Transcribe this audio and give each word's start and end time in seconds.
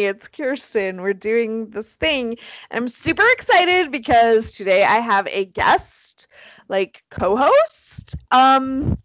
It's 0.00 0.28
Kirsten. 0.28 1.02
We're 1.02 1.12
doing 1.12 1.70
this 1.70 1.94
thing. 1.94 2.36
I'm 2.70 2.88
super 2.88 3.24
excited 3.32 3.90
because 3.92 4.52
today 4.52 4.84
I 4.84 4.96
have 5.00 5.26
a 5.28 5.44
guest, 5.44 6.26
like 6.68 7.04
co-host. 7.10 8.16
Um 8.30 8.96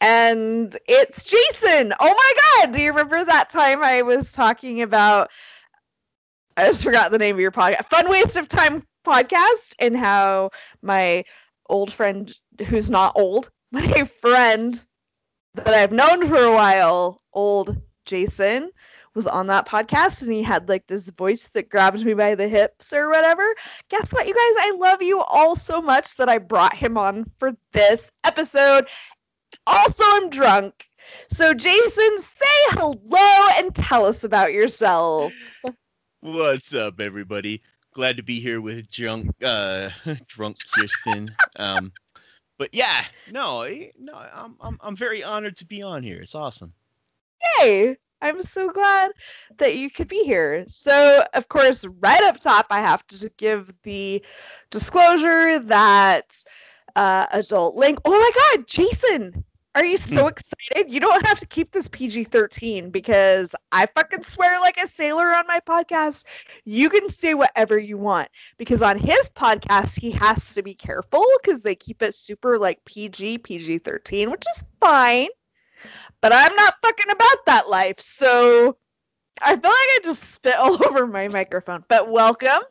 and 0.00 0.76
it's 0.86 1.30
Jason. 1.30 1.92
Oh 1.98 2.14
my 2.14 2.32
god, 2.64 2.72
do 2.72 2.80
you 2.82 2.90
remember 2.90 3.24
that 3.24 3.48
time 3.48 3.82
I 3.82 4.02
was 4.02 4.32
talking 4.32 4.82
about 4.82 5.30
I 6.56 6.66
just 6.66 6.84
forgot 6.84 7.10
the 7.10 7.18
name 7.18 7.36
of 7.36 7.40
your 7.40 7.50
podcast. 7.50 7.86
Fun 7.86 8.08
Waste 8.10 8.36
of 8.36 8.48
Time 8.48 8.86
podcast 9.06 9.74
and 9.78 9.96
how 9.96 10.50
my 10.82 11.24
old 11.68 11.92
friend 11.92 12.32
who's 12.68 12.90
not 12.90 13.12
old, 13.16 13.50
my 13.72 14.04
friend 14.04 14.84
that 15.54 15.68
I've 15.68 15.92
known 15.92 16.28
for 16.28 16.38
a 16.38 16.52
while, 16.52 17.22
old 17.32 17.76
Jason, 18.04 18.70
was 19.14 19.26
on 19.26 19.46
that 19.46 19.66
podcast 19.66 20.22
and 20.22 20.32
he 20.32 20.42
had 20.42 20.68
like 20.68 20.86
this 20.86 21.08
voice 21.10 21.48
that 21.54 21.68
grabbed 21.68 22.04
me 22.04 22.14
by 22.14 22.34
the 22.34 22.48
hips 22.48 22.92
or 22.92 23.08
whatever. 23.08 23.46
Guess 23.88 24.12
what, 24.12 24.26
you 24.26 24.34
guys? 24.34 24.66
I 24.66 24.76
love 24.76 25.02
you 25.02 25.22
all 25.22 25.56
so 25.56 25.80
much 25.80 26.16
that 26.16 26.28
I 26.28 26.38
brought 26.38 26.74
him 26.74 26.98
on 26.98 27.30
for 27.38 27.56
this 27.72 28.10
episode. 28.24 28.88
Also, 29.66 30.02
I'm 30.06 30.30
drunk. 30.30 30.88
So, 31.28 31.54
Jason, 31.54 32.18
say 32.18 32.44
hello 32.70 33.48
and 33.58 33.74
tell 33.74 34.04
us 34.04 34.24
about 34.24 34.52
yourself. 34.52 35.32
What's 36.20 36.74
up, 36.74 37.00
everybody? 37.00 37.62
Glad 37.92 38.16
to 38.16 38.22
be 38.22 38.40
here 38.40 38.60
with 38.60 38.90
drunk, 38.90 39.30
uh, 39.44 39.90
drunk 40.26 40.56
Kirsten. 40.74 41.28
Um, 41.56 41.92
but 42.58 42.70
yeah, 42.72 43.04
no, 43.30 43.62
eh, 43.62 43.90
no, 43.98 44.14
I'm, 44.14 44.56
I'm, 44.60 44.78
I'm 44.80 44.96
very 44.96 45.22
honored 45.22 45.56
to 45.58 45.66
be 45.66 45.82
on 45.82 46.02
here. 46.02 46.20
It's 46.20 46.34
awesome. 46.34 46.72
Yay! 47.60 47.96
I'm 48.24 48.40
so 48.40 48.70
glad 48.70 49.12
that 49.58 49.76
you 49.76 49.90
could 49.90 50.08
be 50.08 50.24
here. 50.24 50.64
So, 50.66 51.24
of 51.34 51.48
course, 51.48 51.84
right 52.00 52.22
up 52.22 52.38
top, 52.38 52.66
I 52.70 52.80
have 52.80 53.06
to 53.08 53.30
give 53.36 53.70
the 53.82 54.24
disclosure 54.70 55.58
that 55.58 56.34
uh, 56.96 57.26
adult 57.32 57.76
link. 57.76 57.98
Oh 58.06 58.10
my 58.10 58.30
God, 58.56 58.66
Jason, 58.66 59.44
are 59.74 59.84
you 59.84 59.98
so 59.98 60.28
excited? 60.28 60.90
You 60.90 61.00
don't 61.00 61.26
have 61.26 61.38
to 61.38 61.46
keep 61.46 61.72
this 61.72 61.88
PG 61.88 62.24
13 62.24 62.90
because 62.90 63.54
I 63.72 63.84
fucking 63.86 64.24
swear 64.24 64.58
like 64.60 64.78
a 64.78 64.86
sailor 64.88 65.34
on 65.34 65.46
my 65.46 65.60
podcast. 65.60 66.24
You 66.64 66.88
can 66.88 67.10
say 67.10 67.34
whatever 67.34 67.76
you 67.76 67.98
want 67.98 68.28
because 68.56 68.80
on 68.80 68.98
his 68.98 69.28
podcast, 69.30 70.00
he 70.00 70.12
has 70.12 70.54
to 70.54 70.62
be 70.62 70.74
careful 70.74 71.24
because 71.42 71.60
they 71.60 71.74
keep 71.74 72.02
it 72.02 72.14
super 72.14 72.58
like 72.58 72.82
PG, 72.86 73.38
PG 73.38 73.78
13, 73.80 74.30
which 74.30 74.44
is 74.56 74.64
fine. 74.80 75.28
But 76.24 76.32
I'm 76.32 76.56
not 76.56 76.76
fucking 76.80 77.10
about 77.10 77.44
that 77.44 77.68
life. 77.68 78.00
So 78.00 78.78
I 79.42 79.56
feel 79.56 79.70
like 79.70 79.74
I 79.74 79.98
just 80.04 80.22
spit 80.32 80.54
all 80.58 80.82
over 80.86 81.06
my 81.06 81.28
microphone. 81.28 81.84
But 81.86 82.10
welcome. 82.10 82.62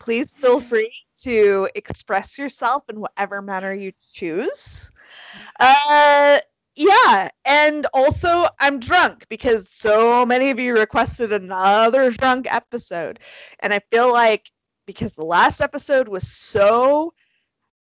Please 0.00 0.34
feel 0.38 0.58
free 0.58 0.90
to 1.24 1.68
express 1.74 2.38
yourself 2.38 2.84
in 2.88 3.00
whatever 3.00 3.42
manner 3.42 3.74
you 3.74 3.92
choose. 4.14 4.90
Uh, 5.60 6.38
yeah, 6.74 7.28
and 7.44 7.86
also 7.92 8.48
I'm 8.60 8.80
drunk 8.80 9.26
because 9.28 9.68
so 9.68 10.24
many 10.24 10.48
of 10.48 10.58
you 10.58 10.72
requested 10.72 11.34
another 11.34 12.10
drunk 12.12 12.46
episode, 12.50 13.18
and 13.60 13.74
I 13.74 13.80
feel 13.90 14.10
like 14.10 14.50
because 14.86 15.12
the 15.12 15.24
last 15.26 15.60
episode 15.60 16.08
was 16.08 16.26
so 16.26 17.12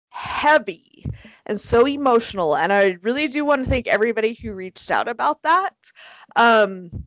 heavy 0.09 0.94
and 1.45 1.59
so 1.59 1.87
emotional, 1.87 2.55
and 2.57 2.71
I 2.73 2.97
really 3.01 3.27
do 3.27 3.45
want 3.45 3.63
to 3.63 3.69
thank 3.69 3.87
everybody 3.87 4.33
who 4.33 4.53
reached 4.53 4.91
out 4.91 5.07
about 5.07 5.43
that. 5.43 5.73
Um, 6.35 7.05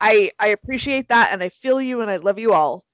I 0.00 0.32
I 0.38 0.48
appreciate 0.48 1.08
that, 1.08 1.30
and 1.32 1.42
I 1.42 1.48
feel 1.48 1.80
you, 1.80 2.00
and 2.00 2.10
I 2.10 2.16
love 2.16 2.38
you 2.38 2.52
all 2.52 2.84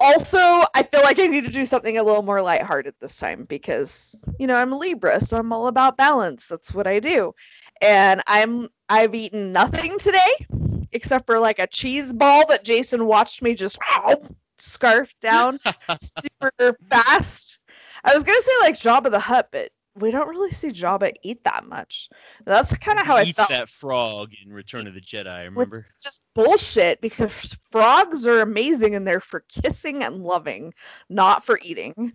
also, 0.00 0.38
I 0.74 0.82
feel 0.90 1.02
like 1.02 1.18
I 1.18 1.26
need 1.26 1.44
to 1.44 1.50
do 1.50 1.66
something 1.66 1.98
a 1.98 2.02
little 2.02 2.22
more 2.22 2.40
lighthearted 2.40 2.94
this 3.00 3.18
time 3.18 3.44
because, 3.44 4.24
you 4.38 4.46
know, 4.46 4.54
I'm 4.54 4.72
a 4.72 4.78
Libra, 4.78 5.20
so 5.24 5.36
I'm 5.36 5.52
all 5.52 5.66
about 5.66 5.96
balance. 5.96 6.46
That's 6.46 6.72
what 6.72 6.86
I 6.86 7.00
do. 7.00 7.34
And 7.80 8.22
I'm 8.26 8.68
I've 8.88 9.14
eaten 9.14 9.52
nothing 9.52 9.98
today 9.98 10.46
except 10.92 11.26
for 11.26 11.38
like 11.38 11.58
a 11.58 11.66
cheese 11.66 12.12
ball 12.12 12.46
that 12.46 12.64
Jason 12.64 13.06
watched 13.06 13.42
me 13.42 13.54
just 13.54 13.78
scarf 14.58 15.12
down 15.20 15.58
super 16.00 16.78
fast. 16.88 17.60
I 18.08 18.14
was 18.14 18.24
gonna 18.24 18.40
say 18.40 18.52
like 18.62 18.74
Jabba 18.74 19.10
the 19.10 19.20
Hutt, 19.20 19.48
but 19.52 19.70
we 19.94 20.10
don't 20.10 20.28
really 20.28 20.52
see 20.52 20.68
Jabba 20.68 21.12
eat 21.22 21.44
that 21.44 21.66
much. 21.66 22.08
That's 22.46 22.76
kind 22.78 22.98
of 22.98 23.06
how 23.06 23.16
he 23.16 23.30
I 23.30 23.32
felt. 23.32 23.48
that 23.50 23.68
frog 23.68 24.32
in 24.44 24.52
Return 24.52 24.86
of 24.86 24.94
the 24.94 25.00
Jedi. 25.00 25.44
Remember? 25.44 25.78
Which 25.78 26.02
just 26.02 26.22
bullshit 26.34 27.00
because 27.00 27.56
frogs 27.70 28.26
are 28.26 28.40
amazing 28.40 28.94
and 28.94 29.06
they're 29.06 29.20
for 29.20 29.44
kissing 29.62 30.02
and 30.02 30.22
loving, 30.22 30.72
not 31.10 31.44
for 31.44 31.60
eating. 31.62 32.12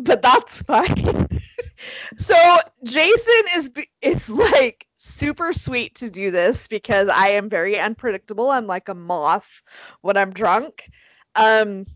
But 0.00 0.22
that's 0.22 0.62
fine. 0.62 1.28
so 2.16 2.34
Jason 2.84 3.42
is 3.54 3.70
is 4.02 4.28
like 4.28 4.86
super 4.96 5.52
sweet 5.52 5.94
to 5.96 6.10
do 6.10 6.30
this 6.30 6.66
because 6.66 7.08
I 7.08 7.28
am 7.28 7.48
very 7.48 7.78
unpredictable. 7.78 8.50
I'm 8.50 8.66
like 8.66 8.88
a 8.88 8.94
moth 8.94 9.62
when 10.00 10.16
I'm 10.16 10.32
drunk. 10.32 10.90
Um, 11.36 11.86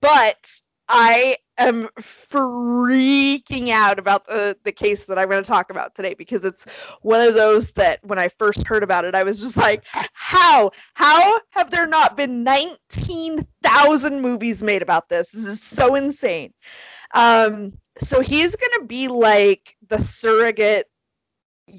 but 0.00 0.46
I 0.92 1.36
am 1.56 1.88
freaking 2.00 3.68
out 3.68 4.00
about 4.00 4.26
the, 4.26 4.56
the 4.64 4.72
case 4.72 5.04
that 5.04 5.20
I'm 5.20 5.28
going 5.28 5.40
to 5.42 5.48
talk 5.48 5.70
about 5.70 5.94
today 5.94 6.14
because 6.14 6.44
it's 6.44 6.66
one 7.02 7.20
of 7.20 7.34
those 7.34 7.70
that 7.72 8.00
when 8.02 8.18
I 8.18 8.28
first 8.28 8.66
heard 8.66 8.82
about 8.82 9.04
it, 9.04 9.14
I 9.14 9.22
was 9.22 9.38
just 9.38 9.56
like, 9.56 9.84
how? 10.14 10.72
How 10.94 11.40
have 11.50 11.70
there 11.70 11.86
not 11.86 12.16
been 12.16 12.42
19,000 12.42 14.20
movies 14.20 14.64
made 14.64 14.82
about 14.82 15.08
this? 15.08 15.30
This 15.30 15.46
is 15.46 15.62
so 15.62 15.94
insane. 15.94 16.52
Um, 17.14 17.72
so 18.00 18.20
he's 18.20 18.56
going 18.56 18.80
to 18.80 18.86
be 18.86 19.06
like 19.06 19.76
the 19.88 20.02
surrogate 20.02 20.89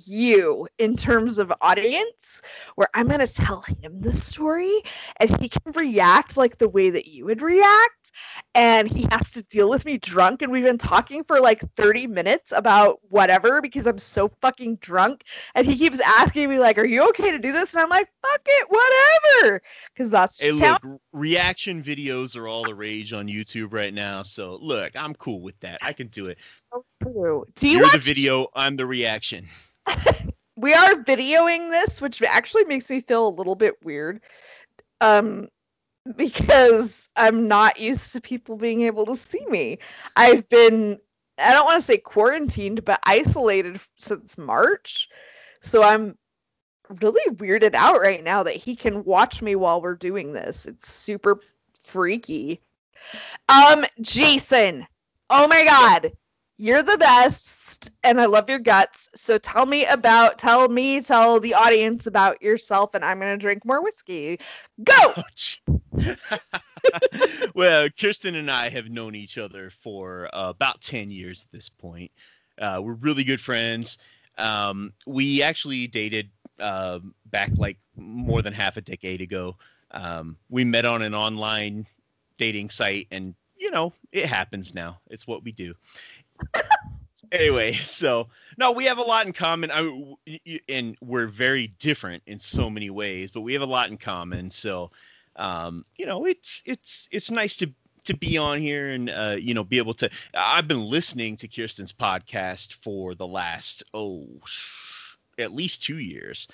you 0.08 0.68
in 0.78 0.96
terms 0.96 1.40
of 1.40 1.52
audience 1.62 2.42
where 2.76 2.88
i'm 2.94 3.08
going 3.08 3.20
to 3.20 3.28
tell 3.28 3.62
him 3.62 4.02
the 4.02 4.14
story 4.14 4.82
and 5.18 5.40
he 5.42 5.50
can 5.50 5.72
react 5.74 6.38
like 6.38 6.58
the 6.58 6.70
way 6.70 6.90
that 6.90 7.08
you 7.08 7.26
would 7.26 7.42
react 7.42 8.12
and 8.56 8.88
he 8.88 9.08
has 9.12 9.32
to 9.32 9.44
deal 9.44 9.70
with 9.70 9.86
me 9.86 9.98
drunk 9.98 10.42
and 10.42 10.52
we've 10.52 10.64
been 10.64 10.78
talking 10.78 11.24
for 11.24 11.40
like 11.40 11.62
30 11.76 12.08
minutes 12.08 12.52
about 12.52 13.00
whatever 13.10 13.62
because 13.62 13.88
i'm 13.88 14.00
so 14.00 14.30
fucking 14.42 14.76
drunk 14.78 15.24
and 15.56 15.68
he 15.68 15.78
keeps 15.78 16.00
asking 16.02 16.50
me 16.50 16.60
like 16.60 16.78
are 16.78 16.86
you 16.86 17.08
okay 17.10 17.32
to 17.32 17.40
do 17.40 17.52
this? 17.52 17.74
And 17.74 17.84
i'm 17.84 17.90
like 17.90 18.10
fuck 18.22 18.42
it 18.46 18.68
whatever 18.70 19.62
because 19.94 20.12
that's 20.12 20.42
hey, 20.42 20.52
look, 20.52 20.64
how- 20.64 21.00
reaction 21.14 21.82
videos 21.82 22.36
are 22.36 22.48
all 22.48 22.64
the 22.64 22.76
rage 22.76 23.14
on 23.14 23.28
youtube 23.28 23.74
right 23.74 23.94
now 23.94 24.22
so 24.22 24.58
look 24.62 24.92
i'm 24.96 25.14
cool 25.16 25.42
with 25.42 25.60
that 25.60 25.80
i 25.82 25.94
can 25.94 26.08
do 26.08 26.26
it 26.26 26.38
so 26.72 26.86
true. 27.02 27.46
do 27.56 27.68
you 27.68 27.78
You're 27.78 27.84
watch- 27.84 27.94
the 27.94 28.00
video 28.00 28.48
i'm 28.56 28.76
the 28.76 28.86
reaction 28.86 29.48
we 30.56 30.74
are 30.74 30.94
videoing 30.96 31.72
this, 31.72 32.02
which 32.02 32.22
actually 32.22 32.66
makes 32.66 32.90
me 32.90 33.02
feel 33.02 33.28
a 33.28 33.30
little 33.30 33.56
bit 33.56 33.76
weird. 33.84 34.22
Um, 35.02 35.48
because 36.16 37.10
I'm 37.16 37.48
not 37.48 37.80
used 37.80 38.12
to 38.14 38.22
people 38.22 38.58
being 38.58 38.82
able 38.82 39.06
to 39.08 39.16
see 39.16 39.46
me. 39.48 39.80
I've 40.16 40.48
been, 40.50 41.00
I 41.38 41.52
don't 41.52 41.66
want 41.66 41.78
to 41.78 41.86
say 41.86 41.98
quarantined, 41.98 42.84
but 42.86 43.00
isolated 43.04 43.80
since 43.98 44.38
March. 44.38 45.10
So 45.62 45.84
I'm 45.84 46.18
really 47.02 47.36
weirded 47.36 47.74
out 47.76 48.00
right 48.00 48.24
now 48.24 48.44
that 48.44 48.56
he 48.56 48.76
can 48.76 49.04
watch 49.04 49.42
me 49.42 49.56
while 49.56 49.82
we're 49.82 49.96
doing 49.96 50.34
this. 50.34 50.66
It's 50.66 50.92
super 50.92 51.40
freaky. 51.80 52.62
Um, 53.50 53.86
Jason, 54.02 54.86
oh 55.30 55.48
my 55.48 55.64
God, 55.64 56.12
you're 56.62 56.84
the 56.84 56.98
best 56.98 57.90
and 58.04 58.22
I 58.22 58.26
love 58.26 58.48
your 58.48 58.60
guts. 58.60 59.10
So 59.16 59.40
tell 59.40 59.66
me 59.66 59.84
about, 59.86 60.38
tell 60.38 60.68
me, 60.70 61.02
tell 61.02 61.40
the 61.40 61.56
audience 61.56 62.06
about 62.06 62.40
yourself, 62.40 62.94
and 62.94 63.04
I'm 63.04 63.20
going 63.20 63.34
to 63.34 63.42
drink 63.42 63.66
more 63.66 63.84
whiskey. 63.84 64.40
Go! 64.84 65.16
well, 67.56 67.90
Kirsten 68.00 68.36
and 68.36 68.52
I 68.52 68.70
have 68.70 68.90
known 68.90 69.16
each 69.16 69.40
other 69.40 69.72
for 69.72 70.30
uh, 70.36 70.50
about 70.50 70.82
10 70.82 71.10
years 71.10 71.44
at 71.44 71.52
this 71.52 71.68
point. 71.68 72.12
Uh, 72.60 72.80
we're 72.84 72.94
really 72.94 73.24
good 73.24 73.42
friends. 73.42 73.98
Um, 74.38 74.94
we 75.08 75.42
actually 75.42 75.88
dated 75.88 76.30
uh, 76.60 77.00
back 77.26 77.50
like 77.58 77.78
more 77.96 78.44
than 78.44 78.54
half 78.54 78.78
a 78.78 78.82
decade 78.82 79.22
ago. 79.22 79.58
Um, 79.90 80.38
we 80.50 80.64
met 80.64 80.86
on 80.86 81.02
an 81.02 81.16
online 81.16 81.88
dating 82.38 82.70
site, 82.70 83.08
and 83.10 83.34
you 83.62 83.70
know, 83.70 83.94
it 84.12 84.26
happens 84.26 84.74
now. 84.74 85.00
It's 85.08 85.28
what 85.28 85.44
we 85.44 85.52
do. 85.52 85.76
Anyway, 87.32 87.74
so 87.74 88.28
no, 88.58 88.72
we 88.72 88.86
have 88.86 88.98
a 88.98 89.04
lot 89.04 89.26
in 89.26 89.34
common. 89.34 89.72
I, 89.72 90.40
and 90.70 90.98
we're 91.02 91.28
very 91.28 91.68
different 91.80 92.24
in 92.26 92.40
so 92.40 92.70
many 92.70 92.90
ways, 92.90 93.32
but 93.32 93.42
we 93.42 93.54
have 93.54 93.62
a 93.62 93.66
lot 93.68 93.90
in 93.90 93.98
common. 93.98 94.50
So, 94.50 94.92
um, 95.36 95.86
you 95.96 96.06
know, 96.06 96.26
it's 96.26 96.62
it's 96.66 97.08
it's 97.12 97.32
nice 97.32 97.56
to 97.56 97.72
to 98.06 98.16
be 98.16 98.38
on 98.38 98.60
here 98.60 98.90
and 98.92 99.10
uh, 99.10 99.36
you 99.40 99.54
know 99.54 99.64
be 99.64 99.78
able 99.78 99.94
to. 99.96 100.10
I've 100.34 100.68
been 100.68 100.86
listening 100.86 101.38
to 101.38 101.48
Kirsten's 101.48 101.94
podcast 101.94 102.74
for 102.84 103.16
the 103.16 103.28
last 103.28 103.84
oh, 103.94 104.28
at 105.38 105.54
least 105.54 105.84
two 105.84 106.00
years. 106.00 106.48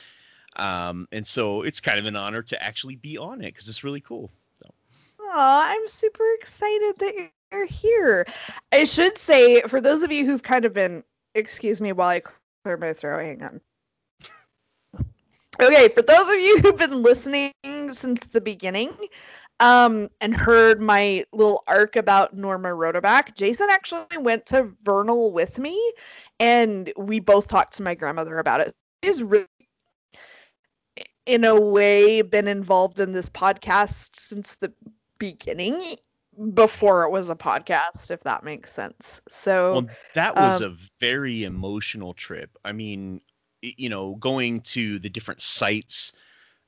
Um, 0.56 1.08
and 1.12 1.26
so 1.26 1.62
it's 1.62 1.80
kind 1.80 2.00
of 2.00 2.06
an 2.06 2.16
honor 2.16 2.42
to 2.42 2.64
actually 2.64 2.96
be 2.96 3.18
on 3.18 3.42
it 3.42 3.54
because 3.54 3.68
it's 3.68 3.84
really 3.84 4.02
cool. 4.02 4.32
So. 4.64 4.74
Aw, 5.20 5.70
I'm 5.70 5.88
super 5.88 6.26
excited 6.40 6.96
that 6.98 7.30
you're 7.52 7.66
here. 7.66 8.26
I 8.72 8.84
should 8.84 9.18
say, 9.18 9.62
for 9.62 9.82
those 9.82 10.04
of 10.04 10.12
you 10.12 10.26
who've 10.26 10.44
kind 10.44 10.66
of 10.66 10.74
been, 10.74 11.04
excuse 11.36 11.82
me 11.82 11.92
while 11.92 12.10
I 12.10 12.22
clear 12.64 12.78
my 12.78 12.94
throat, 12.94 13.24
hang 13.24 13.44
on. 13.44 13.62
Okay, 15.60 15.90
for 15.90 16.04
those 16.04 16.30
of 16.30 16.40
you 16.40 16.60
who've 16.60 16.78
been 16.78 17.02
listening 17.02 17.52
since 17.92 18.26
the 18.28 18.42
beginning, 18.42 18.96
um, 19.60 20.08
and 20.22 20.36
heard 20.36 20.80
my 20.80 21.24
little 21.34 21.64
arc 21.68 21.96
about 21.96 22.36
Norma 22.36 22.70
Rodeback, 22.70 23.36
Jason 23.36 23.68
actually 23.72 24.18
went 24.20 24.46
to 24.48 24.72
Vernal 24.84 25.32
with 25.32 25.58
me, 25.58 25.94
and 26.40 26.92
we 26.96 27.20
both 27.20 27.48
talked 27.48 27.76
to 27.78 27.84
my 27.84 27.96
grandmother 27.96 28.38
about 28.38 28.62
it. 28.62 28.76
He's 29.02 29.24
really, 29.24 29.48
in 31.26 31.44
a 31.44 31.60
way, 31.60 32.22
been 32.22 32.48
involved 32.48 33.00
in 33.00 33.14
this 33.14 33.30
podcast 33.32 34.16
since 34.16 34.56
the 34.60 34.72
beginning, 35.18 35.96
before 36.54 37.04
it 37.04 37.12
was 37.12 37.30
a 37.30 37.36
podcast, 37.36 38.12
if 38.12 38.22
that 38.24 38.44
makes 38.44 38.72
sense. 38.72 39.22
So 39.28 39.74
well, 39.74 39.88
that 40.14 40.36
was 40.36 40.62
um, 40.62 40.72
a 40.72 40.76
very 41.00 41.44
emotional 41.44 42.14
trip. 42.14 42.58
I 42.64 42.72
mean, 42.72 43.22
you 43.62 43.90
know, 43.90 44.16
going 44.16 44.62
to 44.62 45.00
the 45.00 45.10
different 45.10 45.42
sites 45.42 46.14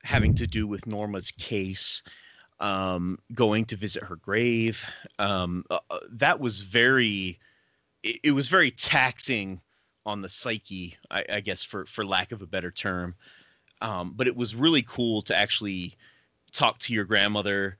having 0.02 0.34
to 0.34 0.46
do 0.46 0.66
with 0.66 0.86
Norma's 0.86 1.30
case 1.30 2.02
um, 2.60 3.18
going 3.34 3.64
to 3.66 3.76
visit 3.76 4.02
her 4.02 4.16
grave. 4.16 4.84
Um, 5.18 5.64
uh, 5.70 5.78
uh, 5.90 5.98
that 6.12 6.40
was 6.40 6.60
very, 6.60 7.38
it, 8.02 8.20
it, 8.22 8.32
was 8.32 8.48
very 8.48 8.70
taxing 8.70 9.60
on 10.04 10.20
the 10.20 10.28
psyche, 10.28 10.96
I, 11.10 11.24
I, 11.32 11.40
guess, 11.40 11.64
for 11.64 11.86
for 11.86 12.04
lack 12.04 12.32
of 12.32 12.42
a 12.42 12.46
better 12.46 12.70
term. 12.70 13.14
Um, 13.80 14.12
but 14.14 14.26
it 14.26 14.36
was 14.36 14.54
really 14.54 14.82
cool 14.82 15.22
to 15.22 15.36
actually 15.36 15.96
talk 16.52 16.78
to 16.80 16.92
your 16.92 17.04
grandmother 17.04 17.78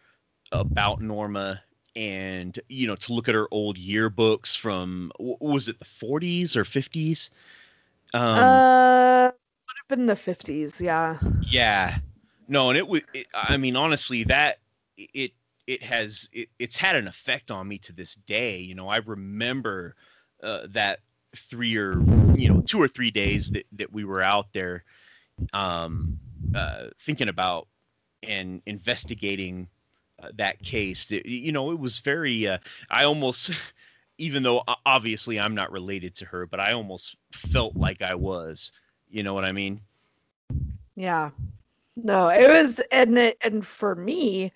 about 0.50 1.02
Norma 1.02 1.60
and 1.96 2.58
you 2.68 2.86
know 2.86 2.94
to 2.96 3.12
look 3.12 3.28
at 3.28 3.34
her 3.34 3.48
old 3.50 3.76
yearbooks 3.76 4.56
from 4.56 5.10
was 5.18 5.68
it 5.68 5.78
the 5.78 5.84
40s 5.84 6.56
or 6.56 6.64
50s 6.64 7.30
um 8.14 8.36
uh 8.36 9.30
would 9.32 9.76
have 9.76 9.98
been 9.98 10.06
the 10.06 10.14
50s 10.14 10.80
yeah. 10.80 11.18
Yeah. 11.50 11.98
No 12.48 12.70
and 12.70 12.78
it 12.78 12.86
would 12.86 13.04
i 13.34 13.56
mean 13.56 13.76
honestly 13.76 14.24
that 14.24 14.58
it 14.96 15.32
it 15.66 15.82
has 15.82 16.28
it, 16.32 16.48
it's 16.58 16.76
had 16.76 16.96
an 16.96 17.06
effect 17.06 17.50
on 17.50 17.68
me 17.68 17.78
to 17.78 17.92
this 17.92 18.16
day 18.16 18.58
you 18.58 18.74
know 18.74 18.88
i 18.88 18.96
remember 18.96 19.94
uh, 20.42 20.66
that 20.70 21.00
three 21.36 21.76
or 21.76 22.00
you 22.34 22.48
know 22.48 22.60
two 22.62 22.80
or 22.80 22.88
three 22.88 23.10
days 23.10 23.50
that, 23.50 23.66
that 23.72 23.92
we 23.92 24.04
were 24.04 24.22
out 24.22 24.52
there 24.52 24.84
um, 25.52 26.18
uh, 26.54 26.86
thinking 27.00 27.28
about 27.28 27.68
and 28.22 28.62
investigating 28.66 29.68
uh, 30.22 30.28
that 30.36 30.60
case 30.62 31.10
you 31.10 31.52
know 31.52 31.70
it 31.70 31.78
was 31.78 31.98
very 31.98 32.46
uh, 32.46 32.58
i 32.90 33.04
almost 33.04 33.52
even 34.18 34.42
though 34.42 34.62
obviously 34.84 35.40
i'm 35.40 35.54
not 35.54 35.72
related 35.72 36.14
to 36.14 36.24
her 36.26 36.46
but 36.46 36.60
i 36.60 36.72
almost 36.72 37.16
felt 37.32 37.74
like 37.76 38.02
i 38.02 38.14
was 38.14 38.72
you 39.08 39.22
know 39.22 39.34
what 39.34 39.44
i 39.44 39.52
mean 39.52 39.80
yeah 40.96 41.30
no 41.96 42.28
it 42.28 42.48
was 42.48 42.80
and 42.92 43.16
it, 43.18 43.38
and 43.42 43.66
for 43.66 43.94
me 43.94 44.52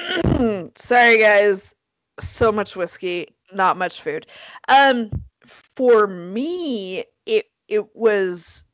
Sorry, 0.74 1.18
guys. 1.18 1.74
So 2.18 2.52
much 2.52 2.76
whiskey, 2.76 3.28
not 3.52 3.76
much 3.76 4.02
food. 4.02 4.26
Um, 4.68 5.10
for 5.44 6.06
me, 6.06 7.04
it 7.26 7.50
it 7.68 7.94
was 7.94 8.64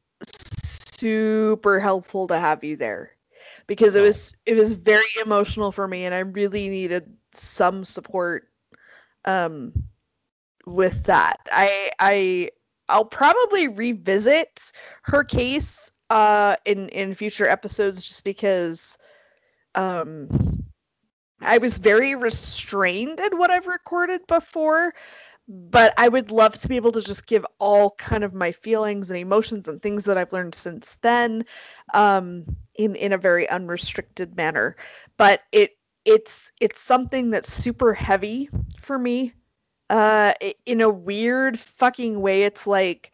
super 0.65 1.81
helpful 1.81 2.27
to 2.29 2.39
have 2.39 2.65
you 2.65 2.77
there 2.77 3.16
because 3.67 3.97
it 3.97 4.01
was 4.03 4.35
it 4.47 4.55
was 4.55 4.73
very 4.73 5.05
emotional 5.25 5.73
for 5.73 5.87
me, 5.89 6.05
and 6.05 6.15
I 6.15 6.21
really 6.21 6.69
needed 6.69 7.17
some 7.33 7.85
support. 7.85 8.49
Um, 9.25 9.73
with 10.67 11.05
that, 11.05 11.37
I 11.53 11.91
I 11.99 12.51
I'll 12.89 13.05
probably 13.05 13.69
revisit 13.69 14.73
her 15.05 15.25
case 15.25 15.91
uh 16.11 16.57
in 16.65 16.89
in 16.91 17.15
future 17.15 17.47
episodes 17.47 18.05
just 18.05 18.25
because 18.25 18.97
um 19.75 20.29
I 21.41 21.59
was 21.59 21.79
very 21.79 22.15
restrained 22.15 23.21
in 23.21 23.39
what 23.39 23.51
I've 23.51 23.67
recorded 23.67 24.21
before, 24.27 24.95
but 25.49 25.93
I 25.97 26.09
would 26.09 26.31
love 26.31 26.55
to 26.55 26.69
be 26.69 26.77
able 26.77 26.93
to 26.93 27.03
just 27.03 27.27
give 27.27 27.45
all 27.59 27.91
kind 27.93 28.25
of 28.25 28.35
my 28.35 28.53
feelings 28.53 29.11
and 29.11 29.19
emotions 29.19 29.69
and 29.69 29.83
things 29.83 30.05
that 30.05 30.17
I've 30.19 30.33
learned 30.33 30.55
since 30.55 30.97
then 31.03 31.45
um, 31.95 32.45
in 32.79 32.95
in 32.97 33.13
a 33.13 33.19
very 33.19 33.49
unrestricted 33.49 34.37
manner. 34.37 34.77
But 35.17 35.43
it 35.53 35.77
it's 36.05 36.53
it's 36.61 36.81
something 36.81 37.31
that's 37.31 37.53
super 37.53 37.95
heavy 37.95 38.49
for 38.81 38.99
me. 38.99 39.33
Uh, 39.91 40.33
in 40.67 40.81
a 40.81 40.91
weird 40.91 41.59
fucking 41.59 42.21
way, 42.21 42.43
it's 42.43 42.67
like 42.67 43.13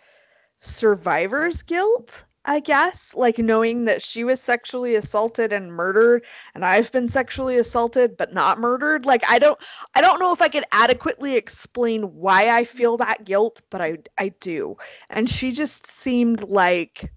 survivor's 0.61 1.63
guilt 1.63 2.25
I 2.45 2.59
guess, 2.59 3.15
like 3.15 3.39
knowing 3.39 3.85
that 3.85 4.03
she 4.03 4.25
was 4.25 4.41
sexually 4.41 4.97
assaulted 4.97 5.53
and 5.53 5.73
murdered 5.73 6.25
and 6.55 6.65
I've 6.65 6.91
been 6.91 7.09
sexually 7.09 7.57
assaulted 7.57 8.17
but 8.17 8.33
not 8.35 8.59
murdered. 8.59 9.07
Like 9.07 9.23
I 9.29 9.39
don't 9.39 9.59
I 9.95 10.01
don't 10.01 10.19
know 10.19 10.33
if 10.33 10.43
I 10.43 10.49
could 10.49 10.65
adequately 10.73 11.37
explain 11.37 12.03
why 12.17 12.49
I 12.51 12.65
feel 12.65 12.97
that 12.97 13.25
guilt, 13.25 13.63
but 13.71 13.81
I 13.81 13.99
I 14.19 14.31
do. 14.41 14.77
And 15.11 15.31
she 15.31 15.53
just 15.53 15.87
seemed 15.87 16.43
like 16.43 17.13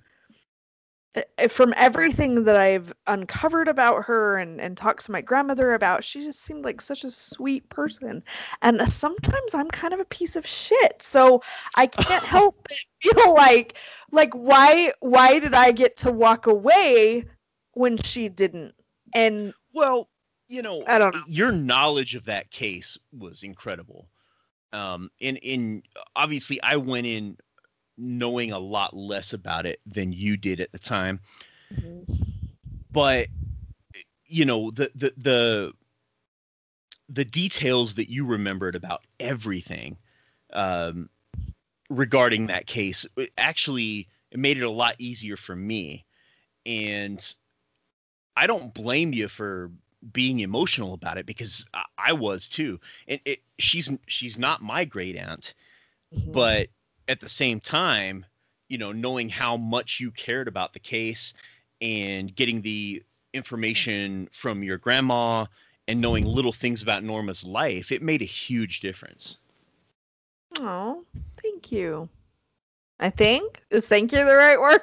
from 1.50 1.74
everything 1.78 2.44
that 2.44 2.56
I've 2.56 2.92
uncovered 3.08 3.68
about 3.68 4.04
her 4.06 4.38
and, 4.38 4.60
and 4.60 4.76
talked 4.76 5.06
to 5.06 5.12
my 5.12 5.22
grandmother 5.22 5.74
about, 5.74 6.04
she 6.04 6.22
just 6.22 6.42
seemed 6.42 6.66
like 6.66 6.82
such 6.82 7.04
a 7.04 7.12
sweet 7.12 7.68
person. 7.70 8.24
And 8.62 8.82
sometimes 8.92 9.54
I'm 9.54 9.70
kind 9.70 9.94
of 9.94 10.00
a 10.00 10.06
piece 10.06 10.36
of 10.36 10.46
shit. 10.46 11.02
So 11.02 11.42
I 11.76 11.88
can't 11.88 12.26
help 12.26 12.68
but 12.68 12.78
feel 13.02 13.34
like 13.34 13.78
like 14.12 14.34
why 14.34 14.92
why 15.00 15.40
did 15.40 15.54
I 15.54 15.72
get 15.72 15.96
to 15.98 16.12
walk 16.12 16.48
away 16.48 17.26
when 17.74 17.98
she 17.98 18.30
didn't? 18.30 18.74
And 19.14 19.54
well, 19.74 20.10
you 20.48 20.62
know, 20.62 20.84
I 20.88 20.98
don't 20.98 21.14
know. 21.14 21.22
your 21.28 21.52
knowledge 21.52 22.16
of 22.16 22.26
that 22.26 22.52
case 22.52 22.98
was 23.18 23.44
incredible. 23.44 24.08
Um, 24.74 25.10
in 25.20 25.38
in 25.38 25.84
obviously 26.16 26.62
I 26.62 26.76
went 26.76 27.08
in 27.08 27.38
knowing 27.98 28.52
a 28.52 28.60
lot 28.60 28.96
less 28.96 29.34
about 29.34 29.66
it 29.66 29.80
than 29.86 30.12
you 30.12 30.38
did 30.38 30.60
at 30.60 30.72
the 30.72 30.80
time. 30.80 31.20
Mm-hmm. 31.74 32.14
But 32.92 33.28
you 34.28 34.46
know, 34.46 34.72
the 34.72 34.92
the 34.96 35.14
the 35.18 35.74
the 37.10 37.26
details 37.26 37.96
that 37.96 38.10
you 38.10 38.26
remembered 38.26 38.76
about 38.76 39.04
everything 39.20 39.98
um, 40.54 41.10
regarding 41.90 42.48
that 42.48 42.66
case 42.66 43.06
actually 43.38 44.08
it 44.32 44.40
made 44.40 44.58
it 44.58 44.64
a 44.64 44.70
lot 44.70 44.96
easier 44.98 45.38
for 45.38 45.56
me 45.56 46.04
and 46.66 47.36
i 48.36 48.48
don't 48.48 48.74
blame 48.74 49.14
you 49.14 49.28
for 49.28 49.72
being 50.12 50.40
emotional 50.40 50.94
about 50.94 51.18
it 51.18 51.28
because 51.28 51.68
i, 51.76 51.84
I 51.98 52.14
was 52.14 52.48
too 52.48 52.80
and 53.08 53.20
it, 53.26 53.40
she's 53.60 53.92
she's 54.08 54.38
not 54.38 54.64
my 54.64 54.84
great 54.84 55.16
aunt 55.16 55.54
mm-hmm. 56.14 56.32
but 56.32 56.70
at 57.08 57.20
the 57.20 57.30
same 57.30 57.60
time, 57.60 58.26
you 58.68 58.78
know, 58.78 58.92
knowing 58.92 59.30
how 59.30 59.58
much 59.58 60.00
you 60.00 60.12
cared 60.12 60.48
about 60.48 60.74
the 60.74 60.80
case 60.80 61.34
and 61.82 62.36
getting 62.36 62.62
the 62.62 63.04
information 63.34 64.30
from 64.32 64.64
your 64.64 64.78
grandma 64.78 65.46
and 65.88 66.02
knowing 66.02 66.26
little 66.26 66.54
things 66.54 66.82
about 66.82 67.04
Norma's 67.04 67.46
life, 67.46 67.92
it 67.92 68.02
made 68.02 68.22
a 68.22 68.26
huge 68.26 68.80
difference. 68.80 69.38
Oh, 70.58 71.04
thank 71.42 71.72
you. 71.72 72.10
I 73.00 73.10
think 73.10 73.64
is 73.70 73.88
thank 73.88 74.12
you 74.12 74.26
the 74.26 74.36
right 74.36 74.60
word? 74.60 74.82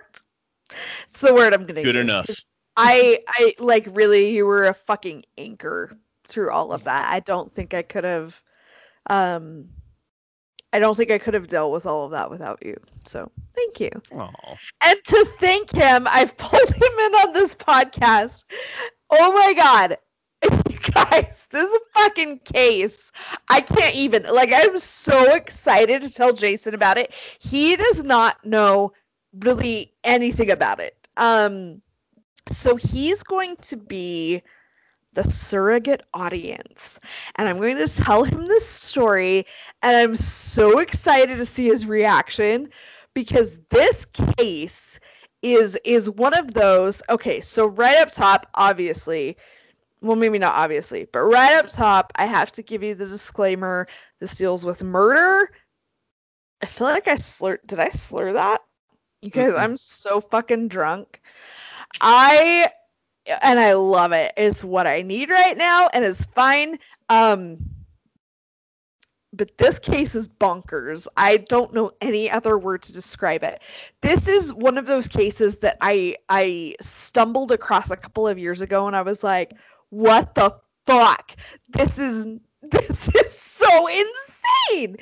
It's 1.05 1.21
the 1.21 1.35
word 1.35 1.53
I'm 1.55 1.67
gonna 1.67 1.83
Good 1.83 1.97
use. 1.97 2.17
enough. 2.17 2.45
I 2.77 3.21
I 3.29 3.55
like 3.59 3.87
really 3.91 4.31
you 4.31 4.47
were 4.47 4.67
a 4.67 4.75
fucking 4.75 5.25
anchor 5.39 5.97
through 6.27 6.51
all 6.51 6.73
of 6.73 6.85
that. 6.85 7.11
I 7.13 7.21
don't 7.21 7.55
think 7.55 7.75
I 7.75 7.83
could 7.83 8.05
have 8.05 8.43
um 9.11 9.69
I 10.73 10.79
don't 10.79 10.97
think 10.97 11.11
I 11.11 11.19
could 11.19 11.35
have 11.35 11.49
dealt 11.49 11.73
with 11.73 11.87
all 11.87 12.05
of 12.05 12.11
that 12.13 12.31
without 12.31 12.65
you. 12.65 12.77
So 13.05 13.31
thank 13.55 13.81
you. 13.81 13.91
Aww. 14.13 14.59
And 14.83 14.99
to 15.05 15.27
thank 15.39 15.75
him, 15.75 16.07
I've 16.11 16.37
pulled 16.39 16.69
him 16.69 16.99
in 16.99 17.15
on 17.15 17.33
this 17.33 17.55
podcast. 17.55 18.45
Oh 19.11 19.33
my 19.33 19.55
god. 19.55 19.99
You 20.69 20.79
guys, 20.93 21.47
this 21.53 21.71
is 21.71 21.75
a 21.75 22.01
fucking 22.01 22.41
case. 22.41 23.13
I 23.49 23.61
can't 23.61 23.95
even 23.95 24.25
like 24.25 24.51
I'm 24.53 24.77
so 24.79 25.35
excited 25.35 26.03
to 26.03 26.11
tell 26.11 26.33
Jason 26.33 26.75
about 26.75 26.99
it. 26.99 27.15
He 27.39 27.77
does 27.77 28.03
not 28.03 28.45
know 28.45 28.93
really 29.39 29.93
anything 30.03 30.51
about 30.51 30.81
it. 30.81 30.97
Um 31.17 31.81
so 32.51 32.75
he's 32.75 33.23
going 33.23 33.57
to 33.59 33.77
be 33.77 34.43
the 35.15 35.29
surrogate 35.31 36.03
audience. 36.15 36.99
And 37.37 37.49
I'm 37.49 37.59
going 37.59 37.77
to 37.77 37.89
tell 37.89 38.25
him 38.25 38.47
this 38.47 38.67
story. 38.67 39.47
And 39.83 39.97
I'm 39.97 40.17
so 40.17 40.79
excited 40.79 41.39
to 41.39 41.47
see 41.47 41.67
his 41.67 41.87
reaction 41.87 42.69
because 43.15 43.59
this 43.71 44.05
case 44.07 44.99
is 45.43 45.79
is 45.85 46.09
one 46.09 46.35
of 46.35 46.55
those. 46.55 47.03
Okay, 47.11 47.41
so 47.41 47.67
right 47.67 47.99
up 47.99 48.11
top, 48.11 48.47
obviously, 48.55 49.37
well, 50.01 50.17
maybe 50.17 50.39
not 50.39 50.55
obviously, 50.55 51.07
but 51.13 51.21
right 51.21 51.55
up 51.55 51.69
top, 51.69 52.13
I 52.17 52.27
have 52.27 52.53
to 52.53 52.63
give 52.63 52.83
you 52.83 52.95
the 52.95 53.07
disclaimer. 53.07 53.87
This 54.21 54.37
deals 54.37 54.65
with 54.65 54.83
murder. 54.83 55.51
I 56.63 56.67
feel 56.67 56.87
like 56.87 57.09
I 57.09 57.17
slurred. 57.17 57.61
Did 57.67 57.81
I 57.81 57.89
slur 57.89 58.33
that? 58.35 58.61
You 59.21 59.31
guys. 59.31 59.55
I'm 59.55 59.77
so 59.77 60.21
fucking 60.21 60.69
drunk. 60.69 61.21
I 62.01 62.69
and 63.27 63.59
I 63.59 63.75
love 63.75 64.13
it. 64.13 64.33
It's 64.37 64.65
what 64.65 64.87
I 64.87 65.03
need 65.03 65.31
right 65.31 65.57
now, 65.57 65.89
and 65.93 66.05
it's 66.05 66.25
fine. 66.27 66.79
Um, 67.09 67.59
but 69.33 69.57
this 69.59 69.79
case 69.79 70.15
is 70.15 70.29
bonkers. 70.29 71.07
I 71.17 71.39
don't 71.39 71.73
know 71.73 71.91
any 72.01 72.31
other 72.31 72.59
word 72.59 72.83
to 72.83 72.93
describe 72.93 73.43
it. 73.43 73.63
This 74.03 74.29
is 74.29 74.53
one 74.53 74.79
of 74.79 74.87
those 74.87 75.09
cases 75.09 75.59
that 75.59 75.77
I 75.81 76.17
I 76.29 76.75
stumbled 76.81 77.53
across 77.53 77.91
a 77.91 77.97
couple 77.97 78.29
of 78.29 78.39
years 78.39 78.61
ago, 78.61 78.87
and 78.87 78.97
I 78.97 79.03
was 79.03 79.23
like, 79.23 79.53
"What 79.91 80.35
the 80.35 80.55
fuck? 80.87 81.33
This 81.71 81.99
is 81.99 82.27
this 82.63 82.91
is 83.15 83.33
so 83.33 83.89
insane." 83.89 84.97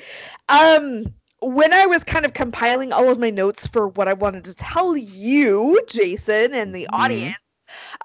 Um, 0.49 1.05
when 1.41 1.73
I 1.73 1.85
was 1.87 2.03
kind 2.03 2.25
of 2.25 2.33
compiling 2.33 2.93
all 2.93 3.09
of 3.09 3.19
my 3.19 3.29
notes 3.31 3.67
for 3.67 3.87
what 3.89 4.07
I 4.07 4.13
wanted 4.13 4.45
to 4.45 4.55
tell 4.55 4.95
you, 4.95 5.81
Jason, 5.89 6.53
and 6.53 6.73
the 6.75 6.87
Mhm. 6.87 6.93
audience, 6.93 7.40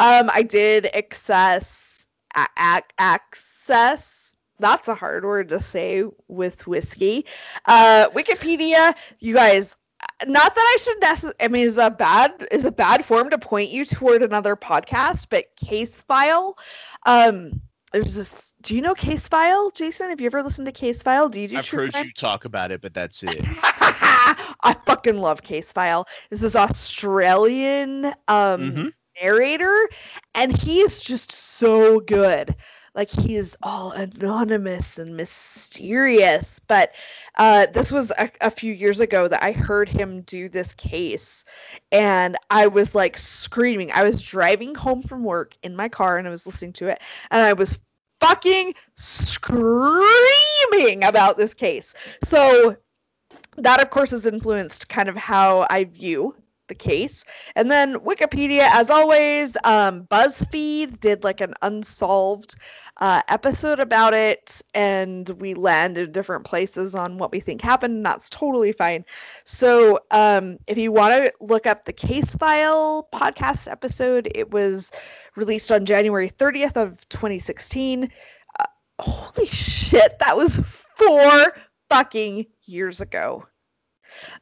um, 0.01 0.31
I 0.33 0.43
did 0.43 0.87
access 0.95 2.07
a- 2.35 2.47
a- 2.57 2.83
access. 2.99 4.35
That's 4.59 4.89
a 4.89 4.95
hard 4.95 5.25
word 5.25 5.49
to 5.51 5.61
say 5.61 6.05
with 6.29 6.67
whiskey. 6.67 7.27
Uh, 7.67 8.09
Wikipedia, 8.15 8.95
you 9.19 9.35
guys. 9.35 9.77
Not 10.27 10.55
that 10.55 10.75
I 10.75 10.77
should 10.81 11.01
necessarily. 11.01 11.37
I 11.41 11.49
mean, 11.49 11.63
is 11.63 11.79
a 11.79 11.91
bad 11.91 12.47
is 12.51 12.65
a 12.65 12.71
bad 12.73 13.05
form 13.05 13.31
to 13.31 13.39
point 13.39 13.71
you 13.71 13.85
toward 13.85 14.23
another 14.23 14.57
podcast, 14.57 15.27
but 15.31 15.55
Case 15.57 16.01
File. 16.03 16.57
Um, 17.07 17.61
there's 17.93 18.15
this. 18.15 18.55
Do 18.63 18.75
you 18.75 18.83
know 18.83 18.95
Case 18.95 19.27
File, 19.29 19.71
Jason? 19.71 20.09
Have 20.11 20.21
you 20.21 20.27
ever 20.27 20.43
listened 20.43 20.67
to 20.67 20.73
Case 20.73 21.03
File? 21.03 21.29
Do 21.29 21.41
you 21.41 21.49
do 21.49 21.57
I've 21.57 21.69
heard 21.69 21.93
crime? 21.93 22.07
you 22.07 22.13
talk 22.13 22.45
about 22.45 22.71
it, 22.71 22.81
but 22.81 22.95
that's 22.95 23.23
it. 23.23 23.41
I 24.63 24.77
fucking 24.87 25.19
love 25.19 25.43
Case 25.43 25.73
File. 25.73 26.07
This 26.31 26.43
is 26.43 26.55
Australian 26.57 28.07
um 28.07 28.13
Mhm. 28.61 28.93
Narrator, 29.21 29.89
and 30.35 30.57
he 30.57 30.81
is 30.81 31.01
just 31.01 31.33
so 31.33 32.01
good. 32.01 32.55
Like 32.95 33.11
he 33.11 33.37
is 33.37 33.57
all 33.63 33.93
anonymous 33.93 34.99
and 34.99 35.17
mysterious. 35.17 36.59
But 36.61 36.93
uh, 37.37 37.67
this 37.67 37.93
was 37.93 38.11
a, 38.19 38.31
a 38.41 38.51
few 38.51 38.73
years 38.73 39.01
ago 39.01 39.29
that 39.29 39.43
I 39.43 39.53
heard 39.53 39.89
him 39.89 40.23
do 40.23 40.49
this 40.49 40.75
case, 40.75 41.45
and 41.93 42.37
I 42.51 42.67
was 42.67 42.95
like 42.95 43.19
screaming. 43.19 43.93
I 43.93 44.03
was 44.03 44.23
driving 44.23 44.75
home 44.75 45.03
from 45.03 45.25
work 45.25 45.57
in 45.63 45.77
my 45.77 45.91
car, 45.91 46.17
and 46.17 46.27
I 46.27 46.31
was 46.31 46.47
listening 46.47 46.73
to 46.75 46.89
it, 46.89 47.03
and 47.31 47.43
I 47.43 47.53
was 47.53 47.79
fucking 48.21 48.75
screaming 48.95 50.01
about 51.05 51.37
this 51.37 51.53
case. 51.53 51.93
So 52.25 52.77
that 53.59 53.83
of 53.83 53.91
course 53.91 54.11
has 54.11 54.25
influenced 54.27 54.89
kind 54.89 55.09
of 55.09 55.17
how 55.17 55.67
I 55.71 55.85
view 55.85 56.35
the 56.69 56.75
case. 56.75 57.25
And 57.55 57.71
then 57.71 57.97
Wikipedia, 58.01 58.69
as 58.73 58.91
always, 58.91 59.57
um, 59.65 60.05
BuzzFeed 60.05 61.01
did 61.01 61.25
like 61.25 61.41
an 61.41 61.55
unsolved 61.63 62.57
uh, 62.99 63.21
episode 63.29 63.79
about 63.79 64.15
it, 64.15 64.63
and 64.75 65.29
we 65.41 65.55
land 65.55 65.99
in 65.99 66.13
different 66.13 66.45
places 66.45 66.95
on 66.95 67.19
what 67.19 67.31
we 67.31 67.41
think 67.41 67.61
happened. 67.61 67.97
And 67.97 68.07
that's 68.07 68.31
totally 68.31 68.73
fine. 68.73 69.05
So 69.45 70.01
um, 70.11 70.59
if 70.67 70.79
you 70.79 70.93
want 70.93 71.13
to 71.15 71.33
look 71.41 71.67
up 71.67 71.85
the 71.85 71.93
case 71.93 72.35
file 72.37 73.09
podcast 73.13 73.71
episode, 73.71 74.31
it 74.35 74.51
was 74.51 74.93
released 75.37 75.71
on 75.71 75.85
January 75.85 76.31
30th 76.31 76.77
of 76.77 77.07
2016. 77.11 78.11
Uh, 78.59 78.65
holy 79.01 79.47
shit, 79.47 80.19
that 80.19 80.37
was 80.37 80.61
four 80.97 81.53
fucking 81.91 82.47
years 82.65 83.01
ago. 83.01 83.47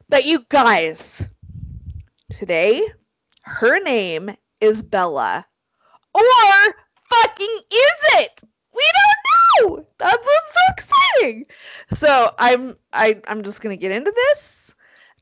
But 0.07 0.23
you 0.23 0.45
guys, 0.49 1.27
today 2.29 2.85
her 3.41 3.79
name 3.79 4.35
is 4.59 4.81
Bella. 4.81 5.45
Or 6.13 6.21
fucking 7.09 7.59
is 7.71 7.93
it? 8.15 8.41
We 8.73 8.83
don't 9.61 9.77
know. 9.77 9.85
That's 9.97 10.25
so 10.25 10.61
exciting. 10.69 11.45
So 11.93 12.33
I'm 12.39 12.75
I 12.93 13.21
I'm 13.27 13.43
just 13.43 13.61
gonna 13.61 13.75
get 13.75 13.91
into 13.91 14.11
this 14.11 14.64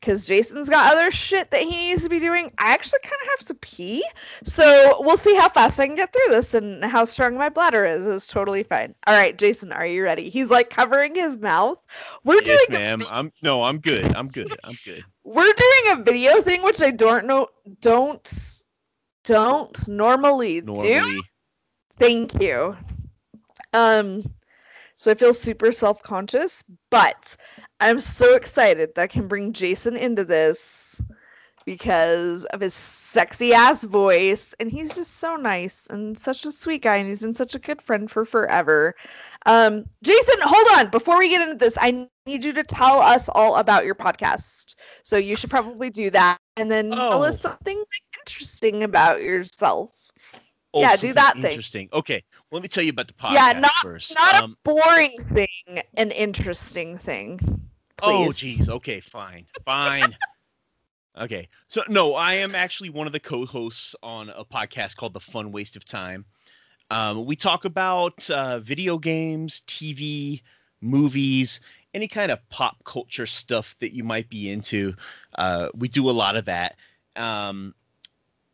because 0.04 0.28
Jason's 0.28 0.68
got 0.68 0.92
other 0.92 1.10
shit 1.12 1.50
that 1.52 1.62
he 1.62 1.70
needs 1.70 2.04
to 2.04 2.10
be 2.10 2.20
doing. 2.20 2.52
I 2.58 2.74
actually 2.74 3.00
kind 3.04 3.16
of 3.22 3.28
have 3.30 3.48
to 3.48 3.54
pee, 3.56 4.04
so 4.44 4.98
we'll 5.00 5.16
see 5.16 5.34
how 5.36 5.48
fast 5.48 5.80
I 5.80 5.88
can 5.88 5.96
get 5.96 6.12
through 6.12 6.28
this 6.28 6.54
and 6.54 6.84
how 6.84 7.06
strong 7.06 7.38
my 7.38 7.48
bladder 7.48 7.86
is. 7.86 8.06
It's 8.06 8.28
totally 8.28 8.64
fine. 8.64 8.94
All 9.08 9.14
right, 9.14 9.38
Jason, 9.38 9.72
are 9.72 9.86
you 9.86 10.04
ready? 10.04 10.30
He's 10.30 10.50
like 10.50 10.70
covering 10.70 11.16
his 11.16 11.38
mouth. 11.38 11.80
We're 12.26 12.42
yes, 12.44 12.66
doing 12.68 12.82
a 12.82 12.84
ma'am. 12.84 13.04
I'm 13.10 13.32
no, 13.42 13.64
I'm 13.64 13.80
good. 13.80 14.14
I'm 14.14 14.28
good. 14.28 14.54
I'm 14.66 14.78
good. 14.84 15.06
we're 15.24 15.54
doing 15.54 16.00
a 16.00 16.04
video 16.04 16.42
thing 16.42 16.64
which 16.64 16.82
I 16.82 16.92
don't 16.92 17.26
know 17.26 17.48
don't 17.80 18.64
don't 19.24 19.88
normally, 19.88 20.60
do. 20.60 21.22
Thank 21.98 22.42
you. 22.42 22.76
Um 23.72 24.24
so 25.04 25.12
I 25.12 25.16
feel 25.16 25.34
super 25.34 25.74
self-conscious, 25.74 26.64
but 26.90 27.36
I'm 27.82 28.00
so 28.00 28.36
excited 28.36 28.92
that 28.96 29.02
I 29.02 29.08
can 29.08 29.28
bring 29.28 29.52
Jason 29.52 29.98
into 29.98 30.24
this 30.24 31.02
because 31.66 32.46
of 32.46 32.62
his 32.62 32.74
sexy 32.74 33.54
ass 33.54 33.84
voice 33.84 34.54
and 34.62 34.72
he's 34.72 34.96
just 34.96 35.18
so 35.18 35.36
nice 35.36 35.88
and 35.90 36.18
such 36.18 36.46
a 36.46 36.54
sweet 36.54 36.84
guy 36.84 36.96
and 36.96 37.10
he's 37.10 37.22
been 37.22 37.34
such 37.34 37.54
a 37.54 37.60
good 37.60 37.82
friend 37.82 38.10
for 38.10 38.24
forever. 38.24 38.96
Um 39.46 39.84
Jason, 40.04 40.36
hold 40.42 40.80
on. 40.80 40.90
Before 40.90 41.18
we 41.18 41.28
get 41.28 41.42
into 41.42 41.56
this, 41.56 41.78
I 41.82 42.08
need 42.26 42.46
you 42.46 42.54
to 42.54 42.64
tell 42.64 43.02
us 43.02 43.28
all 43.28 43.58
about 43.58 43.84
your 43.84 43.96
podcast. 43.96 44.76
So 45.04 45.18
you 45.18 45.36
should 45.36 45.50
probably 45.50 45.90
do 45.90 46.10
that 46.12 46.38
and 46.56 46.72
then 46.72 46.92
tell 46.92 47.24
us 47.24 47.36
Oh. 47.40 47.50
something 47.50 47.84
interesting 48.20 48.84
about 48.84 49.22
yourself. 49.22 50.12
Oh, 50.74 50.80
Yeah, 50.82 50.96
do 50.96 51.14
that 51.14 51.34
thing. 51.36 51.46
Interesting. 51.46 51.90
Okay, 51.94 52.24
let 52.54 52.62
me 52.62 52.68
tell 52.68 52.84
you 52.84 52.92
about 52.92 53.08
the 53.08 53.14
podcast 53.16 53.34
Yeah, 53.34 53.60
not- 53.60 53.72
first. 53.82 54.16
Not 54.16 54.36
Um, 54.44 54.52
a 54.52 54.70
boring 54.70 55.18
thing, 55.34 55.82
an 55.96 56.12
interesting 56.12 56.98
thing. 57.00 57.40
Oh, 58.02 58.26
Please. 58.26 58.38
geez. 58.38 58.70
Okay, 58.70 59.00
fine, 59.00 59.46
fine. 59.66 60.16
okay, 61.18 61.50
so 61.68 61.84
no, 61.90 62.14
I 62.14 62.34
am 62.36 62.54
actually 62.54 62.90
one 62.92 63.08
of 63.08 63.14
the 63.14 63.20
co-hosts 63.20 63.96
on 64.04 64.30
a 64.30 64.46
podcast 64.46 64.96
called 64.98 65.14
The 65.14 65.20
Fun 65.20 65.52
Waste 65.52 65.76
of 65.76 65.84
Time. 65.84 66.26
Um, 66.92 67.26
we 67.26 67.36
talk 67.36 67.66
about 67.66 68.30
uh, 68.30 68.60
video 68.60 69.00
games, 69.00 69.62
TV, 69.66 70.42
movies, 70.82 71.60
any 71.96 72.08
kind 72.08 72.32
of 72.32 72.48
pop 72.50 72.84
culture 72.84 73.26
stuff 73.26 73.76
that 73.80 73.94
you 73.96 74.04
might 74.04 74.30
be 74.30 74.52
into. 74.52 74.94
Uh, 75.36 75.70
we 75.74 75.88
do 75.88 76.08
a 76.08 76.12
lot 76.12 76.36
of 76.36 76.46
that. 76.46 76.76
Um, 77.16 77.74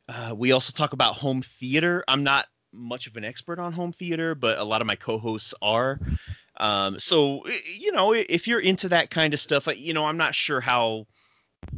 uh, 0.07 0.33
we 0.37 0.53
also 0.53 0.71
talk 0.71 0.93
about 0.93 1.15
home 1.15 1.41
theater. 1.41 2.03
I'm 2.07 2.23
not 2.23 2.47
much 2.71 3.07
of 3.07 3.17
an 3.17 3.23
expert 3.23 3.59
on 3.59 3.73
home 3.73 3.91
theater, 3.91 4.35
but 4.35 4.57
a 4.57 4.63
lot 4.63 4.81
of 4.81 4.87
my 4.87 4.95
co-hosts 4.95 5.53
are. 5.61 5.99
Um, 6.57 6.99
so 6.99 7.43
you 7.77 7.91
know, 7.91 8.13
if 8.13 8.47
you're 8.47 8.59
into 8.59 8.89
that 8.89 9.09
kind 9.09 9.33
of 9.33 9.39
stuff, 9.39 9.67
you 9.75 9.93
know, 9.93 10.05
I'm 10.05 10.17
not 10.17 10.35
sure 10.35 10.59
how 10.59 11.07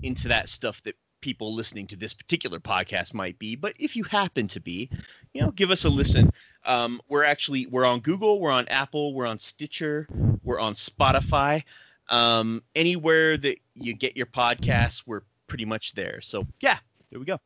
into 0.04 0.28
that 0.28 0.50
stuff 0.50 0.82
that 0.84 0.96
people 1.22 1.54
listening 1.54 1.88
to 1.88 1.96
this 1.96 2.14
particular 2.14 2.60
podcast 2.60 3.14
might 3.14 3.38
be, 3.40 3.56
but 3.56 3.74
if 3.80 3.96
you 3.96 4.04
happen 4.04 4.48
to 4.48 4.60
be, 4.60 4.90
you 5.34 5.42
know, 5.42 5.52
give 5.52 5.72
us 5.72 5.86
a 5.86 5.90
listen. 5.90 6.32
Um, 6.66 7.00
we're 7.08 7.24
actually 7.24 7.68
we're 7.68 7.86
on 7.86 8.00
Google, 8.00 8.40
we're 8.40 8.52
on 8.52 8.68
Apple, 8.68 9.14
we're 9.14 9.28
on 9.28 9.40
Stitcher, 9.40 10.08
we're 10.44 10.60
on 10.60 10.74
Spotify. 10.74 11.64
Um, 12.10 12.62
anywhere 12.76 13.38
that 13.38 13.58
you 13.74 13.94
get 13.94 14.18
your 14.18 14.26
podcasts, 14.26 15.04
we're 15.06 15.22
pretty 15.48 15.66
much 15.66 15.94
there. 15.94 16.20
So 16.22 16.46
yeah, 16.60 16.78
there 17.10 17.20
we 17.20 17.26
go. 17.26 17.40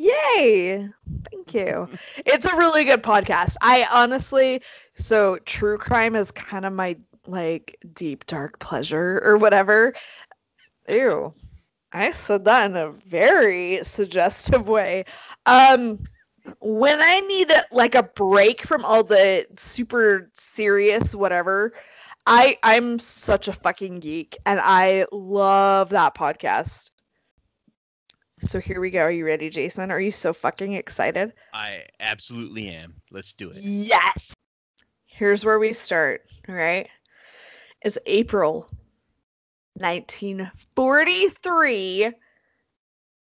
Yay! 0.00 0.88
Thank 1.30 1.52
you. 1.52 1.86
It's 2.24 2.46
a 2.46 2.56
really 2.56 2.84
good 2.84 3.02
podcast. 3.02 3.56
I 3.60 3.86
honestly, 3.92 4.62
so 4.94 5.36
true 5.44 5.76
crime 5.76 6.16
is 6.16 6.30
kind 6.30 6.64
of 6.64 6.72
my 6.72 6.96
like 7.26 7.76
deep 7.92 8.26
dark 8.26 8.58
pleasure 8.60 9.20
or 9.22 9.36
whatever. 9.36 9.92
Ew. 10.88 11.34
I 11.92 12.12
said 12.12 12.44
that 12.46 12.70
in 12.70 12.76
a 12.76 12.92
very 12.92 13.80
suggestive 13.82 14.68
way. 14.68 15.04
Um 15.44 15.98
when 16.60 17.02
I 17.02 17.20
need 17.20 17.52
like 17.70 17.94
a 17.94 18.02
break 18.02 18.62
from 18.66 18.84
all 18.86 19.04
the 19.04 19.46
super 19.56 20.30
serious 20.34 21.14
whatever, 21.14 21.74
I 22.26 22.56
I'm 22.62 22.98
such 22.98 23.48
a 23.48 23.52
fucking 23.52 24.00
geek 24.00 24.38
and 24.46 24.60
I 24.62 25.04
love 25.12 25.90
that 25.90 26.14
podcast. 26.14 26.90
So 28.40 28.58
here 28.58 28.80
we 28.80 28.90
go. 28.90 29.00
Are 29.00 29.10
you 29.10 29.26
ready, 29.26 29.50
Jason? 29.50 29.90
Are 29.90 30.00
you 30.00 30.10
so 30.10 30.32
fucking 30.32 30.72
excited? 30.72 31.32
I 31.52 31.84
absolutely 32.00 32.68
am. 32.68 32.94
Let's 33.10 33.34
do 33.34 33.50
it. 33.50 33.58
Yes. 33.60 34.34
Here's 35.06 35.44
where 35.44 35.58
we 35.58 35.72
start, 35.72 36.22
all 36.48 36.54
right? 36.54 36.88
It's 37.82 37.98
April 38.06 38.70
1943 39.74 42.12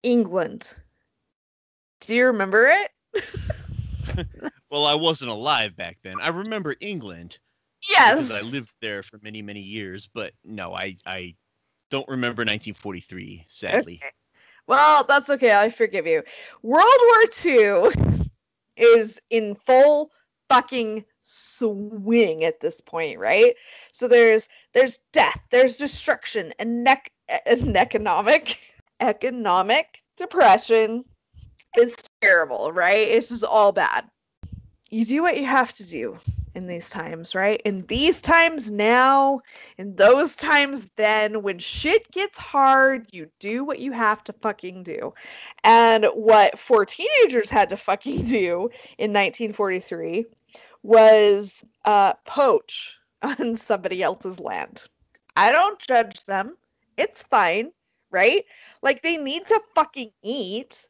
England. 0.03 0.77
Do 2.01 2.15
you 2.15 2.27
remember 2.27 2.67
it? 2.67 2.91
well, 4.71 4.85
I 4.85 4.95
wasn't 4.95 5.31
alive 5.31 5.77
back 5.77 5.99
then. 6.03 6.21
I 6.21 6.29
remember 6.29 6.77
England 6.81 7.39
Yes. 7.89 8.29
because 8.29 8.31
I 8.31 8.41
lived 8.51 8.71
there 8.81 9.03
for 9.03 9.19
many, 9.23 9.43
many 9.43 9.61
years. 9.61 10.09
But 10.13 10.33
no, 10.45 10.75
I 10.75 10.97
I 11.07 11.35
don't 11.91 12.09
remember 12.09 12.43
1943. 12.43 13.47
Sadly. 13.49 14.01
Okay. 14.03 14.13
Well, 14.67 15.05
that's 15.05 15.31
okay. 15.31 15.55
I 15.55 15.71
forgive 15.71 16.07
you. 16.07 16.23
World 16.63 16.85
War 16.85 17.23
II 17.45 17.91
is 18.77 19.21
in 19.31 19.55
full 19.55 20.11
fucking 20.49 21.05
swing 21.23 22.45
at 22.45 22.61
this 22.61 22.81
point, 22.81 23.19
right? 23.19 23.55
So 23.93 24.09
there's 24.09 24.49
there's 24.73 24.99
death, 25.13 25.41
there's 25.51 25.77
destruction, 25.77 26.53
and 26.59 26.85
nec- 26.85 27.13
and 27.47 27.77
economic 27.77 28.59
economic 29.01 30.03
depression 30.17 31.05
is 31.79 31.95
terrible, 32.21 32.73
right? 32.73 33.09
It's 33.09 33.29
just 33.29 33.45
all 33.45 33.73
bad. 33.73 34.09
You 34.91 35.05
do 35.05 35.23
what 35.23 35.37
you 35.37 35.47
have 35.47 35.73
to 35.75 35.87
do 35.87 36.19
in 36.57 36.67
these 36.67 36.89
times, 36.89 37.35
right? 37.35 37.61
In 37.67 37.85
these 37.87 38.23
times 38.23 38.71
now, 38.71 39.43
in 39.77 39.95
those 39.95 40.35
times 40.35 40.91
then, 40.97 41.43
when 41.43 41.59
shit 41.59 42.11
gets 42.11 42.39
hard, 42.39 43.07
you 43.13 43.29
do 43.39 43.63
what 43.63 43.79
you 43.79 43.93
have 43.93 44.25
to 44.25 44.33
fucking 44.33 44.83
do. 44.83 45.13
And 45.65 46.07
what 46.15 46.59
four 46.59 46.87
teenagers 46.87 47.51
had 47.51 47.69
to 47.69 47.77
fucking 47.77 48.25
do 48.29 48.71
in 48.97 49.13
1943 49.13 50.25
was 50.83 51.63
uh, 51.85 52.15
poach 52.27 52.97
on 53.23 53.59
somebody 53.59 54.03
else's 54.03 54.41
land. 54.41 54.83
I 55.37 55.53
don't 55.53 55.79
judge 55.79 56.25
them. 56.25 56.57
It's 56.97 57.23
fine, 57.25 57.71
right? 58.11 58.47
Like 58.83 59.03
they 59.03 59.19
need 59.19 59.47
to 59.49 59.61
fucking 59.75 60.11
eat. 60.23 60.89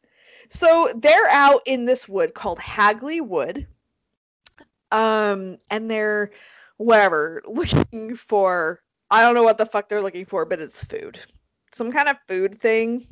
So 0.48 0.92
they're 0.96 1.28
out 1.30 1.62
in 1.66 1.86
this 1.86 2.08
wood 2.08 2.34
called 2.34 2.60
Hagley 2.60 3.20
Wood. 3.20 3.66
Um, 4.92 5.58
and 5.70 5.90
they're 5.90 6.30
whatever 6.76 7.42
looking 7.48 8.16
for 8.16 8.80
I 9.10 9.22
don't 9.22 9.34
know 9.34 9.42
what 9.42 9.58
the 9.58 9.66
fuck 9.66 9.88
they're 9.88 10.02
looking 10.02 10.26
for, 10.26 10.44
but 10.44 10.60
it's 10.60 10.82
food. 10.82 11.18
Some 11.72 11.92
kind 11.92 12.08
of 12.08 12.16
food 12.26 12.60
thing. 12.60 13.06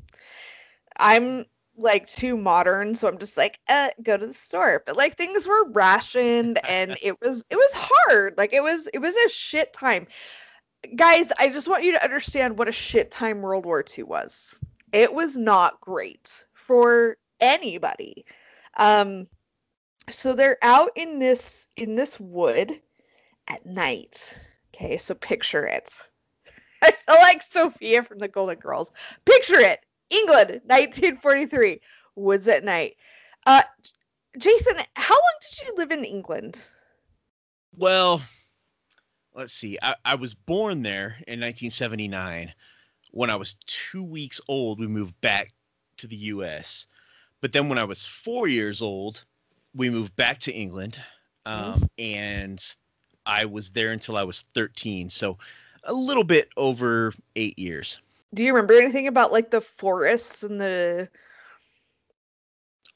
I'm 0.96 1.44
like 1.76 2.06
too 2.06 2.36
modern, 2.36 2.94
so 2.94 3.08
I'm 3.08 3.18
just 3.18 3.36
like, 3.36 3.60
uh, 3.68 3.90
go 4.02 4.16
to 4.16 4.26
the 4.26 4.34
store. 4.34 4.82
But 4.86 4.96
like 4.96 5.16
things 5.16 5.46
were 5.46 5.68
rationed 5.70 6.58
and 6.66 6.96
it 7.02 7.20
was 7.20 7.44
it 7.50 7.56
was 7.56 7.70
hard. 7.74 8.34
Like 8.36 8.52
it 8.52 8.62
was 8.62 8.88
it 8.88 8.98
was 8.98 9.16
a 9.16 9.28
shit 9.28 9.72
time. 9.72 10.06
Guys, 10.96 11.32
I 11.38 11.48
just 11.48 11.68
want 11.68 11.84
you 11.84 11.92
to 11.92 12.04
understand 12.04 12.58
what 12.58 12.68
a 12.68 12.72
shit 12.72 13.10
time 13.10 13.40
World 13.40 13.64
War 13.64 13.84
II 13.96 14.04
was. 14.04 14.58
It 14.92 15.14
was 15.14 15.36
not 15.36 15.80
great 15.80 16.44
for 16.54 17.16
anybody. 17.40 18.24
Um 18.76 19.28
so 20.08 20.34
they're 20.34 20.58
out 20.62 20.90
in 20.96 21.18
this 21.18 21.68
in 21.76 21.94
this 21.94 22.18
wood 22.20 22.80
at 23.48 23.64
night. 23.64 24.38
Okay, 24.74 24.96
so 24.96 25.14
picture 25.14 25.66
it. 25.66 25.94
I 26.82 26.94
like 27.08 27.42
Sophia 27.42 28.02
from 28.02 28.18
the 28.18 28.28
Golden 28.28 28.58
Girls. 28.58 28.92
Picture 29.24 29.60
it. 29.60 29.80
England, 30.10 30.60
1943. 30.66 31.80
Woods 32.16 32.48
at 32.48 32.64
night. 32.64 32.96
Uh 33.46 33.62
Jason, 34.38 34.74
how 34.96 35.14
long 35.14 35.34
did 35.40 35.66
you 35.66 35.74
live 35.76 35.90
in 35.92 36.04
England? 36.04 36.66
Well, 37.76 38.22
let's 39.34 39.54
see. 39.54 39.78
I, 39.82 39.94
I 40.04 40.14
was 40.16 40.34
born 40.34 40.82
there 40.82 41.16
in 41.26 41.40
1979. 41.40 42.52
When 43.12 43.30
I 43.30 43.36
was 43.36 43.54
two 43.66 44.02
weeks 44.02 44.40
old, 44.48 44.80
we 44.80 44.88
moved 44.88 45.20
back 45.20 45.52
to 45.98 46.08
the 46.08 46.16
U.S. 46.16 46.88
But 47.40 47.52
then 47.52 47.68
when 47.68 47.78
I 47.78 47.84
was 47.84 48.04
four 48.04 48.48
years 48.48 48.82
old, 48.82 49.24
we 49.74 49.90
moved 49.90 50.16
back 50.16 50.38
to 50.40 50.52
England, 50.52 51.00
um, 51.46 51.88
and 51.98 52.62
I 53.26 53.44
was 53.46 53.70
there 53.70 53.92
until 53.92 54.16
I 54.16 54.22
was 54.24 54.42
13. 54.54 55.08
So 55.08 55.38
a 55.84 55.92
little 55.92 56.24
bit 56.24 56.48
over 56.56 57.12
eight 57.36 57.58
years. 57.58 58.00
Do 58.34 58.42
you 58.44 58.52
remember 58.52 58.74
anything 58.74 59.06
about 59.06 59.32
like 59.32 59.50
the 59.50 59.60
forests 59.60 60.42
and 60.42 60.60
the 60.60 61.08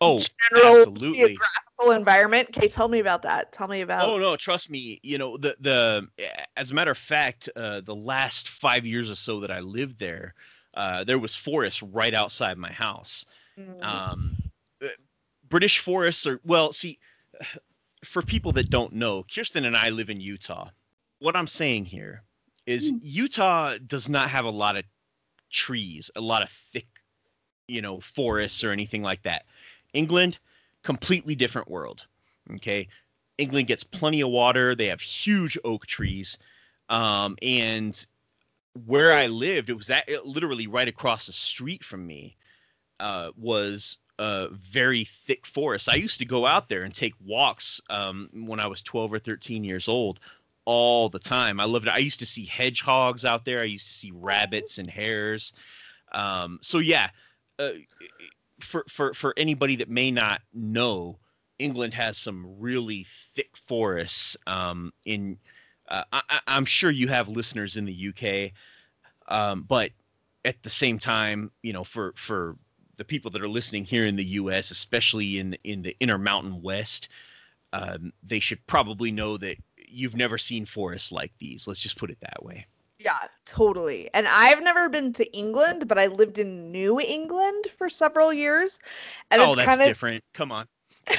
Oh, 0.01 0.25
general 0.53 0.87
absolutely. 0.87 1.45
geographical 1.47 1.93
environment? 1.93 2.49
Okay, 2.51 2.69
tell 2.69 2.89
me 2.89 2.99
about 2.99 3.23
that. 3.23 3.53
Tell 3.53 3.69
me 3.69 3.81
about 3.81 4.15
Oh 4.15 4.19
no, 4.19 4.37
trust 4.37 4.71
me. 4.71 5.01
You 5.03 5.19
know 5.19 5.37
the 5.37 5.57
the 5.61 6.09
as 6.57 6.71
a 6.71 6.75
matter 6.75 6.93
of 6.93 6.99
fact, 6.99 7.49
uh, 7.57 7.81
the 7.81 7.95
last 7.97 8.49
five 8.49 8.87
years 8.87 9.11
or 9.11 9.17
so 9.17 9.41
that 9.41 9.51
I 9.51 9.61
lived 9.61 9.99
there, 9.99 10.35
uh, 10.75 11.05
there 11.05 11.19
was 11.19 11.35
forest 11.35 11.83
right 11.83 12.15
outside 12.15 12.59
my 12.59 12.71
house. 12.73 13.27
Mm, 13.59 13.81
Um, 13.83 14.37
uh, 14.83 14.89
British 15.49 15.79
forests 15.79 16.27
are 16.27 16.41
well. 16.45 16.73
See, 16.73 16.99
for 18.05 18.23
people 18.23 18.53
that 18.53 18.71
don't 18.71 18.95
know, 18.95 19.25
Kirsten 19.25 19.65
and 19.65 19.77
I 19.77 19.91
live 19.91 20.11
in 20.11 20.21
Utah. 20.21 20.71
What 21.19 21.35
I'm 21.35 21.49
saying 21.49 21.87
here 21.87 22.23
is 22.67 22.93
Utah 23.03 23.77
does 23.87 24.09
not 24.09 24.31
have 24.31 24.45
a 24.45 24.51
lot 24.51 24.77
of 24.77 24.85
trees, 25.51 26.11
a 26.15 26.21
lot 26.21 26.43
of 26.43 26.51
thick, 26.51 26.87
you 27.67 27.83
know, 27.83 27.99
forests 27.99 28.63
or 28.63 28.71
anything 28.71 29.03
like 29.03 29.23
that. 29.23 29.47
England, 29.95 30.39
completely 30.83 31.35
different 31.35 31.69
world. 31.69 32.07
Okay. 32.55 32.89
England 33.39 33.69
gets 33.69 33.85
plenty 33.85 34.21
of 34.21 34.31
water. 34.31 34.75
They 34.75 34.87
have 34.87 35.01
huge 35.01 35.59
oak 35.65 35.87
trees. 35.87 36.39
Um, 36.89 37.37
and 37.43 38.07
where 38.87 39.13
I 39.13 39.27
lived, 39.27 39.71
it 39.71 39.77
was 39.77 39.91
at, 39.91 40.09
it 40.09 40.27
literally 40.27 40.67
right 40.67 40.89
across 40.89 41.27
the 41.27 41.33
street 41.33 41.85
from 41.85 42.07
me, 42.07 42.37
uh, 43.01 43.31
was 43.37 43.99
a 44.19 44.49
very 44.51 45.05
thick 45.05 45.47
forest. 45.47 45.89
I 45.89 45.95
used 45.95 46.19
to 46.19 46.25
go 46.25 46.47
out 46.47 46.69
there 46.69 46.83
and 46.83 46.95
take 46.95 47.15
walks 47.25 47.81
um, 47.89 48.29
when 48.33 48.61
I 48.61 48.67
was 48.67 48.83
12 48.83 49.13
or 49.13 49.19
13 49.19 49.65
years 49.65 49.89
old 49.89 50.21
all 50.65 51.09
the 51.09 51.19
time. 51.19 51.61
I 51.61 51.65
loved 51.65 51.87
it. 51.87 51.93
I 51.93 51.99
used 51.99 52.19
to 52.19 52.27
see 52.27 52.45
hedgehogs 52.45 53.25
out 53.25 53.45
there. 53.45 53.61
I 53.61 53.65
used 53.65 53.87
to 53.87 53.93
see 53.93 54.13
rabbits 54.13 54.79
and 54.79 54.91
hares. 54.91 55.53
Um, 56.13 56.59
so 56.63 56.79
yeah, 56.79 57.11
uh, 57.59 57.71
for 58.61 58.85
for 58.89 59.15
for 59.15 59.35
anybody 59.37 59.77
that 59.77 59.89
may 59.89 60.11
not 60.11 60.43
know, 60.53 61.19
England 61.59 61.95
has 61.95 62.19
some 62.19 62.47
really 62.59 63.07
thick 63.35 63.57
forests. 63.67 64.37
Um, 64.47 64.93
in 65.05 65.39
uh, 65.89 66.05
I, 66.13 66.41
I'm 66.47 66.65
sure 66.65 66.91
you 66.91 67.09
have 67.09 67.29
listeners 67.29 67.77
in 67.77 67.85
the 67.85 68.09
UK, 68.09 68.53
um, 69.29 69.65
but 69.67 69.91
at 70.45 70.63
the 70.63 70.71
same 70.71 70.99
time, 70.99 71.51
you 71.63 71.73
know, 71.73 71.85
for 71.85 72.13
for 72.17 72.57
the 72.99 73.05
people 73.05 73.31
that 73.31 73.41
are 73.41 73.49
listening 73.49 73.85
here 73.85 74.05
in 74.05 74.17
the 74.17 74.25
U.S., 74.25 74.71
especially 74.71 75.39
in 75.39 75.57
in 75.65 75.81
the 75.81 75.97
Intermountain 76.01 76.61
West, 76.61 77.09
um, 77.73 78.13
they 78.23 78.41
should 78.41 78.65
probably 78.67 79.11
know 79.11 79.39
that 79.39 79.57
you've 79.89 80.17
never 80.17 80.37
seen 80.37 80.67
forests 80.67 81.11
like 81.11 81.33
these. 81.39 81.67
Let's 81.67 81.81
just 81.81 81.97
put 81.97 82.11
it 82.11 82.19
that 82.21 82.45
way. 82.45 82.67
Yeah, 82.99 83.19
totally. 83.47 84.11
And 84.13 84.27
I've 84.27 84.63
never 84.63 84.89
been 84.89 85.13
to 85.15 85.37
England, 85.37 85.87
but 85.87 85.99
I 85.99 86.09
lived 86.09 86.39
in 86.39 86.73
New 86.73 87.01
England 87.01 87.67
for 87.77 87.89
several 87.89 88.33
years. 88.33 88.81
And 89.31 89.41
oh, 89.41 89.49
it's 89.49 89.57
that's 89.57 89.69
kind 89.69 89.81
of 89.81 89.87
different. 89.87 90.25
Come 90.35 90.51
on. 90.51 90.67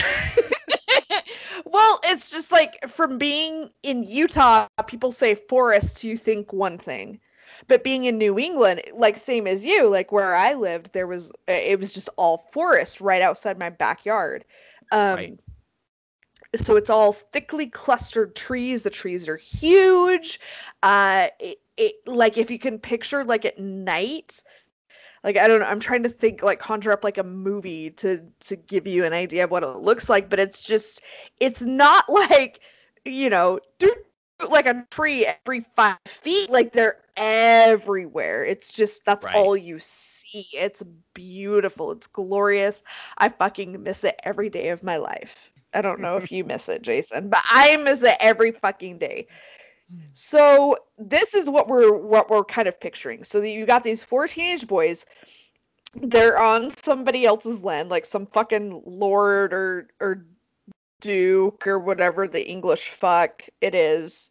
well, 1.66 2.00
it's 2.04 2.30
just 2.30 2.52
like 2.52 2.78
from 2.88 3.18
being 3.18 3.70
in 3.84 4.04
Utah, 4.04 4.68
people 4.88 5.12
say 5.12 5.36
forests, 5.36 6.04
you 6.04 6.18
think 6.18 6.52
one 6.52 6.78
thing. 6.78 7.20
But 7.68 7.84
being 7.84 8.06
in 8.06 8.18
New 8.18 8.38
England, 8.40 8.82
like 8.94 9.18
same 9.18 9.48
as 9.48 9.66
you, 9.66 9.88
like 9.88 10.12
where 10.12 10.36
I 10.36 10.54
lived, 10.54 10.94
there 10.94 11.08
was 11.08 11.32
it 11.48 11.80
was 11.80 11.94
just 11.94 12.10
all 12.18 12.38
forest 12.52 13.02
right 13.02 13.22
outside 13.22 13.58
my 13.58 13.70
backyard. 13.70 14.46
Um 14.92 15.16
Right. 15.16 15.40
so 16.56 16.76
it's 16.76 16.90
all 16.90 17.14
thickly 17.14 17.68
clustered 17.68 18.36
trees. 18.36 18.82
The 18.82 18.90
trees 18.90 19.28
are 19.28 19.38
huge. 19.38 20.40
Uh 20.84 21.28
it, 21.40 21.58
it 21.78 21.96
like 22.08 22.38
if 22.38 22.50
you 22.52 22.60
can 22.60 22.80
picture 22.80 23.24
like 23.24 23.46
at 23.46 23.60
night, 23.60 24.42
like 25.24 25.38
I 25.38 25.48
don't 25.48 25.60
know, 25.60 25.66
I'm 25.68 25.80
trying 25.80 26.04
to 26.04 26.10
think 26.10 26.44
like 26.44 26.60
conjure 26.60 26.92
up 26.92 27.04
like 27.04 27.18
a 27.18 27.24
movie 27.24 27.92
to 27.92 28.26
to 28.42 28.56
give 28.56 28.88
you 28.88 29.06
an 29.06 29.14
idea 29.14 29.44
of 29.46 29.52
what 29.52 29.64
it 29.64 29.68
looks 29.78 30.10
like, 30.10 30.30
but 30.30 30.40
it's 30.40 30.64
just 30.64 31.02
it's 31.40 31.62
not 31.62 32.06
like 32.10 32.62
you 33.06 33.30
know, 33.30 33.60
like 34.48 34.66
a 34.66 34.86
tree 34.92 35.26
every 35.26 35.66
five 35.76 35.98
feet, 36.06 36.50
like 36.50 36.72
they're 36.72 37.04
everywhere. 37.18 38.46
It's 38.46 38.74
just 38.74 39.06
that's 39.06 39.26
Right. 39.26 39.36
all 39.36 39.58
you 39.58 39.80
see. 39.80 40.48
It's 40.54 40.84
beautiful. 41.14 41.92
It's 41.92 42.08
glorious. 42.08 42.82
I 43.18 43.30
fucking 43.30 43.82
miss 43.84 44.04
it 44.04 44.20
every 44.24 44.50
day 44.50 44.70
of 44.70 44.84
my 44.84 44.98
life. 44.98 45.52
I 45.74 45.82
don't 45.82 46.00
know 46.00 46.18
if 46.18 46.32
you 46.32 46.44
miss 46.44 46.70
it, 46.70 46.82
Jason, 46.82 47.30
but 47.30 47.42
I 47.46 47.78
miss 47.78 48.02
it 48.04 48.18
every 48.20 48.52
fucking 48.52 48.98
day. 49.00 49.28
So 50.14 50.78
this 50.98 51.34
is 51.34 51.50
what 51.50 51.68
we're 51.68 51.96
what 51.96 52.30
we're 52.30 52.44
kind 52.44 52.68
of 52.68 52.80
picturing. 52.80 53.24
So 53.24 53.40
that 53.42 53.50
you 53.50 53.66
got 53.66 53.84
these 53.84 54.04
four 54.04 54.28
teenage 54.28 54.68
boys. 54.68 55.06
They're 55.96 56.40
on 56.40 56.72
somebody 56.72 57.26
else's 57.26 57.62
land, 57.62 57.90
like 57.90 58.06
some 58.06 58.26
fucking 58.28 58.84
lord 58.86 59.54
or 59.54 59.88
or 60.00 60.26
duke 61.00 61.66
or 61.68 61.80
whatever 61.80 62.28
the 62.28 62.48
English 62.48 62.90
fuck 62.90 63.44
it 63.62 63.76
is. 63.76 64.30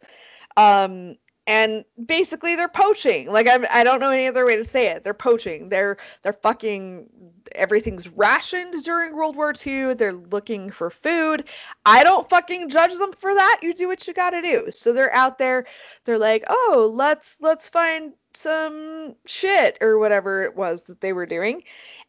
Um 0.57 1.15
and 1.49 1.83
basically 2.05 2.55
they're 2.55 2.69
poaching. 2.69 3.31
Like 3.31 3.47
I'm, 3.47 3.65
I 3.71 3.83
don't 3.83 3.99
know 3.99 4.11
any 4.11 4.27
other 4.27 4.45
way 4.45 4.55
to 4.55 4.63
say 4.63 4.87
it. 4.91 5.03
They're 5.03 5.15
poaching. 5.15 5.69
They're 5.69 5.97
they're 6.21 6.31
fucking 6.31 7.09
everything's 7.55 8.07
rationed 8.09 8.83
during 8.83 9.15
World 9.15 9.35
War 9.35 9.51
II. 9.65 9.95
They're 9.95 10.13
looking 10.13 10.69
for 10.69 10.91
food. 10.91 11.45
I 11.87 12.03
don't 12.03 12.29
fucking 12.29 12.69
judge 12.69 12.95
them 12.99 13.13
for 13.13 13.33
that. 13.33 13.59
You 13.63 13.73
do 13.73 13.87
what 13.87 14.07
you 14.07 14.13
got 14.13 14.29
to 14.29 14.43
do. 14.43 14.67
So 14.69 14.93
they're 14.93 15.13
out 15.13 15.39
there. 15.39 15.65
They're 16.05 16.19
like, 16.19 16.43
"Oh, 16.47 16.91
let's 16.93 17.37
let's 17.41 17.67
find 17.67 18.13
some 18.35 19.15
shit 19.25 19.75
or 19.81 19.97
whatever 19.97 20.43
it 20.43 20.55
was 20.55 20.83
that 20.83 21.01
they 21.01 21.13
were 21.13 21.25
doing." 21.25 21.63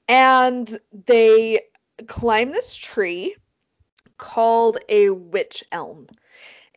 And 0.08 0.78
they 1.06 1.62
climb 2.08 2.50
this 2.50 2.74
tree 2.76 3.36
called 4.20 4.78
a 4.88 5.10
witch 5.10 5.64
elm. 5.72 6.06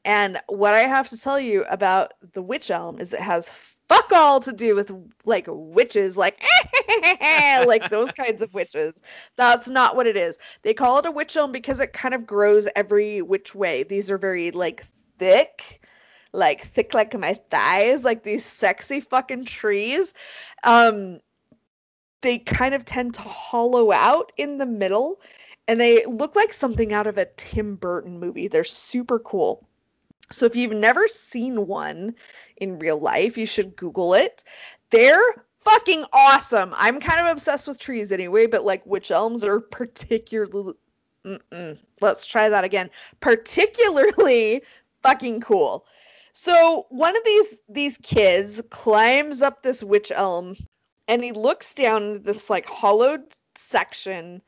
And 0.06 0.40
what 0.48 0.74
I 0.74 0.82
have 0.82 1.08
to 1.10 1.18
tell 1.18 1.40
you 1.40 1.64
about 1.70 2.14
the 2.34 2.42
witch 2.42 2.72
elm 2.72 3.00
is 3.00 3.14
it 3.14 3.22
has 3.22 3.52
fuck 3.88 4.12
all 4.12 4.40
to 4.40 4.52
do 4.52 4.76
with 4.76 4.92
like 5.26 5.46
witches, 5.48 6.18
like 6.18 6.42
like 7.22 7.90
those 7.90 8.12
kinds 8.18 8.42
of 8.42 8.54
witches. 8.54 8.96
That's 9.36 9.68
not 9.68 9.96
what 9.96 10.08
it 10.08 10.18
is. 10.18 10.38
They 10.64 10.74
call 10.74 11.00
it 11.00 11.06
a 11.06 11.12
witch 11.12 11.38
elm 11.38 11.52
because 11.52 11.80
it 11.80 11.94
kind 11.94 12.14
of 12.14 12.26
grows 12.26 12.68
every 12.76 13.22
which 13.22 13.56
way. 13.56 13.84
These 13.84 14.10
are 14.10 14.18
very 14.18 14.52
like 14.52 14.84
thick, 15.20 15.82
like 16.34 16.62
thick 16.62 16.94
like 16.94 17.18
my 17.18 17.36
thighs, 17.50 18.04
like 18.04 18.24
these 18.24 18.46
sexy 18.46 19.00
fucking 19.00 19.46
trees. 19.46 20.14
Um 20.64 21.20
they 22.22 22.40
kind 22.40 22.74
of 22.74 22.86
tend 22.86 23.14
to 23.14 23.22
hollow 23.22 23.92
out 23.92 24.32
in 24.38 24.58
the 24.58 24.66
middle 24.66 25.20
and 25.68 25.80
they 25.80 26.06
look 26.06 26.36
like 26.36 26.54
something 26.54 26.94
out 26.94 27.08
of 27.08 27.18
a 27.18 27.28
Tim 27.38 27.76
Burton 27.76 28.20
movie. 28.20 28.48
They're 28.48 28.64
super 28.64 29.20
cool. 29.20 29.68
So 30.32 30.46
if 30.46 30.56
you've 30.56 30.74
never 30.74 31.08
seen 31.08 31.68
one 31.68 32.16
in 32.58 32.80
real 32.80 33.00
life, 33.00 33.38
you 33.38 33.46
should 33.46 33.76
Google 33.76 34.14
it. 34.14 34.44
They're 34.90 35.46
fucking 35.64 36.06
awesome. 36.12 36.74
I'm 36.76 37.00
kind 37.00 37.20
of 37.20 37.32
obsessed 37.32 37.68
with 37.68 37.80
trees 37.80 38.12
anyway, 38.12 38.48
but 38.48 38.66
like 38.66 38.86
witch 38.86 39.12
elms 39.12 39.44
are 39.44 39.60
particularly. 39.72 40.74
Mm-mm. 41.26 41.78
Let's 42.02 42.26
try 42.26 42.50
that 42.50 42.66
again. 42.66 42.90
Particularly 43.22 44.62
fucking 45.02 45.40
cool. 45.42 45.86
So 46.34 46.88
one 46.90 47.16
of 47.16 47.24
these 47.24 47.60
these 47.70 47.98
kids 48.02 48.62
climbs 48.72 49.42
up 49.42 49.64
this 49.64 49.84
witch 49.84 50.12
elm, 50.14 50.56
and 51.08 51.24
he 51.24 51.32
looks 51.32 51.74
down 51.74 52.24
this 52.24 52.50
like 52.50 52.66
hollowed 52.66 53.24
section 53.56 54.42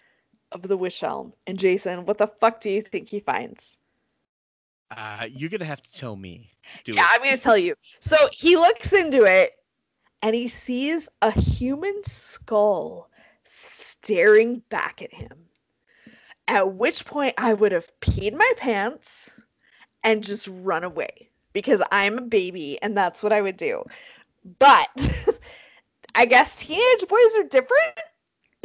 of 0.56 0.70
the 0.70 0.78
witch 0.78 1.04
elm. 1.04 1.34
And 1.46 1.60
Jason, 1.60 2.06
what 2.06 2.18
the 2.18 2.28
fuck 2.28 2.60
do 2.62 2.70
you 2.70 2.82
think 2.82 3.10
he 3.10 3.20
finds? 3.20 3.78
Uh, 4.96 5.26
you're 5.30 5.50
gonna 5.50 5.66
have 5.66 5.82
to 5.82 5.94
tell 5.94 6.16
me. 6.16 6.50
Do 6.84 6.94
yeah, 6.94 7.02
it. 7.02 7.08
I'm 7.12 7.24
gonna 7.24 7.38
tell 7.38 7.58
you. 7.58 7.76
So 8.00 8.16
he 8.32 8.56
looks 8.56 8.94
into 8.94 9.24
it 9.24 9.54
and 10.22 10.36
he 10.36 10.48
sees 10.48 11.10
a 11.22 11.32
human 11.32 12.04
skull 12.04 13.10
staring 13.44 14.62
back 14.70 15.02
at 15.02 15.14
him. 15.14 15.46
At 16.48 16.76
which 16.76 17.06
point 17.06 17.34
I 17.38 17.54
would 17.54 17.72
have 17.72 17.92
peed 18.02 18.34
my 18.34 18.54
pants 18.58 19.32
and 20.04 20.24
just 20.24 20.48
run 20.48 20.84
away 20.84 21.30
because 21.54 21.82
I'm 21.92 22.18
a 22.18 22.22
baby 22.22 22.80
and 22.82 22.96
that's 22.96 23.24
what 23.24 23.34
I 23.34 23.42
would 23.42 23.58
do. 23.58 23.84
But 24.60 24.88
I 26.16 26.26
guess 26.26 26.60
teenage 26.60 27.08
boys 27.10 27.36
are 27.38 27.44
different. 27.44 28.00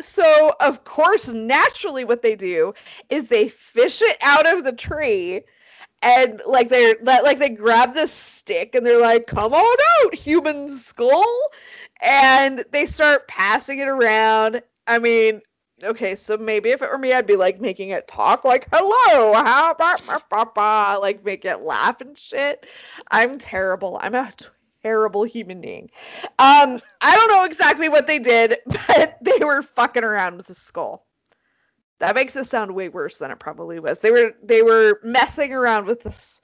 So, 0.03 0.55
of 0.61 0.85
course, 0.85 1.29
naturally, 1.29 2.05
what 2.05 2.23
they 2.23 2.37
do 2.37 2.75
is 3.09 3.27
they 3.27 3.49
fish 3.49 4.03
it 4.03 4.17
out 4.21 4.47
of 4.53 4.65
the 4.65 4.73
tree 4.73 5.43
and 6.03 6.41
like 6.47 6.69
they're 6.69 6.97
like 7.03 7.39
they 7.39 7.51
grab 7.51 7.95
this 7.95 8.13
stick 8.13 8.75
and 8.75 8.87
they're 8.87 9.01
like 9.01 9.27
come 9.27 9.53
on 9.53 9.77
out 10.03 10.15
human 10.15 10.69
skull! 10.69 11.41
And 12.01 12.65
they 12.71 12.87
start 12.87 13.29
passing 13.29 13.79
it 13.79 13.89
around. 13.89 14.63
I 14.87 14.99
mean 14.99 15.43
okay 15.83 16.15
so 16.15 16.37
maybe 16.37 16.71
if 16.71 16.83
it 16.83 16.91
were 16.91 16.99
me 16.99 17.11
i'd 17.15 17.27
be 17.27 17.37
like 17.37 17.59
making 17.59 17.89
it 17.89 18.07
talk 18.07 18.45
like 18.45 18.69
hello 18.71 19.33
how 19.33 19.71
about 19.71 20.07
like 21.01 21.25
make 21.25 21.45
it 21.45 21.61
laugh 21.61 22.01
and 22.01 22.17
shit. 22.19 22.67
I'm 23.11 23.39
terrible. 23.39 23.99
I'm 24.03 24.15
a 24.15 24.33
terrible 24.83 25.25
human 25.25 25.61
being 25.61 25.91
um 26.39 26.81
i 27.01 27.15
don't 27.15 27.29
know 27.29 27.45
exactly 27.45 27.89
what 27.89 28.07
they 28.07 28.19
did 28.19 28.57
but 28.87 29.19
they 29.21 29.45
were 29.45 29.63
fucking 29.63 30.05
around 30.05 30.37
with 30.37 30.47
the 30.47 30.55
skull 30.55 31.07
that 32.01 32.15
makes 32.15 32.35
it 32.35 32.47
sound 32.47 32.75
way 32.75 32.89
worse 32.89 33.19
than 33.19 33.31
it 33.31 33.39
probably 33.39 33.79
was. 33.79 33.99
They 33.99 34.11
were 34.11 34.33
they 34.43 34.63
were 34.63 34.99
messing 35.05 35.53
around 35.53 35.87
with 35.87 36.03
this 36.03 36.41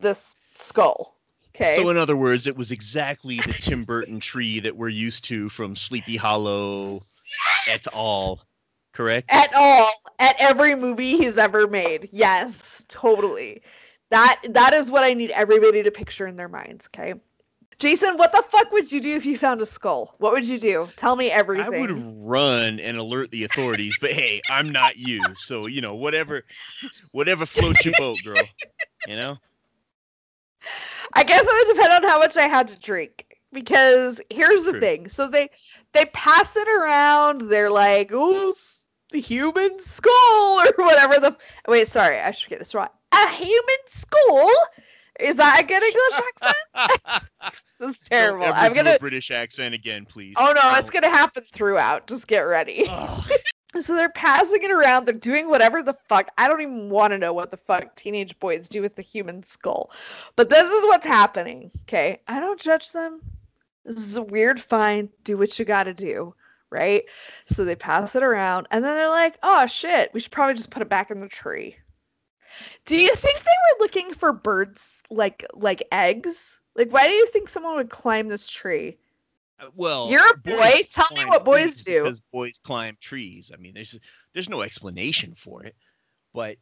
this 0.00 0.34
skull. 0.54 1.16
Okay. 1.54 1.76
So 1.76 1.88
in 1.90 1.96
other 1.96 2.16
words, 2.16 2.48
it 2.48 2.56
was 2.56 2.72
exactly 2.72 3.36
the 3.46 3.52
Tim 3.52 3.82
Burton 3.82 4.18
tree 4.18 4.58
that 4.60 4.76
we're 4.76 4.88
used 4.88 5.22
to 5.26 5.48
from 5.48 5.76
Sleepy 5.76 6.16
Hollow 6.16 6.98
yes! 7.66 7.86
et 7.86 7.94
al. 7.94 8.42
Correct? 8.92 9.30
At 9.32 9.54
all. 9.54 9.92
At 10.18 10.34
every 10.38 10.74
movie 10.74 11.16
he's 11.16 11.38
ever 11.38 11.68
made. 11.68 12.08
Yes, 12.10 12.84
totally. 12.88 13.62
That 14.10 14.40
that 14.50 14.72
is 14.72 14.90
what 14.90 15.04
I 15.04 15.14
need 15.14 15.30
everybody 15.32 15.82
to 15.82 15.90
picture 15.90 16.26
in 16.26 16.36
their 16.36 16.48
minds, 16.48 16.88
okay? 16.88 17.14
Jason, 17.78 18.16
what 18.16 18.32
the 18.32 18.42
fuck 18.50 18.70
would 18.72 18.90
you 18.90 19.00
do 19.00 19.14
if 19.16 19.26
you 19.26 19.36
found 19.36 19.60
a 19.60 19.66
skull? 19.66 20.14
What 20.18 20.32
would 20.32 20.48
you 20.48 20.58
do? 20.58 20.88
Tell 20.96 21.16
me 21.16 21.30
everything. 21.30 21.74
I 21.74 21.80
would 21.80 21.92
run 22.18 22.80
and 22.80 22.96
alert 22.96 23.30
the 23.30 23.44
authorities, 23.44 23.96
but 24.00 24.12
hey, 24.12 24.40
I'm 24.50 24.68
not 24.68 24.96
you, 24.96 25.20
so 25.36 25.66
you 25.66 25.80
know 25.80 25.94
whatever, 25.94 26.44
whatever 27.12 27.46
floats 27.46 27.84
your 27.84 27.94
boat, 27.98 28.18
girl. 28.24 28.48
You 29.06 29.16
know. 29.16 29.36
I 31.14 31.22
guess 31.24 31.44
it 31.44 31.68
would 31.68 31.74
depend 31.74 31.92
on 31.92 32.10
how 32.10 32.18
much 32.18 32.36
I 32.36 32.48
had 32.48 32.68
to 32.68 32.78
drink. 32.78 33.26
Because 33.52 34.20
here's 34.30 34.64
the 34.64 34.72
True. 34.72 34.80
thing: 34.80 35.08
so 35.08 35.28
they 35.28 35.48
they 35.92 36.06
pass 36.06 36.56
it 36.56 36.66
around. 36.66 37.42
They're 37.42 37.70
like, 37.70 38.10
"Oh, 38.12 38.52
the 39.12 39.20
human 39.20 39.78
skull," 39.78 40.60
or 40.78 40.84
whatever. 40.84 41.20
The 41.20 41.36
wait, 41.68 41.86
sorry, 41.86 42.18
I 42.18 42.32
should 42.32 42.50
get 42.50 42.58
this 42.58 42.74
right. 42.74 42.90
A 43.12 43.28
human 43.28 43.76
skull 43.86 44.50
is 45.20 45.36
that 45.36 45.60
a 45.60 45.64
good 45.64 45.82
English 45.82 46.56
accent? 46.74 47.22
this 47.80 48.02
is 48.02 48.08
terrible. 48.08 48.46
I'm 48.46 48.72
gonna 48.72 48.98
British 48.98 49.30
accent 49.30 49.74
again, 49.74 50.06
please. 50.06 50.34
Oh 50.36 50.52
no, 50.54 50.78
it's 50.78 50.90
gonna 50.90 51.10
happen 51.10 51.44
throughout. 51.52 52.06
Just 52.06 52.26
get 52.26 52.40
ready. 52.40 52.90
so 53.80 53.94
they're 53.94 54.08
passing 54.08 54.62
it 54.62 54.70
around. 54.70 55.06
They're 55.06 55.14
doing 55.14 55.48
whatever 55.48 55.82
the 55.82 55.96
fuck. 56.08 56.28
I 56.36 56.48
don't 56.48 56.60
even 56.60 56.90
want 56.90 57.12
to 57.12 57.18
know 57.18 57.32
what 57.32 57.50
the 57.50 57.56
fuck 57.56 57.94
teenage 57.96 58.38
boys 58.38 58.68
do 58.68 58.82
with 58.82 58.96
the 58.96 59.02
human 59.02 59.42
skull. 59.42 59.92
But 60.36 60.50
this 60.50 60.70
is 60.70 60.84
what's 60.84 61.06
happening. 61.06 61.70
Okay, 61.82 62.20
I 62.26 62.40
don't 62.40 62.60
judge 62.60 62.92
them. 62.92 63.20
This 63.84 63.98
is 63.98 64.16
a 64.16 64.22
weird 64.22 64.60
find. 64.60 65.08
Do 65.22 65.36
what 65.36 65.58
you 65.58 65.64
got 65.64 65.84
to 65.84 65.94
do. 65.94 66.34
Right? 66.70 67.04
So 67.46 67.64
they 67.64 67.76
pass 67.76 68.16
it 68.16 68.24
around, 68.24 68.66
and 68.72 68.82
then 68.82 68.96
they're 68.96 69.08
like, 69.08 69.38
"Oh 69.44 69.64
shit, 69.66 70.12
we 70.12 70.18
should 70.18 70.32
probably 70.32 70.54
just 70.54 70.70
put 70.70 70.82
it 70.82 70.88
back 70.88 71.12
in 71.12 71.20
the 71.20 71.28
tree." 71.28 71.76
Do 72.84 72.96
you 72.96 73.14
think 73.14 73.38
they 73.38 73.50
were 73.50 73.84
looking 73.84 74.12
for 74.14 74.32
birds 74.32 75.02
like 75.10 75.44
like 75.54 75.82
eggs? 75.92 76.58
Like 76.76 76.92
why 76.92 77.06
do 77.06 77.12
you 77.12 77.26
think 77.28 77.48
someone 77.48 77.76
would 77.76 77.90
climb 77.90 78.28
this 78.28 78.48
tree? 78.48 78.98
Uh, 79.60 79.66
well, 79.76 80.10
you're 80.10 80.32
a 80.32 80.36
boy. 80.38 80.82
Tell 80.90 81.08
me 81.14 81.24
what 81.24 81.44
boys 81.44 81.82
do. 81.82 82.02
Because 82.02 82.20
boys 82.20 82.60
climb 82.62 82.96
trees. 83.00 83.52
I 83.54 83.56
mean, 83.58 83.74
there's 83.74 83.98
there's 84.32 84.48
no 84.48 84.62
explanation 84.62 85.34
for 85.36 85.64
it, 85.64 85.76
but 86.32 86.56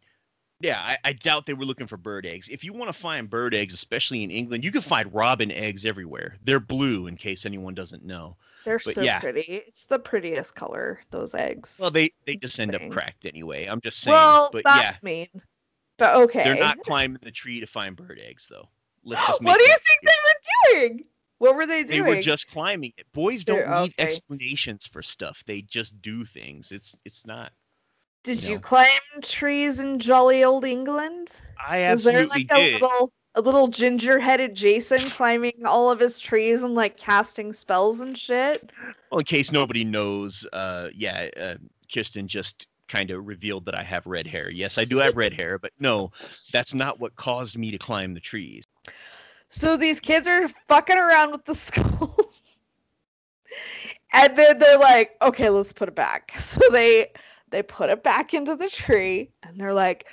yeah, 0.62 0.80
I, 0.80 0.98
I, 1.04 1.12
doubt 1.12 1.46
they 1.46 1.54
were 1.54 1.64
looking 1.64 1.88
for 1.88 1.96
bird 1.96 2.24
eggs. 2.24 2.48
If 2.48 2.62
you 2.62 2.72
want 2.72 2.88
to 2.88 2.92
find 2.92 3.28
bird 3.28 3.52
eggs, 3.52 3.74
especially 3.74 4.22
in 4.22 4.30
England, 4.30 4.64
you 4.64 4.70
can 4.70 4.80
find 4.80 5.12
robin 5.12 5.50
eggs 5.50 5.84
everywhere. 5.84 6.36
They're 6.44 6.60
blue, 6.60 7.08
in 7.08 7.16
case 7.16 7.44
anyone 7.44 7.74
doesn't 7.74 8.04
know. 8.04 8.36
They're 8.64 8.80
but 8.84 8.94
so 8.94 9.00
yeah. 9.00 9.18
pretty. 9.18 9.40
It's 9.40 9.86
the 9.86 9.98
prettiest 9.98 10.54
color. 10.54 11.00
Those 11.10 11.34
eggs. 11.34 11.78
Well, 11.80 11.90
they 11.90 12.12
they 12.26 12.36
just 12.36 12.60
end 12.60 12.74
up 12.76 12.82
cracked 12.90 13.26
anyway. 13.26 13.66
I'm 13.66 13.80
just 13.80 14.00
saying. 14.00 14.14
Well, 14.14 14.50
but 14.52 14.62
that's 14.62 15.00
yeah. 15.02 15.06
mean. 15.06 15.28
But 15.98 16.16
okay. 16.16 16.42
They're 16.42 16.56
not 16.56 16.78
climbing 16.80 17.20
the 17.22 17.30
tree 17.30 17.60
to 17.60 17.66
find 17.66 17.96
bird 17.96 18.20
eggs, 18.22 18.46
though. 18.50 18.68
Let's 19.04 19.26
just 19.26 19.42
what 19.42 19.58
do 19.58 19.64
you 19.64 19.76
think 19.86 20.00
they 20.04 20.78
were 20.78 20.88
doing? 20.88 21.04
What 21.38 21.56
were 21.56 21.66
they 21.66 21.82
doing? 21.82 22.04
They 22.04 22.16
were 22.16 22.22
just 22.22 22.46
climbing 22.46 22.92
it. 22.96 23.06
Boys 23.12 23.44
don't 23.44 23.58
They're, 23.58 23.68
need 23.68 23.94
okay. 23.98 24.04
explanations 24.04 24.86
for 24.86 25.02
stuff. 25.02 25.42
They 25.44 25.62
just 25.62 26.00
do 26.00 26.24
things. 26.24 26.70
It's 26.70 26.96
it's 27.04 27.26
not. 27.26 27.52
Did 28.22 28.40
you, 28.42 28.50
know. 28.50 28.54
you 28.54 28.60
climb 28.60 28.88
trees 29.22 29.80
in 29.80 29.98
jolly 29.98 30.44
old 30.44 30.64
England? 30.64 31.40
I 31.58 31.82
absolutely 31.82 32.22
Was 32.22 32.30
there 32.30 32.38
like 32.38 32.46
a 32.52 32.72
little 32.74 33.12
a 33.34 33.40
little 33.40 33.66
ginger-headed 33.66 34.54
Jason 34.54 34.98
climbing 35.10 35.62
all 35.64 35.90
of 35.90 35.98
his 35.98 36.20
trees 36.20 36.62
and 36.62 36.74
like 36.74 36.96
casting 36.96 37.52
spells 37.52 38.00
and 38.00 38.16
shit? 38.16 38.70
Well, 39.10 39.20
in 39.20 39.24
case 39.24 39.50
nobody 39.50 39.84
knows, 39.84 40.46
uh, 40.52 40.90
yeah, 40.94 41.28
uh, 41.40 41.54
Kirsten 41.92 42.28
just 42.28 42.66
kind 42.92 43.10
of 43.10 43.26
revealed 43.26 43.64
that 43.66 43.74
I 43.74 43.82
have 43.82 44.06
red 44.06 44.26
hair. 44.26 44.50
Yes, 44.50 44.76
I 44.78 44.84
do 44.84 44.98
have 44.98 45.16
red 45.16 45.32
hair, 45.32 45.58
but 45.58 45.72
no, 45.80 46.12
that's 46.52 46.74
not 46.74 47.00
what 47.00 47.16
caused 47.16 47.56
me 47.56 47.70
to 47.70 47.78
climb 47.78 48.12
the 48.14 48.20
trees. 48.20 48.64
So 49.48 49.76
these 49.78 50.00
kids 50.00 50.28
are 50.28 50.48
fucking 50.68 50.98
around 50.98 51.32
with 51.32 51.44
the 51.46 51.54
skull. 51.66 52.32
and 54.12 54.36
then 54.36 54.58
they're 54.58 54.78
like, 54.78 55.16
okay, 55.22 55.48
let's 55.48 55.72
put 55.72 55.88
it 55.88 55.94
back. 55.94 56.32
So 56.38 56.60
they 56.70 57.12
they 57.50 57.62
put 57.62 57.90
it 57.90 58.02
back 58.02 58.34
into 58.34 58.56
the 58.56 58.68
tree 58.68 59.30
and 59.42 59.58
they're 59.58 59.74
like, 59.74 60.06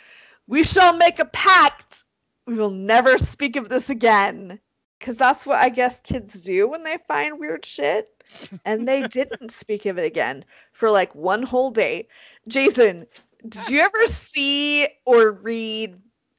we 0.48 0.64
shall 0.64 0.96
make 0.98 1.20
a 1.20 1.26
pact. 1.26 2.04
We 2.48 2.56
will 2.56 2.72
never 2.72 3.18
speak 3.18 3.56
of 3.58 3.70
this 3.70 3.90
again. 3.90 4.60
because 5.00 5.16
that's 5.18 5.46
what 5.46 5.60
I 5.60 5.70
guess 5.70 6.02
kids 6.02 6.42
do 6.42 6.68
when 6.68 6.84
they 6.84 6.98
find 7.08 7.40
weird 7.40 7.66
shit. 7.66 8.10
And 8.66 8.88
they 8.88 9.08
didn't 9.18 9.52
speak 9.52 9.86
of 9.86 9.98
it 9.98 10.06
again 10.06 10.46
for 10.74 10.92
like 10.92 11.14
one 11.16 11.44
whole 11.44 11.72
day. 11.72 12.08
Jason, 12.50 13.08
did 13.48 13.70
you 13.70 13.80
ever 13.80 14.08
see 14.08 14.88
or 15.06 15.32
read? 15.32 15.96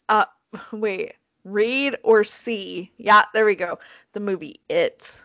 Uh, 0.09 0.27
wait, 0.73 1.15
read 1.45 1.97
or 2.03 2.25
see? 2.25 2.93
Yeah, 2.99 3.23
there 3.33 3.47
we 3.47 3.55
go. 3.55 3.79
The 4.13 4.21
movie 4.21 4.61
It. 4.69 5.23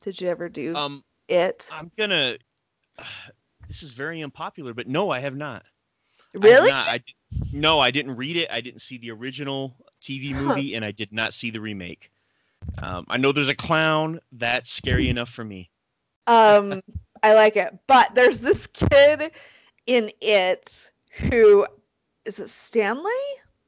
Did 0.00 0.20
you 0.20 0.28
ever 0.28 0.48
do 0.48 0.74
Um, 0.76 1.04
it? 1.28 1.68
I'm 1.72 1.90
gonna. 1.98 2.36
this 3.68 3.82
is 3.82 3.92
very 3.92 4.22
unpopular, 4.22 4.72
but 4.72 4.88
no, 4.88 5.10
I 5.10 5.18
have 5.20 5.36
not. 5.36 5.64
I 6.34 6.38
Really? 6.38 6.70
not. 6.70 6.88
I 6.88 6.98
did, 6.98 7.14
no, 7.52 7.80
I 7.80 7.90
didn't 7.90 8.16
read 8.16 8.36
it. 8.36 8.48
I 8.50 8.60
didn't 8.60 8.80
see 8.80 8.96
the 8.98 9.10
original 9.10 9.74
TV 10.00 10.32
Huh. 10.32 10.54
movie, 10.54 10.74
and 10.74 10.84
I 10.84 10.92
did 10.92 11.12
not 11.12 11.34
see 11.34 11.50
the 11.50 11.60
remake. 11.60 12.10
Um, 12.78 13.04
I 13.08 13.16
know 13.16 13.32
there's 13.32 13.48
a 13.48 13.54
clown. 13.54 14.20
That's 14.32 14.70
scary 14.70 15.08
enough 15.08 15.28
for 15.28 15.44
me. 15.44 15.70
Um, 16.26 16.80
I 17.22 17.34
like 17.34 17.56
it. 17.56 17.76
But 17.86 18.14
there's 18.14 18.40
this 18.40 18.66
kid 18.68 19.32
in 19.90 20.12
it 20.20 20.88
who 21.10 21.66
is 22.24 22.38
it 22.38 22.48
Stanley? 22.48 23.10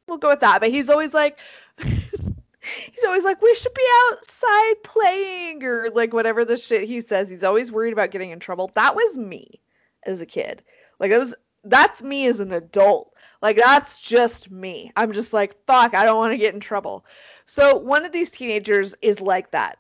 We'll 0.07 0.19
go 0.19 0.29
with 0.29 0.41
that. 0.41 0.61
But 0.61 0.71
he's 0.71 0.89
always 0.89 1.13
like 1.13 1.39
he's 1.79 3.05
always 3.05 3.25
like, 3.25 3.43
we 3.43 3.55
should 3.57 3.75
be 3.75 3.87
outside 4.11 4.75
playing 4.85 5.65
or 5.65 5.91
like 5.91 6.13
whatever 6.13 6.45
the 6.45 6.57
shit 6.57 6.85
he 6.85 7.01
says. 7.01 7.29
He's 7.29 7.43
always 7.43 7.73
worried 7.73 7.93
about 7.93 8.13
getting 8.13 8.31
in 8.31 8.39
trouble. 8.39 8.71
That 8.77 8.95
was 8.95 9.19
me 9.19 9.61
as 10.05 10.21
a 10.21 10.27
kid. 10.27 10.63
Like 11.01 11.11
that 11.11 11.19
was 11.19 11.35
that's 11.65 12.03
me 12.03 12.27
as 12.27 12.39
an 12.39 12.53
adult. 12.53 13.13
Like 13.41 13.57
that's 13.57 14.01
just 14.01 14.49
me. 14.51 14.93
I'm 14.97 15.13
just 15.13 15.33
like, 15.33 15.57
fuck, 15.67 15.95
I 15.95 16.05
don't 16.05 16.19
want 16.19 16.33
to 16.33 16.39
get 16.39 16.55
in 16.55 16.61
trouble. 16.61 17.05
So 17.47 17.77
one 17.77 18.05
of 18.05 18.13
these 18.13 18.31
teenagers 18.31 18.95
is 19.03 19.21
like 19.21 19.51
that. 19.51 19.79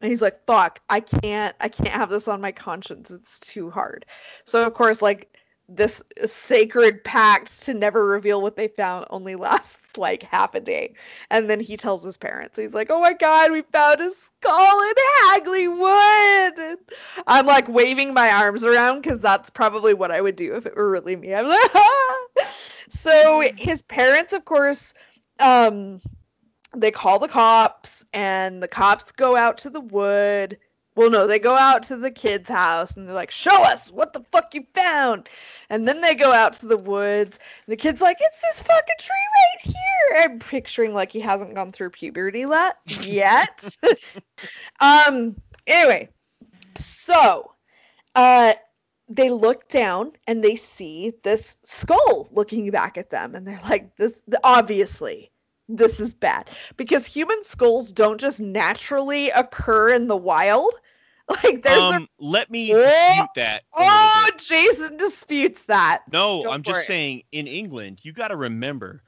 And 0.00 0.08
he's 0.08 0.22
like, 0.22 0.46
fuck, 0.46 0.78
I 0.88 1.00
can't 1.00 1.56
I 1.58 1.68
can't 1.68 1.88
have 1.88 2.10
this 2.10 2.28
on 2.28 2.40
my 2.40 2.52
conscience. 2.52 3.10
It's 3.10 3.40
too 3.40 3.70
hard. 3.70 4.06
So 4.44 4.64
of 4.64 4.74
course, 4.74 5.02
like 5.02 5.36
this 5.70 6.02
sacred 6.24 7.02
pact 7.04 7.62
to 7.62 7.72
never 7.72 8.06
reveal 8.06 8.42
what 8.42 8.56
they 8.56 8.66
found 8.68 9.06
only 9.10 9.36
lasts 9.36 9.96
like 9.96 10.22
half 10.24 10.54
a 10.54 10.60
day. 10.60 10.94
And 11.30 11.48
then 11.48 11.60
he 11.60 11.76
tells 11.76 12.02
his 12.02 12.16
parents, 12.16 12.58
he's 12.58 12.74
like, 12.74 12.90
Oh 12.90 13.00
my 13.00 13.12
god, 13.12 13.52
we 13.52 13.62
found 13.62 14.00
a 14.00 14.10
skull 14.10 14.82
in 14.82 14.94
Hagley 15.22 15.68
Wood. 15.68 16.58
And 16.58 16.78
I'm 17.26 17.46
like 17.46 17.68
waving 17.68 18.12
my 18.12 18.30
arms 18.30 18.64
around 18.64 19.02
because 19.02 19.20
that's 19.20 19.48
probably 19.48 19.94
what 19.94 20.10
I 20.10 20.20
would 20.20 20.36
do 20.36 20.54
if 20.56 20.66
it 20.66 20.76
were 20.76 20.90
really 20.90 21.14
me. 21.14 21.34
I'm 21.34 21.46
like, 21.46 21.70
so 22.88 23.48
his 23.56 23.82
parents, 23.82 24.32
of 24.32 24.44
course, 24.44 24.92
um, 25.38 26.00
they 26.76 26.90
call 26.90 27.18
the 27.18 27.28
cops 27.28 28.04
and 28.12 28.62
the 28.62 28.68
cops 28.68 29.12
go 29.12 29.36
out 29.36 29.56
to 29.58 29.70
the 29.70 29.80
wood. 29.80 30.58
Well, 31.00 31.08
no, 31.08 31.26
they 31.26 31.38
go 31.38 31.56
out 31.56 31.82
to 31.84 31.96
the 31.96 32.10
kid's 32.10 32.50
house 32.50 32.94
and 32.94 33.08
they're 33.08 33.14
like, 33.14 33.30
Show 33.30 33.64
us 33.64 33.90
what 33.90 34.12
the 34.12 34.22
fuck 34.30 34.54
you 34.54 34.66
found. 34.74 35.30
And 35.70 35.88
then 35.88 36.02
they 36.02 36.14
go 36.14 36.30
out 36.30 36.52
to 36.60 36.66
the 36.66 36.76
woods. 36.76 37.38
And 37.66 37.72
the 37.72 37.76
kid's 37.76 38.02
like, 38.02 38.18
It's 38.20 38.38
this 38.42 38.60
fucking 38.60 38.96
tree 38.98 39.16
right 39.16 39.74
here. 39.74 40.22
I'm 40.24 40.38
picturing 40.40 40.92
like 40.92 41.10
he 41.10 41.20
hasn't 41.20 41.54
gone 41.54 41.72
through 41.72 41.88
puberty 41.88 42.44
let- 42.44 42.76
yet. 43.00 43.64
um, 44.80 45.40
anyway, 45.66 46.10
so 46.76 47.50
uh, 48.14 48.52
they 49.08 49.30
look 49.30 49.70
down 49.70 50.12
and 50.26 50.44
they 50.44 50.54
see 50.54 51.14
this 51.22 51.56
skull 51.64 52.28
looking 52.30 52.70
back 52.70 52.98
at 52.98 53.08
them. 53.08 53.34
And 53.34 53.48
they're 53.48 53.58
like, 53.64 53.96
This 53.96 54.20
obviously 54.44 55.30
this 55.66 56.00
is 56.00 56.12
bad 56.12 56.50
because 56.76 57.06
human 57.06 57.42
skulls 57.44 57.92
don't 57.92 58.20
just 58.20 58.40
naturally 58.40 59.30
occur 59.30 59.90
in 59.90 60.08
the 60.08 60.16
wild. 60.16 60.74
Like 61.44 61.62
there's 61.62 61.90
a 61.90 62.00
Um, 62.00 62.08
let 62.18 62.50
me 62.50 62.74
dispute 62.74 63.30
that. 63.34 63.64
oh. 63.74 64.30
Jason 64.38 64.96
disputes 64.96 65.64
that. 65.64 66.02
No, 66.06 66.44
Go 66.44 66.50
I'm 66.50 66.62
just 66.62 66.80
it. 66.80 66.86
saying 66.86 67.22
in 67.32 67.46
England, 67.46 68.04
you 68.04 68.12
got 68.12 68.28
to 68.28 68.36
remember 68.36 69.02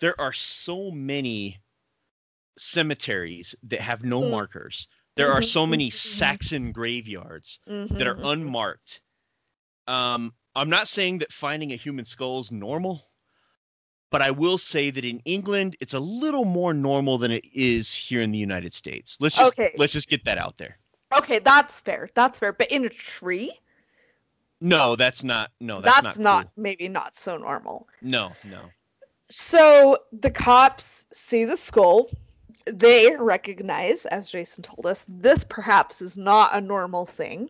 there 0.00 0.20
are 0.20 0.32
so 0.32 0.90
many 0.90 1.62
cemeteries 2.58 3.54
that 3.64 3.80
have 3.80 4.04
no 4.04 4.22
Mm. 4.22 4.30
markers. 4.30 4.88
There 5.16 5.30
are 5.30 5.42
Mhm, 5.42 5.42
so 5.42 5.66
many 5.66 5.90
mhm, 5.90 6.00
mhm. 6.04 6.38
Saxon 6.38 6.72
graveyards 6.72 7.60
that 7.98 8.06
are 8.08 8.18
Mhm. 8.18 8.22
unmarked. 8.22 9.02
Um, 9.86 10.34
I'm 10.54 10.70
not 10.70 10.88
saying 10.88 11.18
that 11.18 11.32
finding 11.32 11.72
a 11.72 11.76
human 11.76 12.04
skull 12.04 12.40
is 12.40 12.52
normal, 12.52 13.12
but 14.10 14.22
I 14.22 14.30
will 14.32 14.58
say 14.58 14.90
that 14.90 15.04
in 15.04 15.20
England 15.24 15.76
it's 15.80 15.94
a 15.94 16.00
little 16.00 16.44
more 16.44 16.74
normal 16.74 17.18
than 17.18 17.30
it 17.32 17.44
is 17.54 17.94
here 17.94 18.20
in 18.22 18.32
the 18.32 18.38
United 18.38 18.74
States. 18.74 19.16
Let's 19.20 19.36
just 19.36 19.56
Okay. 19.56 19.72
let's 19.76 19.92
just 19.92 20.08
get 20.08 20.24
that 20.24 20.38
out 20.38 20.58
there. 20.58 20.79
Okay, 21.16 21.38
that's 21.40 21.80
fair. 21.80 22.08
That's 22.14 22.38
fair. 22.38 22.52
But 22.52 22.70
in 22.70 22.84
a 22.84 22.88
tree, 22.88 23.52
No, 24.60 24.94
that's 24.96 25.24
not. 25.24 25.50
No, 25.60 25.80
that's, 25.80 26.00
that's, 26.02 26.18
not, 26.18 26.44
cool. 26.44 26.52
maybe 26.56 26.88
not 26.88 27.16
so 27.16 27.36
normal. 27.36 27.88
No, 28.02 28.32
no. 28.44 28.60
So 29.30 29.96
the 30.12 30.30
cops 30.30 31.06
see 31.12 31.44
the 31.44 31.56
skull. 31.56 32.10
They 32.66 33.16
recognize, 33.16 34.04
as 34.06 34.30
Jason 34.30 34.62
told 34.62 34.86
us, 34.86 35.04
this 35.08 35.44
perhaps 35.44 36.02
is 36.02 36.18
not 36.18 36.54
a 36.54 36.60
normal 36.60 37.06
thing. 37.06 37.48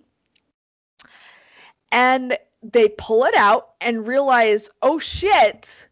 And 1.91 2.39
they 2.63 2.89
pull 2.97 3.25
it 3.25 3.35
out 3.35 3.71
and 3.81 4.07
realize, 4.07 4.71
oh 4.83 4.99
shit, 4.99 5.89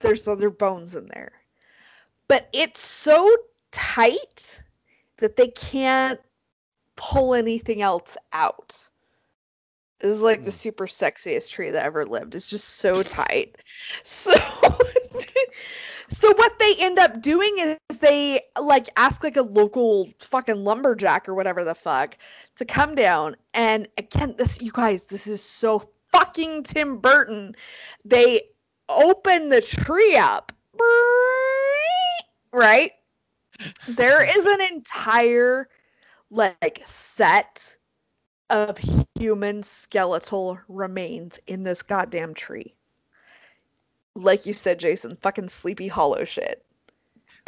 there's 0.00 0.28
other 0.28 0.50
bones 0.50 0.94
in 0.94 1.06
there. 1.06 1.32
But 2.28 2.48
it's 2.52 2.80
so 2.80 3.34
tight 3.72 4.62
that 5.18 5.36
they 5.36 5.48
can't 5.48 6.20
pull 6.96 7.34
anything 7.34 7.82
else 7.82 8.16
out. 8.32 8.88
This 10.00 10.14
is 10.16 10.20
like 10.20 10.44
the 10.44 10.50
Hmm. 10.50 10.56
super 10.56 10.86
sexiest 10.86 11.50
tree 11.50 11.70
that 11.70 11.84
ever 11.84 12.04
lived. 12.04 12.34
It's 12.34 12.50
just 12.50 12.68
so 12.76 13.02
tight. 13.02 13.56
So 14.02 14.32
so 16.08 16.32
what 16.34 16.58
they 16.58 16.76
end 16.78 16.98
up 16.98 17.20
doing 17.20 17.56
is 17.58 17.96
they 17.98 18.42
like 18.60 18.88
ask 18.96 19.24
like 19.24 19.36
a 19.36 19.42
local 19.42 20.08
fucking 20.18 20.62
lumberjack 20.64 21.28
or 21.28 21.34
whatever 21.34 21.64
the 21.64 21.74
fuck 21.74 22.16
to 22.56 22.64
come 22.64 22.94
down 22.94 23.34
and 23.54 23.88
again 23.98 24.34
this 24.38 24.60
you 24.60 24.70
guys 24.72 25.04
this 25.04 25.26
is 25.26 25.42
so 25.42 25.88
fucking 26.12 26.62
Tim 26.62 26.98
Burton. 26.98 27.54
They 28.04 28.42
open 28.88 29.48
the 29.48 29.60
tree 29.60 30.16
up. 30.16 30.52
Right? 32.52 32.92
There 33.88 34.24
is 34.24 34.46
an 34.46 34.60
entire 34.60 35.68
like 36.30 36.82
set 36.84 37.76
of 38.50 38.78
human 39.18 39.62
skeletal 39.62 40.58
remains 40.68 41.38
in 41.46 41.62
this 41.62 41.82
goddamn 41.82 42.34
tree. 42.34 42.74
Like 44.14 44.46
you 44.46 44.52
said, 44.52 44.78
Jason, 44.78 45.16
fucking 45.16 45.48
sleepy 45.48 45.88
hollow 45.88 46.24
shit. 46.24 46.64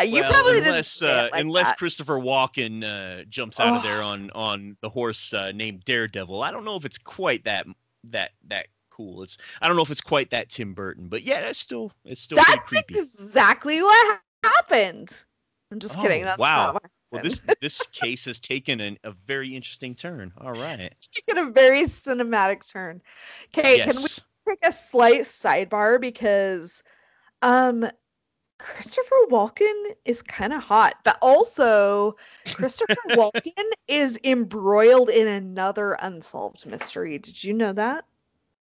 Uh, 0.00 0.04
you 0.04 0.20
well, 0.20 0.30
probably 0.30 0.52
didn't 0.54 0.68
unless 0.68 1.02
uh, 1.02 1.28
like 1.32 1.42
unless 1.42 1.70
that. 1.70 1.78
Christopher 1.78 2.18
Walken 2.18 2.84
uh, 2.84 3.24
jumps 3.28 3.58
out 3.58 3.76
of 3.76 3.82
there 3.82 4.02
on 4.02 4.30
on 4.30 4.76
the 4.80 4.88
horse 4.88 5.32
uh, 5.32 5.50
named 5.52 5.84
Daredevil. 5.84 6.42
I 6.42 6.52
don't 6.52 6.64
know 6.64 6.76
if 6.76 6.84
it's 6.84 6.98
quite 6.98 7.42
that 7.44 7.66
that 8.04 8.32
that 8.46 8.68
cool. 8.90 9.22
It's 9.22 9.38
I 9.60 9.66
don't 9.66 9.76
know 9.76 9.82
if 9.82 9.90
it's 9.90 10.00
quite 10.00 10.30
that 10.30 10.50
Tim 10.50 10.72
Burton, 10.72 11.08
but 11.08 11.22
yeah, 11.22 11.40
it's 11.40 11.58
still 11.58 11.90
it's 12.04 12.20
still 12.20 12.36
That's 12.36 12.58
creepy. 12.66 12.98
exactly 12.98 13.82
what 13.82 14.20
happened. 14.44 15.12
I'm 15.72 15.80
just 15.80 15.98
kidding. 15.98 16.22
Oh, 16.22 16.26
That's 16.26 16.38
wow. 16.38 16.66
not 16.66 16.74
what 16.74 16.90
Well, 17.10 17.22
this 17.22 17.40
this 17.60 17.86
case 17.86 18.24
has 18.26 18.38
taken 18.38 18.80
an, 18.80 18.98
a 19.04 19.12
very 19.12 19.54
interesting 19.54 19.94
turn. 19.94 20.32
All 20.40 20.52
right. 20.52 20.92
taken 21.12 21.38
a 21.44 21.50
very 21.50 21.82
cinematic 21.84 22.68
turn. 22.70 23.00
Okay, 23.46 23.80
can 23.80 23.96
we 23.96 24.08
take 24.48 24.58
a 24.62 24.72
slight 24.72 25.22
sidebar 25.22 26.00
because 26.00 26.82
um 27.42 27.86
Christopher 28.58 29.16
Walken 29.30 29.94
is 30.04 30.20
kind 30.22 30.52
of 30.52 30.62
hot, 30.62 30.96
but 31.04 31.16
also 31.22 32.16
Christopher 32.52 33.00
Walken 33.10 33.70
is 33.86 34.18
embroiled 34.24 35.10
in 35.10 35.28
another 35.28 35.92
unsolved 36.00 36.66
mystery. 36.66 37.18
Did 37.18 37.42
you 37.44 37.54
know 37.54 37.72
that? 37.72 38.04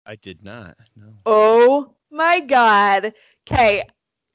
I 0.05 0.15
did 0.15 0.43
not. 0.43 0.75
No. 0.95 1.13
Oh 1.25 1.93
my 2.11 2.39
god. 2.39 3.13
Okay, 3.47 3.83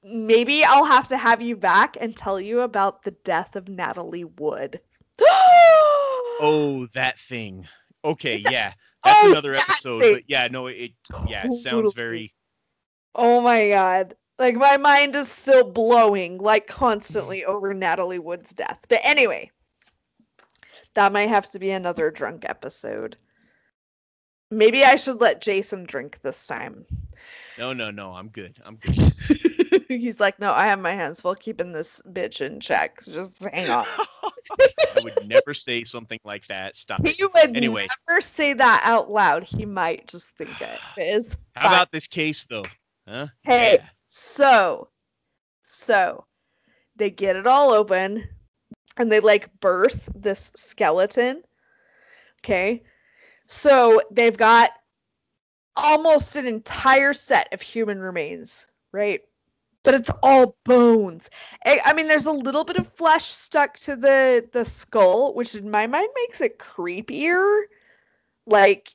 maybe 0.02 0.64
I'll 0.64 0.84
have 0.84 1.08
to 1.08 1.18
have 1.18 1.42
you 1.42 1.56
back 1.56 1.96
and 2.00 2.16
tell 2.16 2.40
you 2.40 2.60
about 2.60 3.02
the 3.02 3.10
death 3.10 3.56
of 3.56 3.68
Natalie 3.68 4.24
Wood. 4.24 4.80
Oh, 6.42 6.88
that 6.94 7.18
thing. 7.18 7.68
Okay, 8.02 8.36
yeah. 8.50 8.72
That's 9.04 9.24
Oh, 9.24 9.30
another 9.30 9.52
that 9.52 9.68
episode, 9.68 10.00
thing. 10.00 10.14
but 10.14 10.22
yeah, 10.26 10.48
no, 10.50 10.68
it 10.68 10.92
yeah, 11.26 11.46
it 11.46 11.52
sounds 11.52 11.92
very 11.92 12.32
Oh 13.14 13.40
my 13.40 13.68
god. 13.68 14.14
Like 14.38 14.56
my 14.56 14.76
mind 14.78 15.14
is 15.16 15.30
still 15.30 15.64
blowing 15.64 16.38
like 16.38 16.66
constantly 16.66 17.40
mm-hmm. 17.42 17.50
over 17.50 17.74
Natalie 17.74 18.18
Wood's 18.18 18.54
death. 18.54 18.86
But 18.88 19.00
anyway, 19.02 19.50
that 20.94 21.12
might 21.12 21.28
have 21.28 21.50
to 21.50 21.58
be 21.58 21.70
another 21.70 22.10
drunk 22.10 22.44
episode. 22.48 23.16
Maybe 24.50 24.84
I 24.84 24.96
should 24.96 25.20
let 25.20 25.40
Jason 25.42 25.84
drink 25.84 26.20
this 26.22 26.46
time. 26.46 26.86
No, 27.58 27.72
no, 27.72 27.90
no. 27.90 28.12
I'm 28.12 28.28
good. 28.28 28.58
I'm 28.64 28.76
good. 28.76 28.96
He's 29.98 30.20
like, 30.20 30.38
no, 30.38 30.52
I 30.52 30.66
have 30.66 30.78
my 30.78 30.92
hands 30.92 31.20
full 31.20 31.34
keeping 31.34 31.72
this 31.72 32.00
bitch 32.08 32.40
in 32.40 32.60
check. 32.60 33.02
Just 33.04 33.42
hang 33.52 33.68
on. 33.70 33.86
I 34.96 35.00
would 35.02 35.28
never 35.28 35.54
say 35.54 35.84
something 35.84 36.18
like 36.24 36.46
that. 36.48 36.76
Stop 36.76 37.00
it. 37.04 37.18
Would 37.20 37.56
Anyway. 37.56 37.86
never 38.08 38.20
say 38.20 38.52
that 38.54 38.82
out 38.84 39.10
loud. 39.10 39.42
He 39.44 39.64
might 39.64 40.06
just 40.06 40.28
think 40.30 40.60
it. 40.60 40.80
It 40.96 41.02
is 41.14 41.36
How 41.54 41.62
fine. 41.62 41.72
about 41.72 41.92
this 41.92 42.06
case 42.06 42.44
though? 42.48 42.64
Huh? 43.08 43.28
Hey. 43.42 43.74
Yeah. 43.80 43.88
So, 44.08 44.88
so 45.62 46.24
they 46.96 47.10
get 47.10 47.36
it 47.36 47.46
all 47.46 47.70
open 47.70 48.28
and 48.96 49.10
they 49.10 49.20
like 49.20 49.48
birth 49.60 50.10
this 50.14 50.52
skeleton. 50.56 51.42
Okay. 52.44 52.82
So 53.46 54.00
they've 54.10 54.36
got 54.36 54.70
almost 55.76 56.36
an 56.36 56.46
entire 56.46 57.12
set 57.14 57.52
of 57.52 57.62
human 57.62 57.98
remains, 58.00 58.66
right? 58.92 59.20
But 59.82 59.94
it's 59.94 60.10
all 60.22 60.56
bones. 60.64 61.30
I, 61.64 61.80
I 61.84 61.92
mean, 61.94 62.06
there's 62.06 62.26
a 62.26 62.32
little 62.32 62.64
bit 62.64 62.76
of 62.76 62.86
flesh 62.86 63.24
stuck 63.26 63.76
to 63.78 63.96
the 63.96 64.46
the 64.52 64.64
skull, 64.64 65.34
which 65.34 65.54
in 65.54 65.70
my 65.70 65.86
mind 65.86 66.08
makes 66.14 66.40
it 66.40 66.58
creepier. 66.58 67.62
Like, 68.46 68.92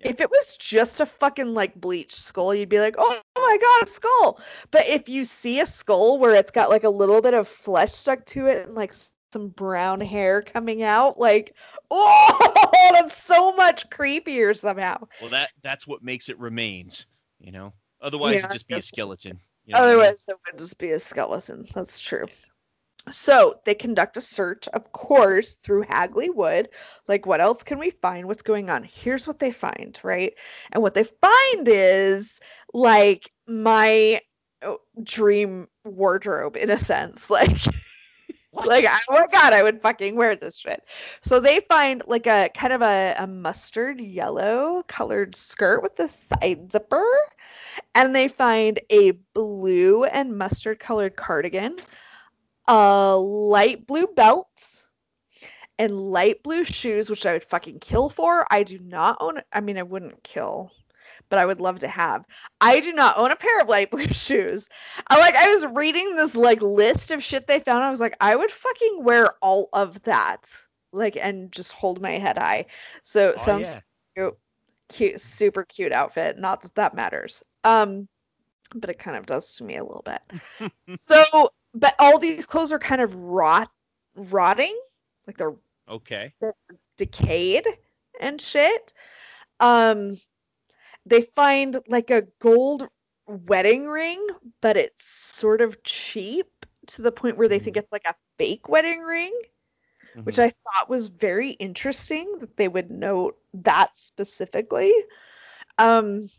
Yeah. 0.00 0.10
if 0.10 0.20
it 0.20 0.30
was 0.30 0.56
just 0.58 1.00
a 1.00 1.06
fucking 1.06 1.54
like 1.54 1.74
bleached 1.80 2.12
skull, 2.16 2.54
you'd 2.54 2.68
be 2.68 2.80
like, 2.80 2.96
oh, 2.98 3.20
my 3.36 3.58
god, 3.60 3.82
a 3.88 3.90
skull. 3.90 4.40
But 4.70 4.86
if 4.86 5.08
you 5.08 5.24
see 5.24 5.60
a 5.60 5.66
skull 5.66 6.18
where 6.18 6.34
it's 6.34 6.50
got 6.50 6.68
like 6.70 6.84
a 6.84 6.90
little 6.90 7.22
bit 7.22 7.34
of 7.34 7.48
flesh 7.48 7.92
stuck 7.92 8.26
to 8.26 8.46
it 8.46 8.66
and 8.66 8.74
like 8.74 8.92
some 9.32 9.48
brown 9.48 10.00
hair 10.00 10.42
coming 10.42 10.82
out, 10.82 11.18
like, 11.18 11.54
oh, 11.90 12.90
that's 12.92 13.16
so 13.16 13.54
much 13.56 13.88
creepier 13.90 14.56
somehow. 14.56 14.98
Well, 15.20 15.30
that 15.30 15.50
that's 15.62 15.86
what 15.86 16.02
makes 16.02 16.28
it 16.28 16.38
remains. 16.38 17.06
You 17.40 17.52
know. 17.52 17.72
Otherwise, 18.02 18.34
Yeah, 18.34 18.38
it'd 18.40 18.52
just 18.52 18.68
be 18.68 18.74
a 18.74 18.82
skeleton. 18.82 19.40
You 19.66 19.74
know 19.74 19.80
what 19.80 19.86
I 19.86 19.90
mean? 19.92 20.00
Otherwise, 20.00 20.24
it 20.28 20.36
would 20.46 20.58
just 20.58 20.78
be 20.78 20.90
a 20.92 20.98
skeleton. 20.98 21.66
That's 21.74 22.00
true. 22.00 22.26
So 23.10 23.54
they 23.64 23.74
conduct 23.74 24.16
a 24.16 24.20
search, 24.20 24.66
of 24.68 24.92
course, 24.92 25.54
through 25.56 25.82
Hagley 25.82 26.30
Wood. 26.30 26.70
Like, 27.06 27.26
what 27.26 27.40
else 27.40 27.62
can 27.62 27.78
we 27.78 27.90
find? 27.90 28.26
What's 28.26 28.42
going 28.42 28.70
on? 28.70 28.82
Here's 28.82 29.26
what 29.26 29.40
they 29.40 29.52
find, 29.52 29.98
right? 30.02 30.32
And 30.72 30.82
what 30.82 30.94
they 30.94 31.04
find 31.04 31.68
is 31.68 32.40
like 32.72 33.30
my 33.46 34.20
oh, 34.62 34.78
dream 35.02 35.68
wardrobe, 35.84 36.56
in 36.56 36.70
a 36.70 36.78
sense. 36.78 37.28
Like, 37.30 37.56
What? 38.54 38.68
like 38.68 38.84
oh 38.88 39.12
my 39.12 39.26
god, 39.32 39.52
I 39.52 39.64
would 39.64 39.82
fucking 39.82 40.14
wear 40.14 40.36
this 40.36 40.56
shit. 40.56 40.84
So 41.20 41.40
they 41.40 41.58
find 41.68 42.04
like 42.06 42.28
a 42.28 42.48
kind 42.54 42.72
of 42.72 42.82
a, 42.82 43.16
a 43.18 43.26
mustard 43.26 44.00
yellow 44.00 44.84
colored 44.86 45.34
skirt 45.34 45.82
with 45.82 45.96
the 45.96 46.06
side 46.06 46.70
zipper, 46.70 47.04
and 47.94 48.14
they 48.14 48.28
find 48.28 48.80
a 48.90 49.12
blue 49.34 50.04
and 50.04 50.36
mustard 50.36 50.78
colored 50.78 51.16
cardigan, 51.16 51.76
a 52.68 53.16
light 53.16 53.86
blue 53.86 54.06
belt, 54.06 54.86
and 55.78 56.10
light 56.12 56.42
blue 56.42 56.64
shoes, 56.64 57.10
which 57.10 57.26
I 57.26 57.32
would 57.32 57.44
fucking 57.44 57.80
kill 57.80 58.08
for. 58.08 58.46
I 58.50 58.62
do 58.62 58.78
not 58.78 59.16
own. 59.20 59.40
I 59.52 59.60
mean, 59.60 59.76
I 59.78 59.82
wouldn't 59.82 60.22
kill, 60.22 60.70
but 61.28 61.38
I 61.38 61.46
would 61.46 61.60
love 61.60 61.80
to 61.80 61.88
have. 61.88 62.24
I 62.60 62.80
do 62.80 62.92
not 62.92 63.16
own 63.18 63.30
a 63.32 63.36
pair 63.36 63.60
of 63.60 63.68
light 63.68 63.90
blue 63.90 64.06
shoes. 64.06 64.68
I 65.08 65.18
like. 65.18 65.34
I 65.34 65.48
was 65.48 65.66
reading 65.66 66.16
this 66.16 66.34
like 66.36 66.62
list 66.62 67.10
of 67.10 67.22
shit 67.22 67.46
they 67.46 67.60
found. 67.60 67.82
I 67.84 67.90
was 67.90 68.00
like, 68.00 68.16
I 68.20 68.36
would 68.36 68.50
fucking 68.50 69.04
wear 69.04 69.32
all 69.42 69.68
of 69.72 70.00
that, 70.04 70.50
like, 70.92 71.16
and 71.20 71.50
just 71.52 71.72
hold 71.72 72.00
my 72.00 72.12
head 72.12 72.38
high. 72.38 72.66
So 73.02 73.32
Oh, 73.32 73.36
sounds 73.36 73.80
yeah. 74.16 74.24
cute, 74.24 74.38
cute, 74.88 75.20
super 75.20 75.64
cute 75.64 75.92
outfit. 75.92 76.38
Not 76.38 76.62
that 76.62 76.74
that 76.76 76.94
matters. 76.94 77.42
Um, 77.64 78.08
but 78.74 78.90
it 78.90 78.98
kind 78.98 79.16
of 79.16 79.26
does 79.26 79.56
to 79.56 79.64
me 79.64 79.76
a 79.76 79.84
little 79.84 80.04
bit. 80.04 80.20
so, 80.96 81.50
but 81.74 81.94
all 81.98 82.18
these 82.18 82.46
clothes 82.46 82.72
are 82.72 82.78
kind 82.78 83.00
of 83.00 83.14
rot, 83.14 83.70
rotting, 84.16 84.78
like 85.26 85.36
they're 85.36 85.54
Okay. 85.88 86.34
decayed 86.96 87.66
and 88.20 88.40
shit. 88.40 88.92
Um, 89.60 90.18
they 91.06 91.22
find 91.22 91.78
like 91.88 92.10
a 92.10 92.22
gold 92.40 92.88
wedding 93.26 93.86
ring, 93.86 94.26
but 94.60 94.76
it's 94.76 95.04
sort 95.04 95.60
of 95.60 95.82
cheap 95.82 96.66
to 96.86 97.02
the 97.02 97.12
point 97.12 97.36
where 97.36 97.48
they 97.48 97.58
think 97.58 97.76
it's 97.76 97.92
like 97.92 98.06
a 98.06 98.14
fake 98.38 98.68
wedding 98.68 99.00
ring, 99.00 99.32
which 100.24 100.38
Mhm. 100.38 100.44
I 100.44 100.50
thought 100.50 100.90
was 100.90 101.08
very 101.08 101.50
interesting 101.52 102.38
that 102.40 102.56
they 102.56 102.68
would 102.68 102.90
note 102.90 103.38
that 103.54 103.96
specifically. 103.96 104.92
Um, 105.78 106.30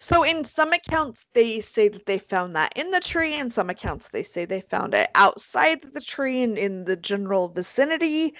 so 0.00 0.22
in 0.22 0.44
some 0.44 0.72
accounts 0.72 1.26
they 1.34 1.60
say 1.60 1.88
that 1.88 2.06
they 2.06 2.18
found 2.18 2.56
that 2.56 2.72
in 2.76 2.90
the 2.90 3.00
tree, 3.00 3.38
in 3.38 3.50
some 3.50 3.68
accounts 3.68 4.08
they 4.08 4.22
say 4.22 4.44
they 4.44 4.62
found 4.62 4.94
it 4.94 5.10
outside 5.14 5.82
the 5.82 6.00
tree 6.00 6.42
and 6.42 6.56
in 6.56 6.84
the 6.84 6.96
general 6.96 7.48
vicinity. 7.48 8.34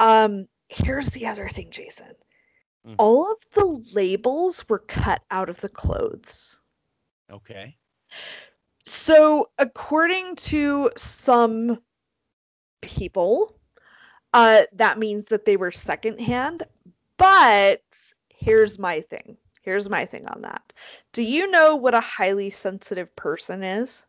Um, 0.00 0.46
here's 0.68 1.10
the 1.10 1.26
other 1.26 1.48
thing, 1.48 1.70
Jason. 1.70 2.08
Mm. 2.86 2.96
All 2.98 3.30
of 3.30 3.38
the 3.54 3.84
labels 3.94 4.68
were 4.68 4.80
cut 4.80 5.22
out 5.30 5.48
of 5.48 5.60
the 5.60 5.68
clothes. 5.68 6.60
Okay. 7.30 7.76
So, 8.84 9.50
according 9.58 10.36
to 10.36 10.90
some 10.96 11.78
people, 12.80 13.54
uh, 14.32 14.62
that 14.72 14.98
means 14.98 15.26
that 15.26 15.44
they 15.44 15.56
were 15.56 15.70
secondhand. 15.70 16.64
But 17.18 17.82
here's 18.30 18.78
my 18.78 19.00
thing. 19.02 19.36
Here's 19.68 19.90
my 19.90 20.06
thing 20.06 20.26
on 20.28 20.40
that. 20.40 20.72
Do 21.12 21.22
you 21.22 21.50
know 21.50 21.76
what 21.76 21.94
a 21.94 22.00
highly 22.00 22.48
sensitive 22.48 23.14
person 23.16 23.62
is? 23.62 24.06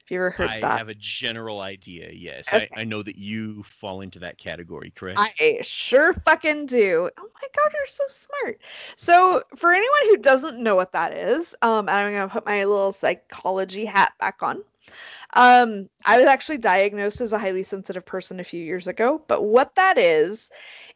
Have 0.00 0.10
you 0.10 0.18
ever 0.18 0.30
heard 0.30 0.50
I 0.50 0.60
that? 0.60 0.74
I 0.74 0.78
have 0.78 0.88
a 0.90 0.94
general 0.94 1.60
idea. 1.60 2.10
Yes, 2.12 2.52
Okay. 2.52 2.68
I, 2.76 2.80
I 2.80 2.84
know 2.84 3.02
that 3.02 3.16
you 3.16 3.62
fall 3.62 4.02
into 4.02 4.18
that 4.18 4.36
category. 4.36 4.90
Correct. 4.90 5.18
I 5.18 5.58
sure 5.62 6.12
fucking 6.12 6.66
do. 6.66 7.08
Oh 7.18 7.22
my 7.22 7.48
god, 7.56 7.72
you're 7.72 7.86
so 7.86 8.04
smart. 8.08 8.60
So, 8.96 9.42
for 9.56 9.72
anyone 9.72 10.00
who 10.10 10.16
doesn't 10.18 10.58
know 10.62 10.74
what 10.76 10.92
that 10.92 11.12
is, 11.14 11.54
um, 11.62 11.88
I'm 11.88 12.12
gonna 12.12 12.28
put 12.28 12.44
my 12.44 12.64
little 12.64 12.92
psychology 12.92 13.86
hat 13.86 14.12
back 14.20 14.42
on. 14.42 14.62
Um, 15.34 15.88
I 16.04 16.18
was 16.18 16.26
actually 16.26 16.58
diagnosed 16.58 17.20
as 17.20 17.32
a 17.32 17.38
highly 17.38 17.62
sensitive 17.62 18.04
person 18.04 18.40
a 18.40 18.44
few 18.44 18.62
years 18.62 18.86
ago, 18.88 19.24
but 19.28 19.42
what 19.44 19.74
that 19.76 19.98
is 19.98 20.50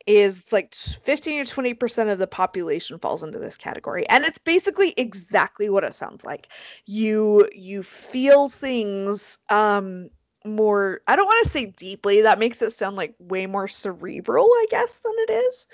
is 0.07 0.45
like 0.53 0.75
15 0.75 1.45
to 1.45 1.51
20 1.51 1.75
percent 1.75 2.11
of 2.11 2.19
the 2.19 2.27
population 2.27 2.99
falls 2.99 3.23
into 3.23 3.39
this 3.39 3.57
category, 3.57 4.09
and 4.09 4.25
it's 4.25 4.39
basically 4.39 4.95
exactly 4.97 5.69
what 5.69 5.85
it 5.85 5.95
sounds 5.95 6.25
like. 6.25 6.49
You 6.87 7.49
you 7.53 7.83
feel 7.83 8.49
things 8.49 9.39
um 9.51 10.11
more 10.45 11.01
i 11.09 11.17
don't 11.17 11.27
want 11.27 11.45
to 11.45 11.51
say 11.51 11.67
deeply 11.67 12.21
that 12.23 12.39
makes 12.39 12.63
it 12.63 12.71
sound 12.73 12.97
like 12.97 13.15
way 13.19 13.47
more 13.47 13.67
cerebral 13.67 14.45
i 14.47 14.67
guess 14.71 14.99
than 15.05 15.13
it 15.17 15.31
is 15.33 15.67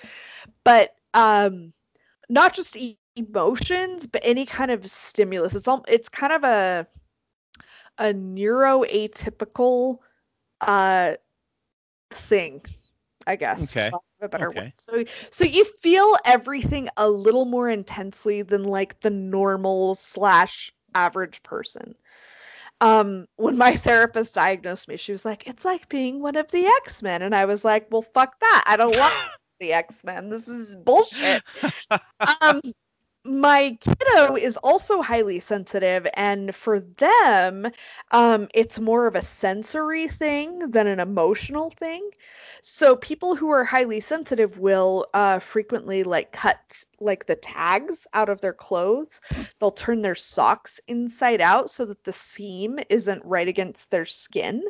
but 0.65 0.95
um 1.15 1.73
not 2.29 2.55
just 2.55 2.77
e- 2.77 2.99
emotions 3.17 4.07
but 4.07 4.21
any 4.25 4.45
kind 4.47 4.71
of 4.71 4.87
stimulus 4.87 5.55
it's 5.55 5.69
all 5.69 5.85
it's 5.89 6.09
kind 6.09 6.33
of 6.33 6.45
a 6.45 6.87
a 7.99 8.13
neuroatypical 8.13 9.99
uh 10.61 11.15
thing 12.11 12.63
i 13.27 13.37
guess 13.37 13.73
Okay. 13.73 13.97
Of 14.23 14.27
a 14.27 14.29
better 14.29 14.51
Okay. 14.51 14.61
word 14.63 14.73
so 14.79 15.05
so 15.31 15.45
you 15.45 15.65
feel 15.65 16.17
everything 16.25 16.89
a 16.97 17.09
little 17.09 17.45
more 17.45 17.69
intensely 17.69 18.43
than 18.43 18.65
like 18.65 19.01
the 19.01 19.11
normal 19.11 19.95
slash 19.95 20.73
average 20.95 21.43
person. 21.43 21.95
Um 22.81 23.27
when 23.37 23.57
my 23.59 23.77
therapist 23.87 24.35
diagnosed 24.35 24.89
me 24.89 24.97
she 24.97 25.13
was 25.13 25.25
like 25.25 25.47
it's 25.47 25.65
like 25.65 25.89
being 25.89 26.21
one 26.23 26.37
of 26.37 26.51
the 26.53 26.67
x-men. 26.85 27.23
And 27.23 27.35
i 27.35 27.45
was 27.45 27.65
like 27.65 27.87
well 27.91 28.03
fuck 28.03 28.39
that. 28.41 28.65
I 28.67 28.77
don't 28.77 28.97
want 28.97 29.15
the 29.61 29.73
x-men. 29.73 30.29
This 30.29 30.49
is 30.49 30.77
bullshit. 30.77 31.43
Um 32.43 32.61
my 33.25 33.79
kiddo 33.81 34.35
is 34.37 34.57
also 34.59 35.01
highly 35.01 35.39
sensitive 35.39 36.07
and 36.15 36.55
for 36.55 36.81
them 36.81 37.67
um 38.11 38.49
it's 38.53 38.81
more 38.81 39.07
of 39.07 39.15
a 39.15 39.23
sensory 39.23 40.09
thing 40.09 40.59
than 40.71 40.87
an 40.87 40.99
emotional 40.99 41.71
thing. 41.71 42.11
So 42.63 42.97
people 42.97 43.37
who 43.37 43.51
are 43.51 43.65
highly 43.65 44.01
sensitive 44.01 44.59
will 44.59 45.07
uh 45.15 45.39
frequently 45.39 46.03
like 46.03 46.33
cut 46.33 46.85
like 47.01 47.27
the 47.27 47.37
tags 47.37 48.07
out 48.13 48.29
of 48.29 48.41
their 48.41 48.53
clothes. 48.53 49.21
They'll 49.61 49.71
turn 49.71 50.03
their 50.03 50.15
socks 50.17 50.81
inside 50.89 51.41
out 51.41 51.71
so 51.71 51.85
that 51.87 52.05
the 52.05 52.13
seam 52.13 52.79
isn't 52.89 53.25
right 53.25 53.49
against 53.49 53.91
their 53.91 54.07
skin. 54.07 54.63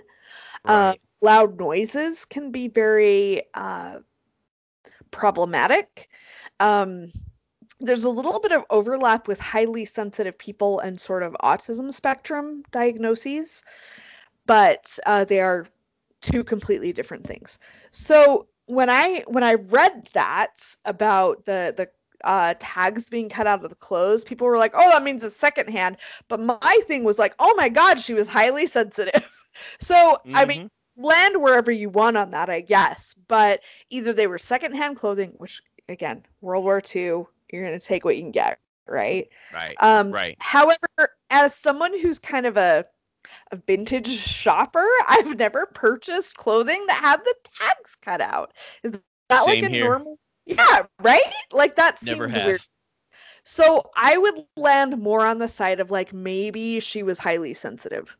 Uh, 0.65 0.95
loud 1.21 1.59
noises 1.59 2.25
can 2.25 2.51
be 2.51 2.69
very 2.69 3.43
uh, 3.55 3.99
problematic. 5.11 6.09
Um, 6.61 7.11
there's 7.81 8.05
a 8.05 8.11
little 8.11 8.39
bit 8.41 8.53
of 8.53 8.65
overlap 8.71 9.27
with 9.27 9.41
highly 9.41 9.85
sensitive 9.85 10.39
people 10.39 10.79
and 10.81 11.01
sort 11.01 11.23
of 11.23 11.37
autism 11.43 11.93
spectrum 11.93 12.63
diagnoses, 12.71 13.65
but 14.47 14.99
uh, 15.07 15.25
they 15.25 15.41
are 15.41 15.67
two 16.21 16.45
completely 16.45 16.93
different 16.93 17.27
things. 17.27 17.59
So 17.91 18.47
when 18.67 18.89
I 18.89 19.25
when 19.27 19.45
I 19.45 19.55
read 19.55 20.09
that 20.15 20.63
about 20.85 21.45
the 21.45 21.75
the 21.77 21.89
uh, 22.25 22.55
tags 22.61 23.11
being 23.11 23.29
cut 23.29 23.49
out 23.49 23.65
of 23.65 23.69
the 23.69 23.77
clothes, 23.77 24.25
people 24.25 24.47
were 24.47 24.59
like, 24.59 24.73
"Oh, 24.75 24.91
that 24.91 25.03
means 25.03 25.25
it's 25.25 25.37
secondhand." 25.37 25.97
But 26.29 26.41
my 26.41 26.81
thing 26.87 27.05
was 27.05 27.19
like, 27.19 27.35
"Oh 27.39 27.55
my 27.57 27.69
god, 27.69 28.01
she 28.01 28.15
was 28.15 28.29
highly 28.29 28.67
sensitive." 28.67 29.29
so 29.81 29.95
mm-hmm. 29.95 30.37
I 30.37 30.45
mean, 30.45 30.59
mm-hmm. 30.67 31.05
land 31.05 31.43
wherever 31.43 31.73
you 31.73 31.91
want 31.91 32.17
on 32.17 32.31
that, 32.31 32.49
I 32.49 32.61
guess. 32.61 33.15
But 33.29 33.61
either 33.91 34.13
they 34.13 34.29
were 34.29 34.39
secondhand 34.39 34.97
clothing, 34.97 35.33
which 35.39 35.61
again, 35.89 36.25
World 36.41 36.65
War 36.65 36.81
II, 36.95 37.25
you're 37.53 37.65
gonna 37.65 37.79
take 37.79 38.05
what 38.05 38.17
you 38.17 38.23
can 38.23 38.33
get, 38.33 38.59
right? 38.87 39.29
Right. 39.53 39.77
Um, 39.81 40.11
right. 40.11 40.37
However, 40.41 41.17
as 41.31 41.55
someone 41.55 41.99
who's 41.99 42.19
kind 42.19 42.47
of 42.47 42.57
a 42.57 42.85
a 43.53 43.57
vintage 43.57 44.09
shopper, 44.09 44.87
I've 45.09 45.39
never 45.39 45.67
purchased 45.67 46.37
clothing 46.37 46.85
that 46.89 47.01
had 47.01 47.21
the 47.25 47.35
tags 47.59 47.97
cut 48.03 48.21
out. 48.21 48.53
Is 48.83 48.93
that 49.29 49.45
Same 49.45 49.63
like 49.63 49.71
a 49.71 49.75
here. 49.75 49.85
normal? 49.85 50.19
Yeah, 50.45 50.83
right? 51.01 51.23
Like 51.53 51.77
that 51.77 52.03
Never 52.03 52.27
seems 52.27 52.35
have. 52.35 52.47
weird. 52.47 52.61
So 53.45 53.91
I 53.97 54.17
would 54.17 54.45
land 54.57 54.99
more 54.99 55.27
on 55.27 55.39
the 55.39 55.49
side 55.49 55.81
of 55.81 55.91
like 55.91 56.13
maybe 56.13 56.81
she 56.81 57.03
was 57.03 57.19
highly 57.19 57.55
sensitive. 57.55 58.17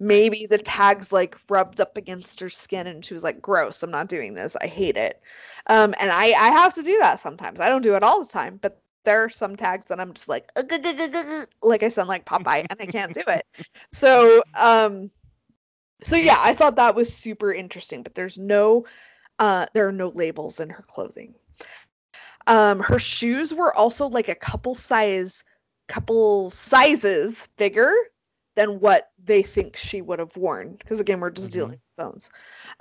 Maybe 0.00 0.46
the 0.46 0.58
tags 0.58 1.12
like 1.12 1.36
rubbed 1.48 1.80
up 1.80 1.96
against 1.96 2.40
her 2.40 2.48
skin 2.48 2.86
and 2.86 3.04
she 3.04 3.14
was 3.14 3.22
like, 3.22 3.40
gross, 3.40 3.82
I'm 3.82 3.90
not 3.90 4.08
doing 4.08 4.34
this. 4.34 4.56
I 4.60 4.66
hate 4.66 4.96
it. 4.96 5.20
Um, 5.68 5.94
and 6.00 6.10
I, 6.10 6.26
I 6.26 6.48
have 6.48 6.74
to 6.74 6.82
do 6.82 6.98
that 6.98 7.20
sometimes. 7.20 7.60
I 7.60 7.68
don't 7.68 7.82
do 7.82 7.94
it 7.94 8.02
all 8.02 8.22
the 8.22 8.30
time, 8.30 8.58
but 8.60 8.80
there 9.04 9.22
are 9.22 9.30
some 9.30 9.56
tags 9.56 9.86
that 9.86 10.00
I'm 10.00 10.12
just 10.12 10.28
like, 10.28 10.50
like 11.62 11.82
I 11.82 11.88
sound 11.88 12.08
like 12.08 12.26
Popeye 12.26 12.66
and 12.68 12.80
I 12.80 12.86
can't 12.86 13.14
do 13.14 13.22
it. 13.28 13.46
So, 13.92 14.42
um, 14.54 15.10
so 16.02 16.16
yeah, 16.16 16.38
I 16.40 16.54
thought 16.54 16.76
that 16.76 16.94
was 16.94 17.12
super 17.12 17.52
interesting, 17.52 18.02
but 18.02 18.14
there's 18.14 18.38
no, 18.38 18.86
uh, 19.38 19.66
there 19.72 19.86
are 19.86 19.92
no 19.92 20.08
labels 20.08 20.60
in 20.60 20.68
her 20.70 20.84
clothing. 20.86 21.34
Um, 22.48 22.80
her 22.80 22.98
shoes 22.98 23.52
were 23.52 23.74
also 23.76 24.08
like 24.08 24.28
a 24.28 24.34
couple 24.34 24.74
size, 24.74 25.44
couple 25.86 26.48
sizes 26.50 27.46
bigger 27.58 27.92
than 28.56 28.80
what 28.80 29.10
they 29.22 29.42
think 29.42 29.76
she 29.76 30.00
would 30.00 30.18
have 30.18 30.36
worn. 30.36 30.76
Because 30.78 30.98
again, 30.98 31.20
we're 31.20 31.30
just 31.30 31.50
mm-hmm. 31.50 31.58
dealing 31.58 31.70
with 31.72 31.80
phones. 31.96 32.30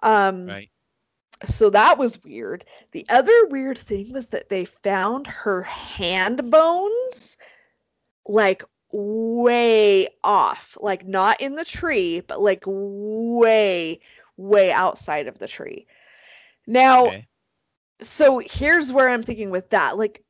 Um, 0.03 0.47
right. 0.47 0.69
So 1.43 1.69
that 1.69 1.99
was 1.99 2.23
weird. 2.23 2.65
The 2.93 3.05
other 3.09 3.45
weird 3.47 3.77
thing 3.77 4.11
was 4.13 4.27
that 4.27 4.49
they 4.49 4.65
found 4.65 5.27
her 5.27 5.61
hand 5.63 6.49
bones 6.49 7.37
like 8.25 8.63
way 8.91 10.07
off, 10.23 10.77
like 10.79 11.05
not 11.05 11.39
in 11.41 11.55
the 11.55 11.65
tree, 11.65 12.21
but 12.21 12.41
like 12.41 12.63
way, 12.65 13.99
way 14.37 14.71
outside 14.71 15.27
of 15.27 15.37
the 15.39 15.47
tree. 15.47 15.85
Now, 16.65 17.07
okay 17.07 17.27
so 18.01 18.39
here's 18.39 18.91
where 18.91 19.09
I'm 19.09 19.23
thinking 19.23 19.49
with 19.49 19.69
that. 19.71 19.97
Like, 19.97 20.23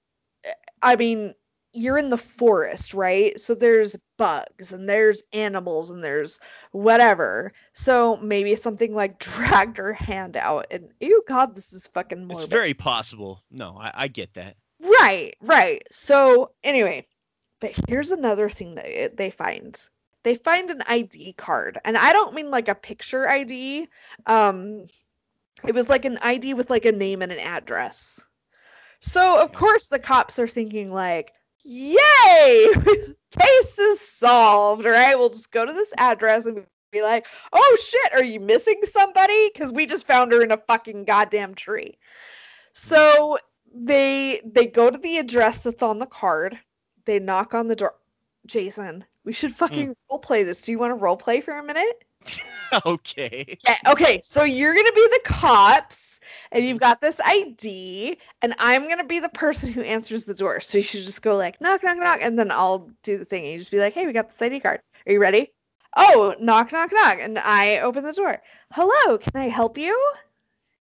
I 0.81 0.95
mean, 0.95 1.33
you're 1.73 1.97
in 1.97 2.09
the 2.09 2.17
forest, 2.17 2.93
right? 2.93 3.39
So 3.39 3.53
there's 3.53 3.95
bugs 4.17 4.71
and 4.71 4.89
there's 4.89 5.23
animals 5.33 5.89
and 5.89 6.03
there's 6.03 6.39
whatever. 6.71 7.53
So 7.73 8.17
maybe 8.17 8.55
something 8.55 8.93
like 8.93 9.19
dragged 9.19 9.77
her 9.77 9.93
hand 9.93 10.37
out 10.37 10.67
and 10.71 10.89
ew, 10.99 11.23
God, 11.27 11.55
this 11.55 11.73
is 11.73 11.87
fucking 11.93 12.19
morbid. 12.19 12.43
It's 12.43 12.51
very 12.51 12.73
possible. 12.73 13.43
No, 13.51 13.77
I, 13.79 13.91
I 13.93 14.07
get 14.07 14.33
that. 14.35 14.55
Right, 14.79 15.35
right. 15.41 15.83
So 15.91 16.51
anyway, 16.63 17.05
but 17.59 17.73
here's 17.87 18.11
another 18.11 18.49
thing 18.49 18.75
that 18.75 19.17
they 19.17 19.29
find. 19.29 19.79
They 20.23 20.35
find 20.35 20.69
an 20.69 20.81
ID 20.87 21.33
card, 21.33 21.79
and 21.85 21.95
I 21.95 22.11
don't 22.11 22.33
mean 22.35 22.51
like 22.51 22.67
a 22.67 22.75
picture 22.75 23.29
ID. 23.29 23.87
Um, 24.25 24.85
it 25.65 25.73
was 25.73 25.89
like 25.89 26.05
an 26.05 26.17
ID 26.21 26.53
with 26.53 26.69
like 26.69 26.85
a 26.85 26.91
name 26.91 27.21
and 27.21 27.31
an 27.31 27.39
address. 27.39 28.25
So 28.99 29.41
of 29.41 29.53
course 29.53 29.87
the 29.87 29.99
cops 29.99 30.39
are 30.39 30.47
thinking 30.47 30.91
like, 30.91 31.33
"Yay! 31.63 32.67
Case 33.39 33.79
is 33.79 34.01
solved." 34.01 34.85
Right? 34.85 35.17
We'll 35.17 35.29
just 35.29 35.51
go 35.51 35.65
to 35.65 35.73
this 35.73 35.93
address 35.97 36.45
and 36.45 36.65
be 36.91 37.01
like, 37.01 37.27
"Oh 37.53 37.77
shit, 37.81 38.13
are 38.13 38.23
you 38.23 38.39
missing 38.39 38.81
somebody? 38.91 39.49
Cuz 39.51 39.71
we 39.71 39.85
just 39.85 40.07
found 40.07 40.31
her 40.31 40.43
in 40.43 40.51
a 40.51 40.57
fucking 40.57 41.05
goddamn 41.05 41.55
tree." 41.55 41.97
So 42.73 43.37
they 43.73 44.41
they 44.45 44.67
go 44.67 44.89
to 44.89 44.97
the 44.97 45.17
address 45.17 45.59
that's 45.59 45.83
on 45.83 45.99
the 45.99 46.05
card. 46.05 46.59
They 47.05 47.19
knock 47.19 47.53
on 47.53 47.67
the 47.67 47.75
door. 47.75 47.95
Jason, 48.45 49.03
we 49.25 49.33
should 49.33 49.53
fucking 49.53 49.89
mm. 49.89 49.95
role 50.09 50.19
play 50.19 50.43
this. 50.43 50.61
Do 50.61 50.71
you 50.71 50.79
want 50.79 50.91
to 50.91 50.95
role 50.95 51.17
play 51.17 51.41
for 51.41 51.57
a 51.57 51.63
minute? 51.63 52.03
okay. 52.85 53.57
Yeah, 53.63 53.77
okay, 53.87 54.21
so 54.23 54.43
you're 54.43 54.75
gonna 54.75 54.91
be 54.93 55.07
the 55.11 55.21
cops 55.25 56.19
and 56.51 56.65
you've 56.65 56.79
got 56.79 57.01
this 57.01 57.19
ID, 57.23 58.17
and 58.41 58.55
I'm 58.59 58.87
gonna 58.87 59.05
be 59.05 59.19
the 59.19 59.29
person 59.29 59.71
who 59.71 59.81
answers 59.81 60.25
the 60.25 60.33
door. 60.33 60.59
So 60.59 60.77
you 60.77 60.83
should 60.83 61.03
just 61.03 61.21
go 61.21 61.35
like 61.35 61.59
knock, 61.61 61.83
knock, 61.83 61.97
knock, 61.97 62.19
and 62.21 62.37
then 62.37 62.51
I'll 62.51 62.89
do 63.03 63.17
the 63.17 63.25
thing, 63.25 63.43
and 63.43 63.53
you 63.53 63.59
just 63.59 63.71
be 63.71 63.79
like, 63.79 63.93
"Hey, 63.93 64.05
we 64.05 64.13
got 64.13 64.29
this 64.29 64.41
ID 64.41 64.59
card. 64.59 64.81
Are 65.05 65.11
you 65.11 65.19
ready?" 65.19 65.51
Oh, 65.95 66.35
knock, 66.39 66.71
knock, 66.71 66.91
knock, 66.91 67.17
and 67.19 67.39
I 67.39 67.79
open 67.79 68.03
the 68.03 68.13
door. 68.13 68.41
Hello, 68.73 69.17
can 69.17 69.31
I 69.35 69.47
help 69.47 69.77
you? 69.77 69.97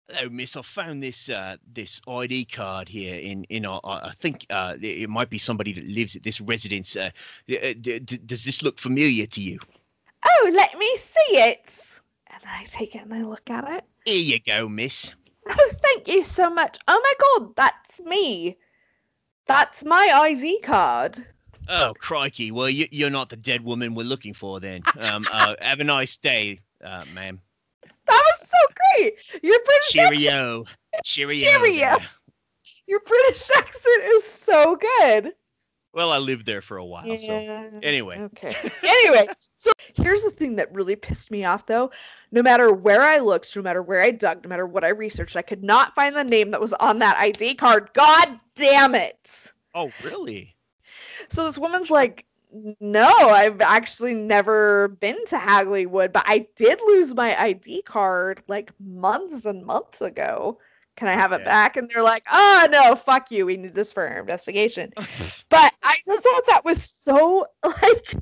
Hello, 0.08 0.28
miss. 0.30 0.56
I 0.56 0.62
found 0.62 1.02
this 1.02 1.28
uh, 1.28 1.56
this 1.72 2.00
ID 2.08 2.46
card 2.46 2.88
here 2.88 3.14
in 3.16 3.44
in 3.44 3.66
our, 3.66 3.80
I 3.84 4.12
think 4.16 4.46
uh, 4.50 4.74
it 4.80 5.10
might 5.10 5.30
be 5.30 5.38
somebody 5.38 5.72
that 5.72 5.86
lives 5.86 6.16
at 6.16 6.22
this 6.22 6.40
residence. 6.40 6.96
Uh, 6.96 7.10
d- 7.46 7.74
d- 7.74 7.98
does 7.98 8.44
this 8.44 8.62
look 8.62 8.78
familiar 8.78 9.26
to 9.26 9.40
you? 9.40 9.58
Oh, 10.24 10.52
let 10.54 10.78
me 10.78 10.96
see 10.96 11.38
it. 11.38 11.60
And 12.28 12.42
I 12.46 12.64
take 12.64 12.94
it 12.94 13.02
and 13.02 13.14
I 13.14 13.22
look 13.22 13.48
at 13.50 13.70
it. 13.70 13.84
Here 14.04 14.22
you 14.22 14.40
go, 14.40 14.68
miss. 14.68 15.14
Oh, 15.48 15.72
thank 15.82 16.08
you 16.08 16.24
so 16.24 16.50
much. 16.50 16.78
Oh 16.88 17.00
my 17.02 17.14
god, 17.20 17.56
that's 17.56 18.00
me. 18.00 18.56
That's 19.46 19.84
my 19.84 20.10
ID 20.12 20.60
card. 20.60 21.24
Oh, 21.68 21.94
crikey. 21.98 22.50
Well, 22.50 22.68
you, 22.68 22.86
you're 22.90 23.10
not 23.10 23.28
the 23.28 23.36
dead 23.36 23.62
woman 23.62 23.94
we're 23.94 24.04
looking 24.04 24.34
for 24.34 24.60
then. 24.60 24.82
Um, 24.98 25.24
uh, 25.32 25.54
have 25.60 25.80
a 25.80 25.84
nice 25.84 26.16
day, 26.16 26.60
uh, 26.84 27.04
ma'am. 27.14 27.40
That 28.06 28.22
was 28.24 28.48
so 28.48 28.74
great. 28.96 29.14
Your 29.42 29.58
British 29.64 29.88
Cheerio. 29.90 30.60
Accent. 30.60 31.04
Cheerio. 31.04 31.38
Cheerio. 31.40 31.96
Your 32.86 33.00
British 33.00 33.50
accent 33.54 34.02
is 34.04 34.24
so 34.24 34.76
good. 34.76 35.32
Well, 35.92 36.10
I 36.10 36.18
lived 36.18 36.46
there 36.46 36.62
for 36.62 36.78
a 36.78 36.84
while. 36.84 37.06
Yeah. 37.06 37.16
So 37.16 37.80
anyway. 37.82 38.18
Okay. 38.18 38.54
anyway, 38.82 39.28
so 39.58 39.72
here's 39.94 40.22
the 40.22 40.30
thing 40.30 40.56
that 40.56 40.72
really 40.72 40.96
pissed 40.96 41.30
me 41.30 41.44
off 41.44 41.66
though. 41.66 41.90
No 42.30 42.42
matter 42.42 42.72
where 42.72 43.02
I 43.02 43.18
looked, 43.18 43.54
no 43.54 43.62
matter 43.62 43.82
where 43.82 44.00
I 44.00 44.12
dug, 44.12 44.44
no 44.44 44.48
matter 44.48 44.66
what 44.66 44.84
I 44.84 44.88
researched, 44.88 45.36
I 45.36 45.42
could 45.42 45.64
not 45.64 45.94
find 45.94 46.14
the 46.14 46.24
name 46.24 46.52
that 46.52 46.60
was 46.60 46.72
on 46.74 47.00
that 47.00 47.18
ID 47.18 47.56
card. 47.56 47.90
God 47.92 48.38
damn 48.54 48.94
it. 48.94 49.52
Oh, 49.74 49.90
really? 50.04 50.54
So 51.28 51.44
this 51.44 51.58
woman's 51.58 51.90
like, 51.90 52.24
no, 52.80 53.06
I've 53.06 53.60
actually 53.60 54.14
never 54.14 54.88
been 54.88 55.22
to 55.26 55.38
Hagley 55.38 55.86
Wood, 55.86 56.12
but 56.12 56.24
I 56.26 56.46
did 56.56 56.78
lose 56.86 57.14
my 57.14 57.38
ID 57.38 57.82
card 57.82 58.42
like 58.48 58.70
months 58.80 59.44
and 59.44 59.66
months 59.66 60.00
ago 60.00 60.58
can 60.98 61.06
I 61.06 61.12
have 61.12 61.30
it 61.30 61.40
yeah. 61.40 61.44
back? 61.44 61.76
And 61.76 61.88
they're 61.88 62.02
like, 62.02 62.24
oh 62.30 62.66
no, 62.72 62.96
fuck 62.96 63.30
you. 63.30 63.46
We 63.46 63.56
need 63.56 63.74
this 63.74 63.92
for 63.92 64.06
our 64.06 64.18
investigation. 64.18 64.92
but 65.48 65.72
I 65.82 65.96
just 66.04 66.24
thought 66.24 66.46
that 66.48 66.64
was 66.64 66.82
so 66.82 67.46
like 67.64 68.16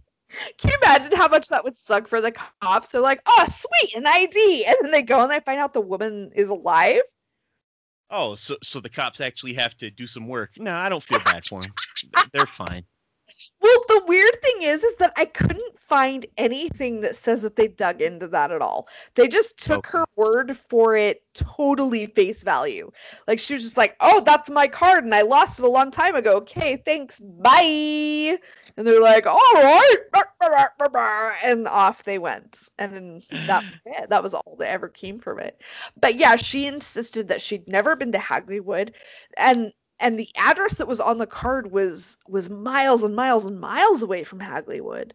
can 0.58 0.70
you 0.70 0.76
imagine 0.82 1.16
how 1.16 1.28
much 1.28 1.48
that 1.48 1.64
would 1.64 1.78
suck 1.78 2.08
for 2.08 2.20
the 2.20 2.32
cops? 2.62 2.88
They're 2.88 3.00
like, 3.00 3.20
oh 3.26 3.46
sweet, 3.48 3.94
an 3.96 4.06
ID. 4.06 4.64
And 4.66 4.76
then 4.82 4.90
they 4.90 5.02
go 5.02 5.22
and 5.22 5.30
they 5.30 5.40
find 5.40 5.60
out 5.60 5.74
the 5.74 5.80
woman 5.80 6.30
is 6.34 6.48
alive. 6.48 7.00
Oh, 8.10 8.34
so 8.36 8.56
so 8.62 8.80
the 8.80 8.88
cops 8.88 9.20
actually 9.20 9.54
have 9.54 9.76
to 9.78 9.90
do 9.90 10.06
some 10.06 10.28
work. 10.28 10.50
No, 10.58 10.74
I 10.74 10.88
don't 10.88 11.02
feel 11.02 11.18
bad 11.24 11.44
for 11.44 11.60
them. 11.60 11.72
They're 12.32 12.46
fine. 12.46 12.84
Well, 13.60 13.84
the 13.88 14.02
weird 14.06 14.40
thing 14.42 14.62
is, 14.62 14.82
is 14.84 14.94
that 14.96 15.12
I 15.16 15.24
couldn't 15.24 15.78
find 15.80 16.26
anything 16.36 17.00
that 17.00 17.16
says 17.16 17.42
that 17.42 17.56
they 17.56 17.68
dug 17.68 18.00
into 18.00 18.28
that 18.28 18.52
at 18.52 18.62
all. 18.62 18.86
They 19.14 19.26
just 19.26 19.56
took 19.56 19.78
okay. 19.78 19.98
her 19.98 20.04
word 20.14 20.56
for 20.56 20.96
it 20.96 21.22
totally 21.34 22.06
face 22.06 22.42
value. 22.42 22.90
Like 23.26 23.40
she 23.40 23.54
was 23.54 23.64
just 23.64 23.76
like, 23.76 23.96
"Oh, 24.00 24.20
that's 24.20 24.50
my 24.50 24.68
card, 24.68 25.04
and 25.04 25.14
I 25.14 25.22
lost 25.22 25.58
it 25.58 25.64
a 25.64 25.68
long 25.68 25.90
time 25.90 26.14
ago." 26.14 26.36
Okay, 26.36 26.80
thanks, 26.84 27.20
bye. 27.20 28.38
And 28.76 28.86
they're 28.86 29.00
like, 29.00 29.26
"All 29.26 29.38
right," 29.54 29.96
and 31.42 31.66
off 31.66 32.04
they 32.04 32.18
went. 32.18 32.68
And 32.78 33.22
that 33.46 33.64
yeah, 33.86 34.06
that 34.10 34.22
was 34.22 34.34
all 34.34 34.56
that 34.58 34.70
ever 34.70 34.88
came 34.88 35.18
from 35.18 35.38
it. 35.38 35.60
But 36.00 36.16
yeah, 36.16 36.36
she 36.36 36.66
insisted 36.66 37.28
that 37.28 37.40
she'd 37.42 37.66
never 37.68 37.96
been 37.96 38.12
to 38.12 38.18
Hagley 38.18 38.60
Wood, 38.60 38.92
and 39.36 39.72
and 39.98 40.18
the 40.18 40.28
address 40.36 40.74
that 40.74 40.88
was 40.88 41.00
on 41.00 41.18
the 41.18 41.26
card 41.26 41.70
was 41.72 42.18
was 42.28 42.50
miles 42.50 43.02
and 43.02 43.16
miles 43.16 43.46
and 43.46 43.58
miles 43.60 44.02
away 44.02 44.24
from 44.24 44.40
Hagley 44.40 44.80
Wood. 44.80 45.14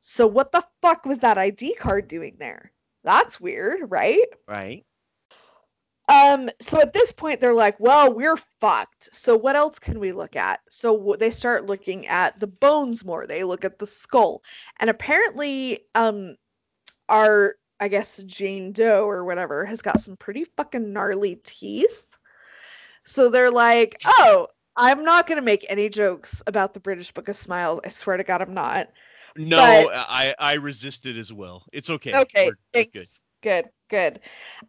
So 0.00 0.26
what 0.26 0.52
the 0.52 0.64
fuck 0.82 1.04
was 1.04 1.18
that 1.18 1.38
ID 1.38 1.74
card 1.76 2.08
doing 2.08 2.36
there? 2.38 2.72
That's 3.04 3.40
weird, 3.40 3.90
right? 3.90 4.26
Right. 4.46 4.84
Um 6.08 6.48
so 6.60 6.80
at 6.80 6.92
this 6.92 7.12
point 7.12 7.40
they're 7.40 7.54
like, 7.54 7.78
"Well, 7.80 8.12
we're 8.12 8.36
fucked. 8.60 9.08
So 9.12 9.36
what 9.36 9.56
else 9.56 9.78
can 9.78 9.98
we 9.98 10.12
look 10.12 10.36
at?" 10.36 10.60
So 10.70 11.16
they 11.18 11.30
start 11.30 11.66
looking 11.66 12.06
at 12.06 12.38
the 12.38 12.46
bones 12.46 13.04
more. 13.04 13.26
They 13.26 13.42
look 13.44 13.64
at 13.64 13.78
the 13.78 13.86
skull. 13.86 14.42
And 14.78 14.88
apparently 14.90 15.80
um 15.94 16.36
our 17.08 17.56
I 17.80 17.88
guess 17.88 18.22
Jane 18.22 18.72
Doe 18.72 19.06
or 19.06 19.24
whatever 19.24 19.64
has 19.66 19.82
got 19.82 20.00
some 20.00 20.16
pretty 20.16 20.44
fucking 20.44 20.92
gnarly 20.92 21.36
teeth. 21.44 22.06
So 23.04 23.28
they're 23.28 23.50
like, 23.50 24.00
oh, 24.04 24.48
I'm 24.76 25.04
not 25.04 25.26
going 25.26 25.36
to 25.36 25.42
make 25.42 25.64
any 25.68 25.88
jokes 25.88 26.42
about 26.46 26.74
the 26.74 26.80
British 26.80 27.12
Book 27.12 27.28
of 27.28 27.36
Smiles. 27.36 27.80
I 27.84 27.88
swear 27.88 28.16
to 28.16 28.24
God, 28.24 28.42
I'm 28.42 28.54
not. 28.54 28.88
No, 29.36 29.58
But- 29.58 29.92
I 30.08 30.34
I 30.38 30.54
resisted 30.54 31.18
as 31.18 31.32
well. 31.32 31.66
It's 31.72 31.90
okay. 31.90 32.14
Okay, 32.14 32.46
We're- 32.46 32.46
we're 32.46 32.56
thanks. 32.72 32.92
good. 32.92 33.06
Good, 33.46 33.70
good. 33.90 34.18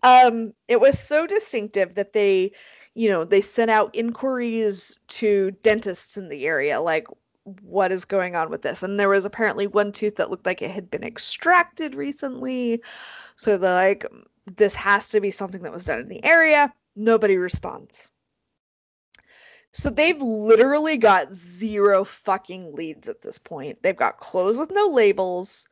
Um, 0.04 0.54
it 0.68 0.80
was 0.80 1.00
so 1.00 1.26
distinctive 1.26 1.96
that 1.96 2.14
they, 2.14 2.52
you 2.94 3.10
know, 3.10 3.26
they 3.26 3.42
sent 3.42 3.72
out 3.72 3.96
inquiries 3.96 5.00
to 5.08 5.50
dentists 5.64 6.16
in 6.16 6.30
the 6.30 6.46
area, 6.46 6.80
like, 6.80 7.08
what 7.64 7.92
is 7.92 8.06
going 8.06 8.36
on 8.36 8.52
with 8.52 8.62
this? 8.62 8.84
And 8.84 9.00
there 9.00 9.10
was 9.10 9.26
apparently 9.26 9.66
one 9.66 9.92
tooth 9.92 10.18
that 10.18 10.30
looked 10.30 10.46
like 10.46 10.62
it 10.62 10.70
had 10.70 10.92
been 10.92 11.04
extracted 11.04 11.96
recently. 11.96 12.84
So 13.36 13.58
they're 13.58 13.74
like, 13.74 14.06
this 14.58 14.76
has 14.76 15.10
to 15.10 15.22
be 15.22 15.32
something 15.32 15.64
that 15.64 15.74
was 15.74 15.86
done 15.86 16.02
in 16.02 16.08
the 16.08 16.24
area. 16.24 16.72
Nobody 16.96 17.38
responds. 17.38 18.12
So 19.72 19.90
they've 19.90 20.22
literally 20.22 20.98
got 20.98 21.34
zero 21.34 22.04
fucking 22.04 22.76
leads 22.76 23.10
at 23.10 23.24
this 23.24 23.40
point. 23.40 23.82
They've 23.82 23.98
got 23.98 24.20
clothes 24.20 24.60
with 24.60 24.70
no 24.70 24.86
labels. 24.86 25.68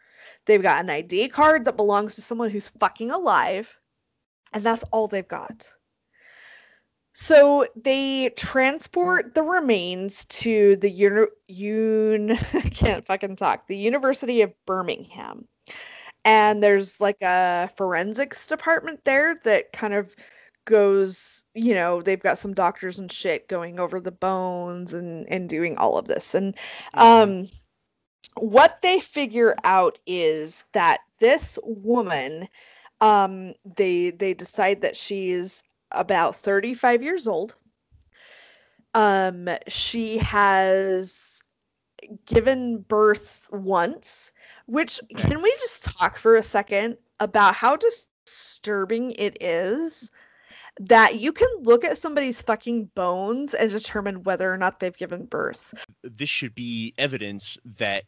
They've 0.45 0.61
got 0.61 0.83
an 0.83 0.89
ID 0.89 1.29
card 1.29 1.65
that 1.65 1.77
belongs 1.77 2.15
to 2.15 2.21
someone 2.21 2.49
who's 2.49 2.69
fucking 2.69 3.11
alive. 3.11 3.79
And 4.53 4.63
that's 4.63 4.83
all 4.91 5.07
they've 5.07 5.27
got. 5.27 5.73
So 7.13 7.65
they 7.75 8.29
transport 8.35 9.33
the 9.35 9.43
remains 9.43 10.25
to 10.25 10.75
the 10.77 10.89
uni- 10.89 11.27
un- 11.49 12.37
can't 12.71 13.05
fucking 13.05 13.37
talk. 13.37 13.67
The 13.67 13.77
University 13.77 14.41
of 14.41 14.53
Birmingham. 14.65 15.47
And 16.25 16.61
there's 16.63 16.99
like 16.99 17.21
a 17.21 17.69
forensics 17.77 18.47
department 18.47 19.03
there 19.05 19.35
that 19.43 19.71
kind 19.73 19.93
of 19.93 20.15
goes, 20.65 21.43
you 21.53 21.73
know, 21.73 22.01
they've 22.01 22.21
got 22.21 22.37
some 22.37 22.53
doctors 22.53 22.99
and 22.99 23.11
shit 23.11 23.47
going 23.47 23.79
over 23.79 23.99
the 23.99 24.11
bones 24.11 24.93
and 24.93 25.27
and 25.29 25.49
doing 25.49 25.77
all 25.77 25.97
of 25.97 26.07
this. 26.07 26.33
And 26.35 26.55
Mhm. 26.95 27.01
um 27.01 27.49
what 28.37 28.81
they 28.81 28.99
figure 28.99 29.55
out 29.63 29.97
is 30.05 30.63
that 30.73 30.99
this 31.19 31.57
woman 31.63 32.47
um 33.01 33.53
they 33.77 34.11
they 34.11 34.33
decide 34.33 34.81
that 34.81 34.95
she's 34.95 35.63
about 35.91 36.35
35 36.35 37.03
years 37.03 37.27
old. 37.27 37.55
Um 38.93 39.49
she 39.67 40.17
has 40.19 41.41
given 42.25 42.79
birth 42.79 43.47
once 43.51 44.31
which 44.67 44.99
can 45.17 45.41
we 45.41 45.51
just 45.59 45.85
talk 45.85 46.17
for 46.17 46.35
a 46.35 46.43
second 46.43 46.97
about 47.19 47.55
how 47.55 47.75
disturbing 47.75 49.11
it 49.11 49.37
is 49.41 50.11
that 50.79 51.19
you 51.19 51.31
can 51.31 51.47
look 51.61 51.83
at 51.83 51.97
somebody's 51.97 52.41
fucking 52.41 52.85
bones 52.95 53.53
and 53.53 53.71
determine 53.71 54.23
whether 54.23 54.51
or 54.51 54.57
not 54.57 54.79
they've 54.79 54.97
given 54.97 55.25
birth. 55.25 55.73
This 56.03 56.29
should 56.29 56.53
be 56.53 56.93
evidence 56.97 57.57
that 57.77 58.03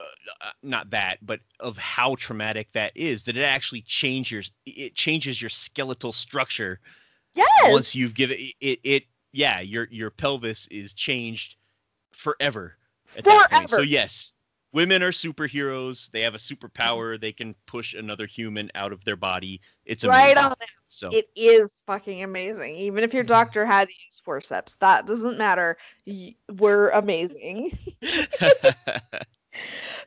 uh, 0.00 0.04
uh, 0.40 0.50
not 0.62 0.90
that 0.90 1.18
but 1.22 1.40
of 1.60 1.78
how 1.78 2.14
traumatic 2.16 2.68
that 2.72 2.92
is 2.94 3.24
that 3.24 3.36
it 3.36 3.42
actually 3.42 3.82
changes 3.82 4.50
it 4.66 4.94
changes 4.94 5.40
your 5.40 5.48
skeletal 5.48 6.12
structure 6.12 6.80
yes! 7.34 7.46
once 7.72 7.94
you've 7.94 8.14
given 8.14 8.36
it, 8.38 8.54
it 8.60 8.80
it 8.82 9.04
yeah 9.32 9.60
your 9.60 9.86
your 9.90 10.10
pelvis 10.10 10.66
is 10.68 10.92
changed 10.92 11.56
forever 12.12 12.76
at 13.16 13.24
that 13.24 13.48
point. 13.50 13.70
So 13.70 13.80
yes 13.80 14.34
women 14.72 15.02
are 15.02 15.12
superheroes. 15.12 16.10
They 16.10 16.22
have 16.22 16.34
a 16.34 16.38
superpower. 16.38 17.20
They 17.20 17.32
can 17.32 17.54
push 17.66 17.94
another 17.94 18.26
human 18.26 18.70
out 18.74 18.92
of 18.92 19.04
their 19.04 19.16
body. 19.16 19.60
It's 19.84 20.04
amazing. 20.04 20.36
right 20.36 20.44
on 20.44 20.54
so 20.92 21.18
It 21.18 21.26
is 21.36 21.72
fucking 21.86 22.22
amazing. 22.22 22.76
Even 22.76 23.04
if 23.04 23.14
your 23.14 23.24
Mhm. 23.24 23.26
doctor 23.26 23.64
had 23.66 23.88
to 23.88 23.94
use 24.06 24.20
forceps, 24.24 24.74
that 24.76 25.06
doesn't 25.06 25.38
matter. 25.38 25.76
We're 26.50 26.90
amazing. 26.90 27.78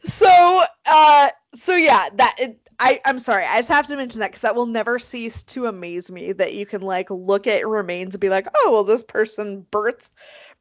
So, 0.04 0.64
uh, 0.86 1.30
so 1.56 1.76
yeah, 1.76 2.10
that 2.14 2.36
it, 2.38 2.70
I 2.80 3.02
I'm 3.06 3.20
sorry, 3.20 3.46
I 3.46 3.58
just 3.58 3.70
have 3.70 3.88
to 3.88 3.96
mention 3.96 4.20
that 4.20 4.32
because 4.32 4.42
that 4.42 4.56
will 4.56 4.66
never 4.66 5.00
cease 5.00 5.44
to 5.44 5.68
amaze 5.68 6.12
me 6.12 6.32
that 6.34 6.54
you 6.54 6.66
can 6.66 6.82
like 6.82 7.10
look 7.10 7.48
at 7.48 7.68
remains 7.68 8.16
and 8.16 8.22
be 8.22 8.30
like, 8.30 8.48
oh 8.56 8.72
well, 8.72 8.84
this 8.84 9.04
person 9.04 9.66
birthed 9.72 10.12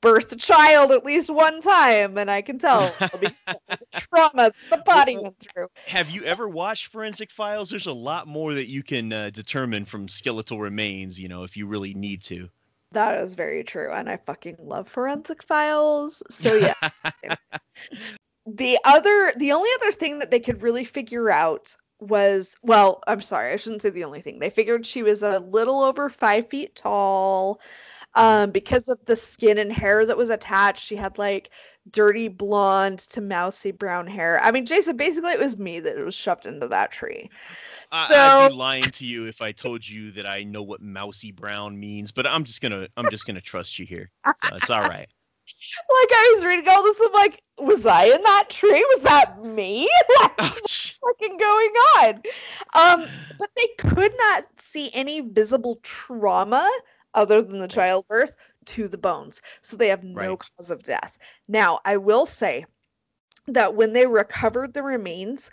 birthed 0.02 0.32
a 0.32 0.36
child 0.36 0.92
at 0.92 1.04
least 1.04 1.30
one 1.30 1.60
time, 1.60 2.18
and 2.18 2.30
I 2.30 2.42
can 2.42 2.58
tell 2.58 2.94
the 2.98 3.32
trauma 3.92 4.52
the 4.70 4.76
body 4.78 5.18
went 5.18 5.36
through. 5.38 5.68
have 5.86 6.10
you 6.10 6.22
ever 6.24 6.48
watched 6.48 6.88
forensic 6.88 7.30
files 7.30 7.70
there's 7.70 7.86
a 7.86 7.92
lot 7.92 8.26
more 8.26 8.54
that 8.54 8.68
you 8.68 8.82
can 8.82 9.12
uh, 9.12 9.30
determine 9.30 9.84
from 9.84 10.08
skeletal 10.08 10.60
remains 10.60 11.18
you 11.18 11.28
know 11.28 11.42
if 11.42 11.56
you 11.56 11.66
really 11.66 11.94
need 11.94 12.22
to 12.22 12.48
That 12.92 13.20
is 13.20 13.34
very 13.34 13.64
true, 13.64 13.90
and 13.92 14.08
I 14.08 14.18
fucking 14.18 14.56
love 14.60 14.88
forensic 14.88 15.42
files. 15.42 16.22
So 16.30 16.54
yeah. 16.54 16.74
the 18.46 18.78
other 18.84 19.32
the 19.36 19.52
only 19.52 19.70
other 19.80 19.92
thing 19.92 20.18
that 20.18 20.30
they 20.30 20.40
could 20.40 20.62
really 20.62 20.84
figure 20.84 21.30
out 21.30 21.74
was 22.00 22.56
well 22.62 23.02
i'm 23.06 23.20
sorry 23.20 23.52
i 23.52 23.56
shouldn't 23.56 23.80
say 23.82 23.90
the 23.90 24.04
only 24.04 24.20
thing. 24.20 24.38
They 24.38 24.50
figured 24.50 24.84
she 24.84 25.02
was 25.02 25.22
a 25.22 25.38
little 25.40 25.80
over 25.80 26.10
five 26.10 26.48
feet 26.48 26.76
tall 26.76 27.60
um 28.14 28.50
because 28.50 28.88
of 28.88 28.98
the 29.06 29.16
skin 29.16 29.58
and 29.58 29.72
hair 29.72 30.04
that 30.06 30.16
was 30.16 30.30
attached. 30.30 30.84
She 30.84 30.96
had 30.96 31.18
like 31.18 31.50
dirty 31.90 32.28
blonde 32.28 32.98
to 33.00 33.20
mousy 33.20 33.70
brown 33.70 34.06
hair. 34.06 34.40
I 34.42 34.50
mean 34.50 34.66
jason 34.66 34.96
basically 34.96 35.32
it 35.32 35.40
was 35.40 35.58
me 35.58 35.80
that 35.80 35.96
was 35.96 36.14
shoved 36.14 36.46
into 36.46 36.68
that 36.68 36.92
tree. 36.92 37.30
I, 37.92 38.08
so 38.08 38.14
I'd 38.14 38.50
be 38.50 38.54
lying 38.54 38.90
to 38.90 39.06
you 39.06 39.26
if 39.26 39.40
I 39.40 39.52
told 39.52 39.86
you 39.86 40.12
that 40.12 40.26
I 40.26 40.42
know 40.42 40.62
what 40.62 40.82
mousy 40.82 41.32
brown 41.32 41.78
means, 41.78 42.12
but 42.12 42.26
I'm 42.26 42.44
just 42.44 42.60
gonna 42.60 42.88
I'm 42.96 43.08
just 43.08 43.26
gonna 43.26 43.40
trust 43.40 43.78
you 43.78 43.86
here. 43.86 44.10
So 44.36 44.54
it's 44.54 44.68
all 44.68 44.84
right. 44.84 45.08
Like 45.90 46.08
i 46.12 46.32
was 46.34 46.44
reading 46.44 46.68
all 46.68 46.82
this 46.82 46.96
i'm 47.04 47.12
like 47.12 47.42
was 47.58 47.84
i 47.86 48.04
in 48.04 48.22
that 48.22 48.44
tree 48.50 48.84
was 48.94 49.00
that 49.00 49.42
me 49.44 49.88
like 50.22 50.40
Oh, 50.40 50.58
gee. 50.64 50.94
fucking 51.02 51.36
going 51.36 51.70
on? 51.98 52.22
Um, 52.74 53.08
but 53.38 53.50
they 53.56 53.68
could 53.78 54.12
not 54.18 54.44
see 54.58 54.90
any 54.94 55.20
visible 55.20 55.78
trauma 55.82 56.68
other 57.14 57.42
than 57.42 57.58
the 57.58 57.68
childbirth 57.68 58.36
to 58.66 58.88
the 58.88 58.98
bones. 58.98 59.42
So 59.62 59.76
they 59.76 59.88
have 59.88 60.02
no 60.04 60.36
Right. 60.36 60.38
cause 60.38 60.70
of 60.70 60.82
death. 60.82 61.18
Now, 61.48 61.80
I 61.84 61.96
will 61.96 62.26
say 62.26 62.66
that 63.46 63.74
when 63.74 63.92
they 63.92 64.06
recovered 64.06 64.72
the 64.74 64.82
remains, 64.82 65.50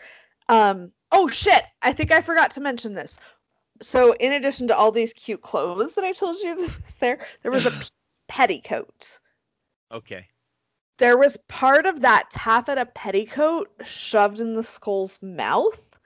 um, 0.50 0.92
oh 1.12 1.28
shit, 1.28 1.64
I 1.82 1.94
think 1.94 2.12
I 2.12 2.22
forgot 2.22 2.52
to 2.52 2.62
mention 2.62 2.94
this. 2.94 3.20
So, 3.82 4.14
in 4.20 4.32
addition 4.34 4.68
to 4.68 4.78
all 4.78 4.92
these 4.92 5.14
cute 5.14 5.42
clothes 5.42 5.94
that 5.94 6.04
I 6.04 6.12
told 6.12 6.38
you 6.38 6.70
there, 7.00 7.20
there 7.44 7.52
was 7.52 7.66
a 7.66 7.74
petticoat 8.28 9.20
Okay. 9.92 10.28
there 10.98 11.18
was 11.18 11.38
part 11.48 11.86
of 11.86 12.02
that 12.02 12.30
taffeta 12.32 12.86
petticoat 12.86 13.70
shoved 13.84 14.39
in 14.39 14.56
the 14.56 14.64
skull's 14.64 15.22
mouth. 15.22 15.98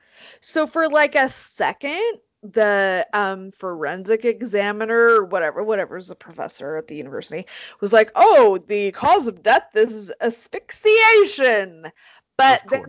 So 0.42 0.66
for 0.68 0.88
like 0.90 1.16
a 1.16 1.30
second, 1.30 2.20
the 2.44 3.08
um 3.14 3.52
forensic 3.52 4.24
examiner 4.26 4.98
or 5.18 5.26
whatever, 5.26 5.64
whatever's 5.64 6.12
a 6.12 6.16
professor 6.16 6.78
at 6.78 6.88
the 6.88 6.96
university, 6.96 7.46
was 7.82 7.92
like, 7.94 8.12
"Oh, 8.16 8.58
the 8.68 8.92
cause 8.94 9.28
of 9.28 9.44
death 9.44 9.70
is 9.76 10.14
asphyxiation." 10.22 11.92
But 12.38 12.62
then 12.70 12.84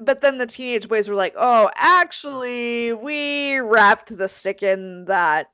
but 0.00 0.20
then 0.20 0.38
the 0.38 0.46
teenage 0.46 0.88
boys 0.88 1.08
were 1.08 1.14
like, 1.14 1.34
"Oh, 1.36 1.70
actually, 1.76 2.92
we 2.92 3.58
wrapped 3.60 4.16
the 4.16 4.28
stick 4.28 4.62
in 4.62 5.04
that 5.06 5.50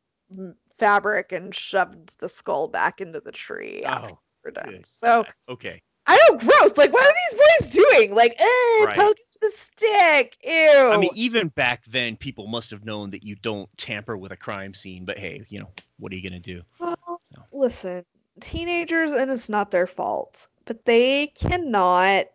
fabric 0.70 1.32
and 1.32 1.54
shoved 1.54 2.18
the 2.18 2.28
skull 2.28 2.68
back 2.68 3.00
into 3.00 3.20
the 3.20 3.32
tree 3.32 3.84
Oh, 3.86 4.18
we're 4.44 4.50
done." 4.52 4.70
good 4.70 4.86
So 4.86 5.24
okay. 5.48 5.82
I 6.06 6.16
know, 6.28 6.36
gross. 6.38 6.76
Like, 6.76 6.92
what 6.92 7.06
are 7.06 7.14
these 7.30 7.40
boys 7.40 7.72
doing? 7.72 8.14
Like, 8.14 8.34
eh, 8.38 8.84
Right. 8.84 8.96
poke 8.96 9.16
the 9.40 9.50
stick. 9.56 10.36
Ew. 10.44 10.90
I 10.92 10.98
mean, 10.98 11.10
even 11.14 11.48
back 11.48 11.82
then, 11.86 12.16
people 12.16 12.46
must 12.46 12.70
have 12.70 12.84
known 12.84 13.10
that 13.10 13.22
you 13.24 13.36
don't 13.36 13.68
tamper 13.78 14.16
with 14.18 14.30
a 14.32 14.36
crime 14.36 14.74
scene. 14.74 15.04
But 15.04 15.18
hey, 15.18 15.42
you 15.48 15.60
know, 15.60 15.70
what 15.98 16.12
are 16.12 16.16
you 16.16 16.22
gonna 16.22 16.40
do? 16.40 16.62
Well, 16.78 17.20
No. 17.34 17.42
listen, 17.52 18.04
teenagers, 18.40 19.12
and 19.12 19.30
it's 19.30 19.48
not 19.48 19.70
their 19.70 19.86
fault, 19.86 20.48
but 20.66 20.84
they 20.84 21.28
cannot 21.28 22.26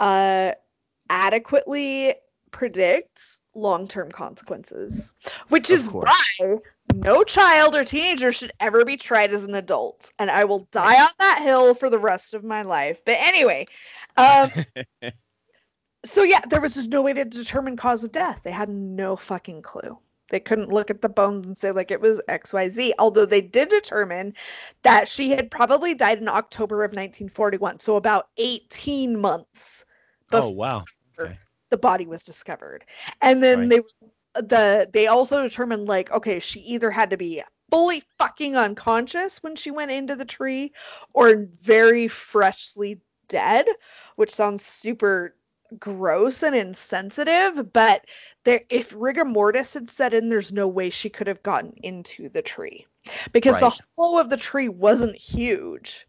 uh, 0.00 0.52
adequately 1.10 2.14
predict 2.50 3.38
long-term 3.54 4.10
consequences, 4.12 5.12
which 5.48 5.70
Of 5.70 5.78
is 5.78 5.88
course. 5.88 6.10
why 6.38 6.56
no 6.94 7.22
child 7.24 7.74
or 7.74 7.84
teenager 7.84 8.32
should 8.32 8.52
ever 8.60 8.84
be 8.84 8.96
tried 8.96 9.32
as 9.32 9.44
an 9.44 9.54
adult, 9.54 10.12
and 10.18 10.30
I 10.30 10.44
will 10.44 10.68
die 10.72 11.00
on 11.00 11.10
that 11.18 11.42
hill 11.42 11.74
for 11.74 11.90
the 11.90 11.98
rest 11.98 12.34
of 12.34 12.44
my 12.44 12.62
life. 12.62 13.02
But 13.04 13.16
anyway, 13.18 13.66
um, 14.16 14.50
so 16.04 16.22
yeah, 16.22 16.40
there 16.48 16.60
was 16.60 16.74
just 16.74 16.90
no 16.90 17.02
way 17.02 17.12
to 17.12 17.24
determine 17.24 17.76
cause 17.76 18.04
of 18.04 18.12
death. 18.12 18.40
They 18.44 18.50
had 18.50 18.68
no 18.68 19.16
fucking 19.16 19.62
clue. 19.62 19.98
They 20.30 20.40
couldn't 20.40 20.68
look 20.70 20.90
at 20.90 21.00
the 21.00 21.08
bones 21.08 21.46
and 21.46 21.56
say 21.56 21.70
like 21.72 21.90
it 21.90 22.00
was 22.00 22.20
XYZ. 22.28 22.92
Although 22.98 23.26
they 23.26 23.40
did 23.40 23.70
determine 23.70 24.34
that 24.82 25.08
she 25.08 25.30
had 25.30 25.50
probably 25.50 25.94
died 25.94 26.18
in 26.18 26.28
October 26.28 26.84
of 26.84 26.90
1941, 26.90 27.80
so 27.80 27.96
about 27.96 28.28
18 28.36 29.18
months 29.18 29.86
oh 30.32 30.50
wow. 30.50 30.84
Okay. 31.18 31.38
the 31.70 31.76
body 31.76 32.06
was 32.06 32.24
discovered. 32.24 32.84
And 33.22 33.42
then 33.42 33.60
Right. 33.60 33.70
they 33.70 33.80
the 34.34 34.88
they 34.92 35.06
also 35.06 35.42
determined 35.42 35.86
like 35.86 36.10
okay, 36.10 36.38
she 36.38 36.60
either 36.60 36.90
had 36.90 37.10
to 37.10 37.16
be 37.16 37.42
fully 37.70 38.02
fucking 38.18 38.56
unconscious 38.56 39.42
when 39.42 39.54
she 39.54 39.70
went 39.70 39.90
into 39.90 40.16
the 40.16 40.24
tree 40.24 40.72
or 41.12 41.46
very 41.60 42.08
freshly 42.08 43.00
dead, 43.28 43.66
which 44.16 44.34
sounds 44.34 44.64
super 44.64 45.34
gross 45.78 46.42
and 46.42 46.56
insensitive, 46.56 47.72
but 47.72 48.06
there 48.44 48.62
if 48.70 48.94
rigor 48.96 49.24
mortis 49.24 49.74
had 49.74 49.90
set 49.90 50.14
in, 50.14 50.28
there's 50.28 50.52
no 50.52 50.66
way 50.66 50.90
she 50.90 51.10
could 51.10 51.26
have 51.26 51.42
gotten 51.42 51.72
into 51.82 52.28
the 52.30 52.42
tree. 52.42 52.86
Because 53.32 53.54
right. 53.54 53.60
the 53.60 53.78
hole 53.96 54.18
of 54.18 54.30
the 54.30 54.36
tree 54.36 54.68
wasn't 54.68 55.16
huge. 55.16 56.06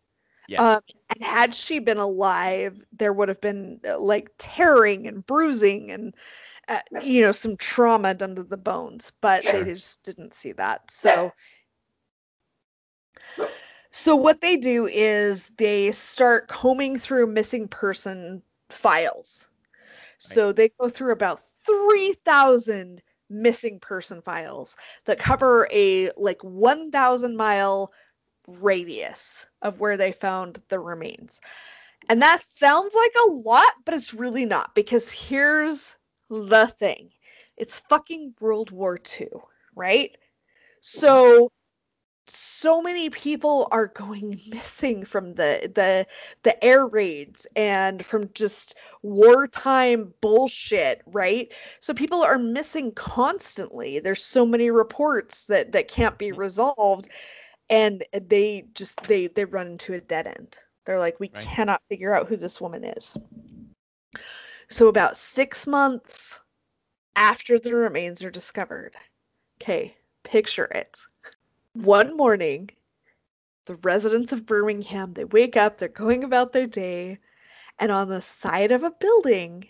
Yeah. 0.47 0.75
Um, 0.75 0.81
and 1.13 1.23
had 1.23 1.53
she 1.53 1.79
been 1.79 1.97
alive, 1.97 2.83
there 2.91 3.13
would 3.13 3.29
have 3.29 3.41
been 3.41 3.79
uh, 3.87 3.99
like 3.99 4.31
tearing 4.39 5.07
and 5.07 5.25
bruising 5.25 5.91
and 5.91 6.15
uh, 6.69 6.79
you 7.03 7.21
know 7.21 7.31
some 7.31 7.57
trauma 7.57 8.13
done 8.13 8.35
to 8.35 8.43
the 8.43 8.57
bones, 8.57 9.11
but 9.21 9.43
sure. 9.43 9.63
they 9.63 9.73
just 9.73 10.03
didn't 10.03 10.33
see 10.33 10.51
that. 10.53 10.89
So 10.89 11.33
so 13.91 14.15
what 14.15 14.41
they 14.41 14.55
do 14.55 14.87
is 14.87 15.51
they 15.57 15.91
start 15.91 16.47
combing 16.47 16.97
through 16.97 17.27
missing 17.27 17.67
person 17.67 18.41
files. 18.69 19.47
So 20.19 20.47
right. 20.47 20.55
they 20.55 20.69
go 20.79 20.89
through 20.89 21.11
about 21.13 21.41
3,000 21.65 23.01
missing 23.29 23.79
person 23.79 24.21
files 24.21 24.75
that 25.05 25.19
cover 25.19 25.67
a 25.71 26.11
like 26.17 26.41
1,000 26.43 27.35
mile 27.35 27.91
radius 28.47 29.47
of 29.61 29.79
where 29.79 29.97
they 29.97 30.11
found 30.11 30.61
the 30.69 30.79
remains. 30.79 31.39
And 32.09 32.21
that 32.21 32.43
sounds 32.43 32.93
like 32.95 33.13
a 33.27 33.31
lot, 33.31 33.73
but 33.85 33.93
it's 33.93 34.13
really 34.13 34.45
not 34.45 34.73
because 34.75 35.11
here's 35.11 35.95
the 36.29 36.67
thing. 36.79 37.11
It's 37.57 37.77
fucking 37.89 38.35
World 38.39 38.71
War 38.71 38.99
II, 39.19 39.29
right? 39.75 40.17
So 40.81 41.49
so 42.31 42.81
many 42.81 43.09
people 43.09 43.67
are 43.71 43.87
going 43.87 44.39
missing 44.49 45.03
from 45.03 45.33
the 45.35 45.71
the 45.75 46.05
the 46.43 46.63
air 46.63 46.85
raids 46.85 47.47
and 47.55 48.05
from 48.05 48.29
just 48.33 48.75
wartime 49.01 50.13
bullshit 50.21 51.01
right? 51.07 51.51
So 51.79 51.93
people 51.93 52.21
are 52.21 52.37
missing 52.37 52.91
constantly. 52.93 53.99
There's 53.99 54.23
so 54.23 54.45
many 54.45 54.69
reports 54.69 55.45
that 55.47 55.71
that 55.71 55.87
can't 55.87 56.17
be 56.17 56.29
mm-hmm. 56.29 56.39
resolved 56.39 57.09
and 57.69 58.03
they 58.13 58.65
just 58.73 59.01
they 59.03 59.27
they 59.27 59.45
run 59.45 59.67
into 59.67 59.93
a 59.93 60.01
dead 60.01 60.27
end. 60.27 60.57
They're 60.85 60.99
like 60.99 61.19
we 61.19 61.31
right. 61.33 61.43
cannot 61.45 61.81
figure 61.89 62.13
out 62.13 62.27
who 62.27 62.37
this 62.37 62.61
woman 62.61 62.83
is 62.83 63.17
so 64.69 64.87
about 64.87 65.17
6 65.17 65.67
months 65.67 66.41
after 67.15 67.59
the 67.59 67.73
remains 67.75 68.23
are 68.23 68.31
discovered 68.31 68.95
okay 69.61 69.95
picture 70.23 70.65
it 70.65 70.99
one 71.73 72.17
morning, 72.17 72.71
the 73.65 73.75
residents 73.75 74.31
of 74.33 74.45
Birmingham, 74.45 75.13
they 75.13 75.23
wake 75.25 75.55
up, 75.55 75.77
they're 75.77 75.87
going 75.87 76.23
about 76.23 76.51
their 76.51 76.67
day, 76.67 77.19
and 77.77 77.91
on 77.91 78.09
the 78.09 78.21
side 78.21 78.71
of 78.71 78.83
a 78.83 78.91
building, 78.91 79.69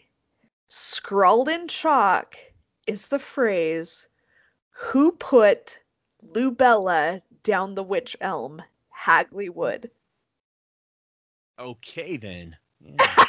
scrawled 0.70 1.50
in 1.50 1.68
chalk, 1.68 2.36
is 2.88 3.08
the 3.08 3.20
phrase, 3.20 4.08
Who 4.72 5.12
put 5.12 5.80
Lubella 6.24 7.22
down 7.44 7.76
the 7.76 7.84
witch 7.84 8.16
elm? 8.22 8.64
Hagley 8.90 9.50
Wood. 9.50 9.92
Okay, 11.60 12.18
then. 12.18 12.58
Yeah. 12.80 13.29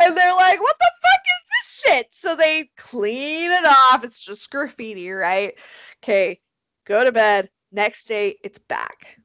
And 0.00 0.16
they're 0.16 0.34
like, 0.34 0.60
What 0.60 0.76
the 0.78 0.90
fuck 1.02 1.20
is 1.26 1.44
this 1.50 1.82
shit? 1.84 2.06
So 2.10 2.36
they 2.36 2.70
clean 2.76 3.50
it 3.50 3.64
off. 3.64 4.04
It's 4.04 4.24
just 4.24 4.50
graffiti, 4.50 5.10
right? 5.10 5.54
Okay. 6.02 6.40
Go 6.84 7.04
to 7.04 7.12
bed. 7.12 7.50
Next 7.72 8.06
day, 8.06 8.36
it's 8.44 8.58
back. 8.58 9.18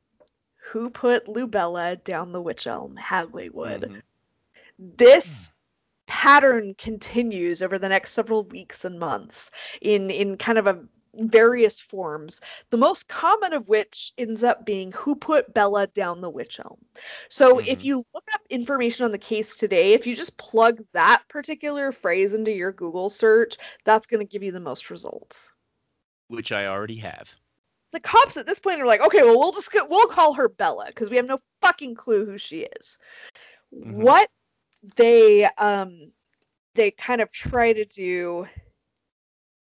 Who 0.71 0.89
put 0.89 1.27
Lubella 1.27 2.03
down 2.03 2.31
the 2.31 2.41
witch 2.41 2.65
elm? 2.65 2.95
Hagley 2.95 3.49
Wood. 3.49 3.81
Mm-hmm. 3.81 3.99
This 4.97 5.47
hmm. 5.47 5.53
pattern 6.07 6.75
continues 6.77 7.61
over 7.61 7.77
the 7.77 7.89
next 7.89 8.13
several 8.13 8.45
weeks 8.45 8.83
and 8.83 8.99
months 8.99 9.51
in 9.81 10.09
in 10.09 10.37
kind 10.37 10.57
of 10.57 10.67
a 10.67 10.83
various 11.15 11.79
forms, 11.79 12.39
the 12.69 12.77
most 12.77 13.07
common 13.07 13.53
of 13.53 13.67
which 13.67 14.13
ends 14.17 14.43
up 14.43 14.65
being 14.65 14.91
who 14.93 15.15
put 15.15 15.53
Bella 15.53 15.87
down 15.87 16.21
the 16.21 16.29
witch 16.29 16.59
elm. 16.59 16.77
So 17.29 17.57
mm-hmm. 17.57 17.67
if 17.67 17.83
you 17.83 18.03
look 18.13 18.25
up 18.33 18.41
information 18.49 19.05
on 19.05 19.11
the 19.11 19.17
case 19.17 19.57
today, 19.57 19.93
if 19.93 20.07
you 20.07 20.15
just 20.15 20.37
plug 20.37 20.81
that 20.93 21.23
particular 21.27 21.91
phrase 21.91 22.33
into 22.33 22.51
your 22.51 22.71
Google 22.71 23.09
search, 23.09 23.57
that's 23.85 24.07
going 24.07 24.25
to 24.25 24.31
give 24.31 24.43
you 24.43 24.51
the 24.51 24.59
most 24.59 24.89
results. 24.89 25.51
Which 26.27 26.51
I 26.51 26.67
already 26.67 26.97
have 26.97 27.35
the 27.91 27.99
cops 27.99 28.37
at 28.37 28.45
this 28.45 28.59
point 28.59 28.81
are 28.81 28.85
like, 28.85 29.01
okay, 29.01 29.21
well, 29.21 29.37
we'll 29.37 29.51
just 29.51 29.71
get, 29.71 29.89
we'll 29.89 30.07
call 30.07 30.33
her 30.33 30.47
Bella 30.47 30.85
because 30.87 31.09
we 31.09 31.17
have 31.17 31.25
no 31.25 31.37
fucking 31.61 31.95
clue 31.95 32.25
who 32.25 32.37
she 32.37 32.67
is. 32.77 32.97
Mm-hmm. 33.75 34.01
What 34.01 34.29
they 34.95 35.45
um 35.57 36.11
they 36.73 36.91
kind 36.91 37.21
of 37.21 37.31
try 37.31 37.73
to 37.73 37.85
do 37.85 38.47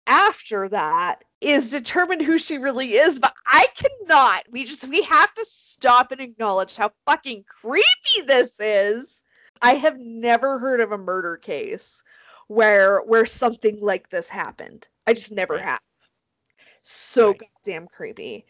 after 0.10 0.68
that 0.68 1.24
is 1.40 1.72
determine 1.72 2.20
who 2.20 2.38
she 2.38 2.58
really 2.58 2.96
is, 2.96 3.20
but 3.20 3.34
I 3.46 3.68
cannot. 3.76 4.44
We 4.52 4.66
just 4.66 4.88
we 4.90 5.04
have 5.04 5.34
to 5.36 5.46
stop 5.46 6.12
and 6.12 6.20
acknowledge 6.20 6.76
how 6.76 6.92
fucking 7.06 7.46
creepy 7.48 8.26
this 8.26 8.60
is. 8.60 9.24
I 9.62 9.76
have 9.76 9.98
never 10.00 10.60
heard 10.60 10.82
of 10.82 10.92
a 10.92 10.98
murder 10.98 11.38
case 11.38 12.04
where 12.48 13.00
where 13.02 13.26
something 13.26 13.80
like 13.80 14.10
this 14.10 14.28
happened. 14.28 14.88
I 15.08 15.14
just 15.14 15.32
never 15.32 15.56
right. 15.56 15.64
have 15.64 15.80
so 16.82 17.28
right. 17.28 17.42
goddamn 17.64 17.88
creepy. 17.88 18.46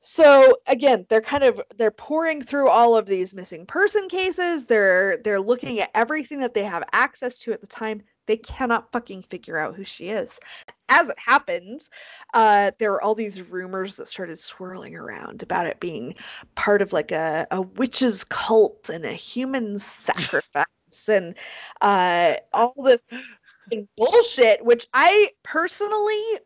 So 0.00 0.58
again, 0.66 1.06
they're 1.08 1.20
kind 1.20 1.44
of 1.44 1.60
they're 1.76 1.90
pouring 1.90 2.42
through 2.42 2.68
all 2.68 2.96
of 2.96 3.06
these 3.06 3.34
missing 3.34 3.66
person 3.66 4.08
cases. 4.08 4.64
They're 4.64 5.18
they're 5.18 5.40
looking 5.40 5.80
at 5.80 5.90
everything 5.94 6.40
that 6.40 6.54
they 6.54 6.64
have 6.64 6.84
access 6.92 7.38
to 7.40 7.52
at 7.52 7.60
the 7.60 7.66
time. 7.66 8.02
They 8.26 8.36
cannot 8.36 8.90
fucking 8.92 9.22
figure 9.22 9.58
out 9.58 9.74
who 9.74 9.84
she 9.84 10.08
is. 10.08 10.40
As 10.88 11.08
it 11.08 11.18
happens, 11.18 11.90
uh, 12.34 12.72
there 12.78 12.92
were 12.92 13.02
all 13.02 13.14
these 13.14 13.40
rumors 13.40 13.96
that 13.96 14.08
started 14.08 14.38
swirling 14.38 14.94
around 14.94 15.42
about 15.42 15.66
it 15.66 15.80
being 15.80 16.14
part 16.54 16.82
of 16.82 16.92
like 16.92 17.10
a, 17.10 17.46
a 17.50 17.62
witch's 17.62 18.24
cult 18.24 18.88
and 18.88 19.04
a 19.04 19.12
human 19.12 19.78
sacrifice 19.78 20.64
and 21.08 21.34
uh, 21.80 22.34
all 22.52 22.74
this 22.82 23.02
bullshit, 23.96 24.64
which 24.64 24.86
I 24.94 25.30
personally 25.42 26.40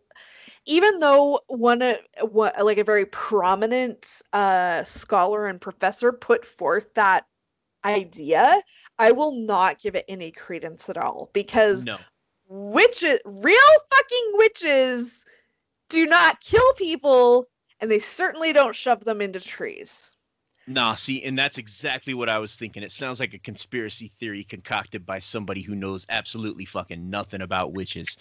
even 0.69 0.99
though 0.99 1.41
one 1.47 1.83
what, 2.21 2.63
like 2.63 2.77
a 2.77 2.85
very 2.85 3.07
prominent 3.07 4.21
uh, 4.35 4.85
scholar 4.85 5.47
and 5.47 5.61
professor 5.61 6.13
put 6.13 6.45
forth 6.45 6.93
that 6.95 7.25
idea, 7.85 8.61
I 8.99 9.13
will 9.13 9.33
not 9.33 9.81
give 9.81 9.95
it 9.95 10.05
any 10.09 10.31
credence 10.31 10.89
at 10.89 10.97
all 10.97 11.31
because 11.33 11.85
no. 11.85 11.99
witches, 12.49 13.21
real 13.25 13.57
fucking 13.91 14.33
witches, 14.35 15.25
do 15.89 16.07
not 16.07 16.41
kill 16.41 16.73
people, 16.75 17.49
and 17.81 17.91
they 17.91 17.99
certainly 17.99 18.53
don't 18.53 18.75
shove 18.75 19.05
them 19.05 19.21
into 19.21 19.41
trees. 19.41 20.15
Nah, 20.67 20.97
see, 20.97 21.23
and 21.23 21.39
that's 21.39 21.57
exactly 21.57 22.13
what 22.13 22.29
I 22.29 22.39
was 22.39 22.55
thinking. 22.55 22.83
It 22.83 22.93
sounds 22.93 23.21
like 23.21 23.33
a 23.33 23.39
conspiracy 23.39 24.13
theory 24.19 24.45
concocted 24.45 25.07
by 25.07 25.19
somebody 25.19 25.63
who 25.63 25.75
knows 25.75 26.05
absolutely 26.11 26.67
fucking 26.67 27.09
nothing 27.09 27.41
about 27.41 27.73
witches 27.73 28.19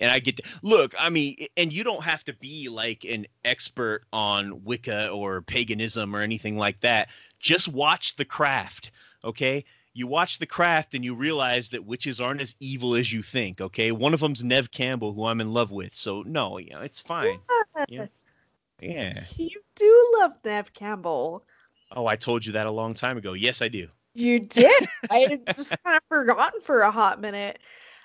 and 0.00 0.10
I 0.10 0.18
get 0.18 0.36
to 0.36 0.42
look. 0.62 0.94
I 0.98 1.10
mean, 1.10 1.46
and 1.56 1.72
you 1.72 1.84
don't 1.84 2.02
have 2.02 2.24
to 2.24 2.32
be 2.32 2.68
like 2.68 3.04
an 3.04 3.26
expert 3.44 4.04
on 4.12 4.64
Wicca 4.64 5.08
or 5.08 5.42
paganism 5.42 6.16
or 6.16 6.20
anything 6.20 6.56
like 6.56 6.80
that. 6.80 7.08
Just 7.38 7.68
watch 7.68 8.16
The 8.16 8.24
Craft, 8.24 8.90
okay? 9.24 9.64
You 9.92 10.06
watch 10.06 10.38
The 10.38 10.46
Craft 10.46 10.94
and 10.94 11.04
you 11.04 11.14
realize 11.14 11.68
that 11.70 11.84
witches 11.84 12.20
aren't 12.20 12.40
as 12.40 12.54
evil 12.60 12.94
as 12.94 13.12
you 13.12 13.22
think. 13.22 13.60
Okay, 13.60 13.92
one 13.92 14.14
of 14.14 14.20
them's 14.20 14.44
Neve 14.44 14.70
Campbell, 14.70 15.12
who 15.12 15.26
I'm 15.26 15.40
in 15.40 15.52
love 15.52 15.70
with. 15.70 15.94
So 15.94 16.22
no, 16.22 16.58
you 16.58 16.70
know, 16.70 16.80
it's 16.80 17.00
fine. 17.00 17.38
Yeah. 17.88 18.06
yeah. 18.80 19.24
You 19.36 19.60
do 19.74 20.16
love 20.20 20.32
Neve 20.44 20.72
Campbell. 20.72 21.44
Oh, 21.92 22.06
I 22.06 22.16
told 22.16 22.46
you 22.46 22.52
that 22.52 22.66
a 22.66 22.70
long 22.70 22.94
time 22.94 23.16
ago. 23.16 23.32
Yes, 23.32 23.62
I 23.62 23.68
do. 23.68 23.88
You 24.14 24.40
did. 24.40 24.88
I 25.10 25.18
had 25.18 25.56
just 25.56 25.74
kind 25.82 25.96
of 25.96 26.02
forgotten 26.08 26.60
for 26.60 26.80
a 26.80 26.90
hot 26.90 27.20
minute. 27.20 27.58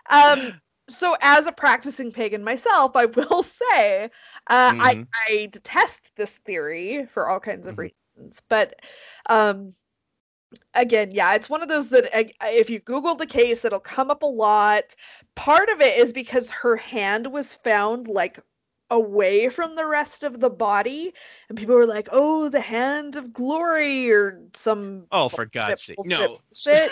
Um, 0.10 0.60
so 0.88 1.16
as 1.22 1.48
a 1.48 1.52
practicing 1.52 2.12
pagan 2.12 2.44
myself, 2.44 2.96
I 2.96 3.06
will 3.06 3.44
say 3.72 4.10
uh, 4.48 4.72
mm-hmm. 4.72 4.82
I 4.82 5.06
I 5.28 5.50
detest 5.52 6.12
this 6.16 6.32
theory 6.46 7.06
for 7.06 7.28
all 7.30 7.40
kinds 7.40 7.68
of 7.68 7.76
mm-hmm. 7.76 7.90
reasons, 8.18 8.42
but 8.48 8.82
um, 9.28 9.74
again, 10.74 11.12
yeah, 11.12 11.34
it's 11.36 11.50
one 11.50 11.62
of 11.62 11.70
those 11.70 11.88
that 11.90 12.10
if 12.44 12.70
you 12.70 12.80
Google 12.80 13.16
the 13.16 13.26
case, 13.26 13.66
it'll 13.66 13.80
come 13.80 14.12
up 14.12 14.24
a 14.24 14.28
lot. 14.28 14.96
Part 15.36 15.70
of 15.70 15.82
it 15.82 15.98
is 15.98 16.14
because 16.14 16.50
her 16.50 16.76
hand 16.76 17.28
was 17.32 17.54
found 17.54 18.08
like 18.08 18.40
away 18.92 19.50
from 19.50 19.76
the 19.76 19.86
rest 19.86 20.24
of 20.24 20.40
the 20.40 20.50
body 20.50 21.12
and 21.50 21.58
people 21.58 21.74
were 21.74 21.88
like 21.88 22.08
oh 22.12 22.50
the 22.50 22.62
hand 22.62 23.16
of 23.16 23.34
glory 23.34 24.12
or 24.12 24.40
some 24.54 25.08
oh 25.12 25.28
for 25.28 25.48
god's 25.48 25.82
sake 25.82 25.98
no 26.06 26.38
shit 26.54 26.92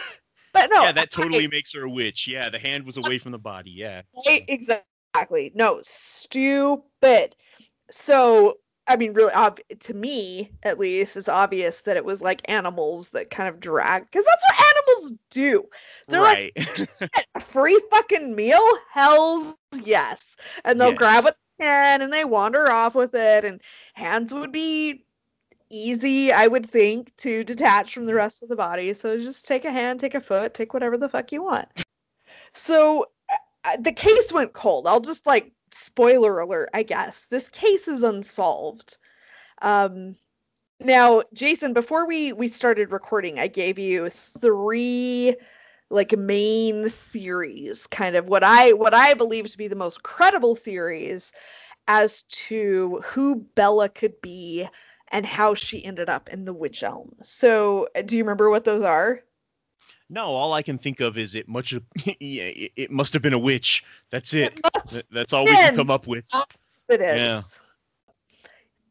but 0.53 0.69
no. 0.71 0.83
Yeah, 0.83 0.91
that 0.93 1.11
totally 1.11 1.45
I, 1.45 1.47
makes 1.47 1.73
her 1.73 1.83
a 1.83 1.89
witch. 1.89 2.27
Yeah, 2.27 2.49
the 2.49 2.59
hand 2.59 2.85
was 2.85 2.97
away 2.97 3.17
from 3.17 3.31
the 3.31 3.39
body. 3.39 3.71
Yeah. 3.71 4.03
Right, 4.27 4.45
exactly. 4.47 5.51
No, 5.55 5.79
stupid. 5.81 7.35
so 7.89 8.57
I 8.87 8.97
mean, 8.97 9.13
really, 9.13 9.33
ob- 9.33 9.61
to 9.79 9.93
me 9.93 10.51
at 10.63 10.77
least, 10.77 11.15
it's 11.15 11.29
obvious 11.29 11.81
that 11.81 11.95
it 11.95 12.03
was 12.03 12.21
like 12.21 12.41
animals 12.49 13.09
that 13.09 13.29
kind 13.29 13.47
of 13.47 13.59
drag 13.59 14.03
because 14.05 14.25
that's 14.25 14.43
what 14.49 14.75
animals 14.75 15.13
do. 15.29 15.65
They're 16.07 16.21
right. 16.21 16.51
like, 16.99 17.45
free 17.45 17.81
fucking 17.89 18.35
meal? 18.35 18.67
Hell's 18.91 19.55
yes. 19.83 20.35
And 20.65 20.79
they'll 20.79 20.91
grab 20.91 21.15
Yes. 21.15 21.23
what 21.23 21.37
they 21.57 21.65
can 21.65 22.01
and 22.01 22.11
they 22.11 22.25
wander 22.25 22.69
off 22.69 22.93
with 22.93 23.15
it. 23.15 23.45
And 23.45 23.61
hands 23.93 24.33
would 24.33 24.51
be 24.51 25.05
easy, 25.69 26.31
I 26.31 26.47
would 26.47 26.69
think, 26.69 27.15
to 27.17 27.43
detach 27.43 27.93
from 27.93 28.05
the 28.05 28.13
rest 28.13 28.43
of 28.43 28.49
the 28.49 28.55
body. 28.55 28.93
So 28.93 29.17
just 29.17 29.47
take 29.47 29.63
a 29.65 29.71
hand, 29.71 29.99
take 29.99 30.15
a 30.15 30.21
foot, 30.21 30.53
take 30.53 30.73
whatever 30.73 30.97
the 30.97 31.09
fuck 31.09 31.31
you 31.31 31.41
want. 31.41 31.67
So 32.53 33.07
uh, 33.63 33.77
the 33.79 33.93
case 33.93 34.31
went 34.31 34.53
cold. 34.53 34.87
I'll 34.87 34.99
just 34.99 35.25
like 35.25 35.51
spoiler 35.73 36.39
alert, 36.39 36.69
I 36.73 36.83
guess. 36.83 37.25
This 37.25 37.49
case 37.49 37.87
is 37.87 38.03
unsolved. 38.03 38.97
Um 39.61 40.15
now, 40.79 41.23
Jason, 41.33 41.73
before 41.73 42.05
we 42.07 42.33
we 42.33 42.47
started 42.49 42.91
recording, 42.91 43.39
I 43.39 43.47
gave 43.47 43.79
you 43.79 44.09
three 44.09 45.35
like 45.89 46.17
main 46.17 46.89
theories, 46.89 47.87
kind 47.87 48.15
of 48.15 48.27
what 48.27 48.43
I 48.43 48.73
what 48.73 48.93
I 48.93 49.13
believe 49.13 49.49
to 49.51 49.57
be 49.57 49.67
the 49.67 49.75
most 49.75 50.03
credible 50.03 50.55
theories 50.55 51.31
as 51.87 52.23
to 52.23 53.01
who 53.05 53.35
Bella 53.55 53.89
could 53.89 54.19
be 54.21 54.67
and 55.09 55.25
how 55.25 55.53
she 55.55 55.85
ended 55.85 56.09
up 56.09 56.29
in 56.29 56.45
the 56.45 56.53
witch 56.53 56.83
elm. 56.83 57.13
So, 57.21 57.87
do 58.05 58.17
you 58.17 58.23
remember 58.23 58.49
what 58.49 58.65
those 58.65 58.83
are? 58.83 59.21
No, 60.13 60.35
all 60.35 60.53
I 60.53 60.61
can 60.61 60.77
think 60.77 60.99
of 60.99 61.17
is 61.17 61.33
it 61.33 61.47
much. 61.49 61.73
yeah, 62.05 62.13
it, 62.19 62.71
it 62.75 62.91
must 62.91 63.13
have 63.13 63.23
been 63.23 63.33
a 63.33 63.39
witch. 63.39 63.83
That's 64.11 64.33
it. 64.33 64.59
must 64.63 64.93
Th- 64.93 65.05
That's 65.11 65.33
all 65.33 65.45
we 65.45 65.55
can 65.57 65.75
come 65.75 65.89
up 65.89 66.05
with. 66.05 66.25
It 66.87 67.01
is. 67.01 67.15
Yeah. 67.15 67.41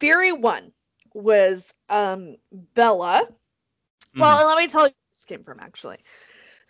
Theory 0.01 0.33
one 0.33 0.73
was 1.15 1.73
um 1.89 2.37
Bella. 2.75 3.29
Well, 4.19 4.47
let 4.47 4.59
me 4.59 4.67
tell 4.67 4.83
you 4.83 4.87
where 4.89 5.13
this 5.15 5.25
came 5.25 5.45
from 5.45 5.61
actually. 5.61 5.99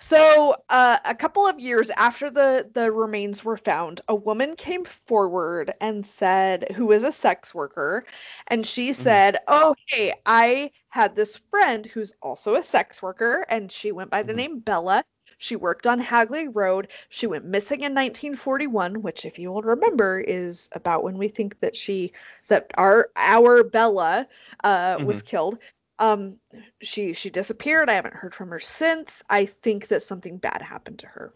So, 0.05 0.57
uh, 0.69 0.99
a 1.05 1.15
couple 1.15 1.47
of 1.47 1.61
years 1.61 1.91
after 1.91 2.31
the 2.31 2.69
the 2.73 2.91
remains 2.91 3.45
were 3.45 3.57
found, 3.57 4.01
a 4.09 4.15
woman 4.15 4.57
came 4.57 4.85
forward 4.85 5.75
and 5.81 6.05
said, 6.05 6.73
who 6.73 6.87
was 6.87 7.05
a 7.05 7.13
sex 7.13 7.55
worker, 7.55 8.05
and 8.49 8.67
she 8.67 8.93
said, 8.93 9.39
"Oh, 9.47 9.75
hey, 9.89 10.15
I 10.27 10.73
had 10.89 11.15
this 11.15 11.37
friend 11.51 11.87
who's 11.87 12.15
also 12.23 12.55
a 12.55 12.63
sex 12.63 13.03
worker, 13.03 13.45
and 13.49 13.71
she 13.71 13.93
went 13.93 14.11
by 14.11 14.23
the 14.23 14.33
Mhm. 14.33 14.37
name 14.37 14.59
Bella. 14.61 15.05
She 15.39 15.57
worked 15.57 15.87
on 15.87 15.99
Hagley 16.01 16.49
Road. 16.49 16.89
She 17.09 17.27
went 17.27 17.45
missing 17.45 17.83
in 17.83 17.95
1941, 17.95 19.03
which, 19.03 19.25
if 19.25 19.39
you 19.39 19.53
will 19.53 19.63
remember, 19.63 20.21
is 20.21 20.69
about 20.73 21.05
when 21.05 21.19
we 21.19 21.29
think 21.29 21.61
that 21.61 21.77
she 21.77 22.13
that 22.49 22.71
our 22.77 23.11
our 23.17 23.63
Bella 23.63 24.27
uh, 24.65 24.99
was 25.03 25.23
killed." 25.23 25.59
Um 26.03 26.37
she 26.83 27.13
she 27.15 27.31
disappeared 27.31 27.89
i 27.89 27.95
haven't 27.95 28.15
heard 28.15 28.35
from 28.35 28.51
her 28.51 28.59
since 28.59 29.23
i 29.31 29.47
think 29.47 29.89
that 29.89 30.03
something 30.03 30.37
bad 30.37 30.61
happened 30.61 30.99
to 30.99 31.07
her 31.07 31.33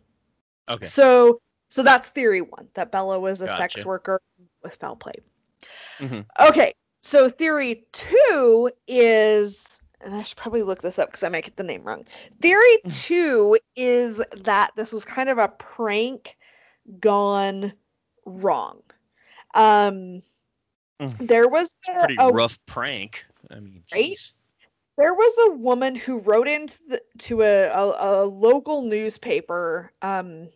Okay. 0.69 0.87
so 0.87 1.41
so 1.71 1.83
that's 1.83 2.11
theory 2.11 2.41
one 2.41 2.69
that 2.75 2.91
bella 2.91 3.19
was 3.19 3.41
a 3.41 3.49
sex 3.49 3.85
worker 3.87 4.21
with 4.63 4.75
foul 4.75 4.97
play 4.97 5.15
Mhm. 6.01 6.27
okay 6.49 6.73
so 7.03 7.29
theory 7.31 7.87
two 7.93 8.71
is 8.89 9.81
and 10.01 10.15
i 10.15 10.23
should 10.23 10.37
probably 10.37 10.63
look 10.65 10.83
this 10.83 10.99
up 10.99 11.09
because 11.09 11.23
i 11.23 11.29
might 11.29 11.45
get 11.45 11.57
the 11.57 11.63
name 11.63 11.85
wrong 11.85 12.05
theory 12.43 12.79
two 12.91 13.57
is 13.77 14.21
that 14.33 14.73
this 14.77 14.93
was 14.93 15.05
kind 15.05 15.29
of 15.29 15.39
a 15.39 15.49
prank 15.49 16.37
gone 17.01 17.73
wrong 18.25 18.83
um 19.55 20.21
Mhm. 21.01 21.27
there 21.29 21.47
was 21.49 21.75
a, 21.89 21.99
Pretty 22.01 22.17
a 22.19 22.31
rough 22.31 22.59
prank. 22.67 23.25
I 23.51 23.61
mean, 23.61 23.85
Right? 23.93 24.19
There 24.97 25.15
was 25.15 25.35
a 25.49 25.57
woman 25.57 25.95
who 25.95 26.19
wrote 26.19 26.49
into 26.49 26.79
the, 26.89 27.03
to 27.19 27.43
a, 27.43 27.69
a, 27.69 28.23
a 28.23 28.25
local 28.25 28.83
newspaper 28.83 29.93
um, 30.01 30.49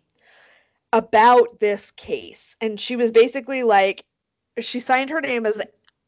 about 0.93 1.61
this 1.61 1.91
case, 1.91 2.57
and 2.61 2.80
she 2.80 2.97
was 2.97 3.12
basically 3.12 3.62
like, 3.62 4.05
she 4.59 4.80
signed 4.80 5.11
her 5.11 5.20
name 5.20 5.45
as 5.45 5.61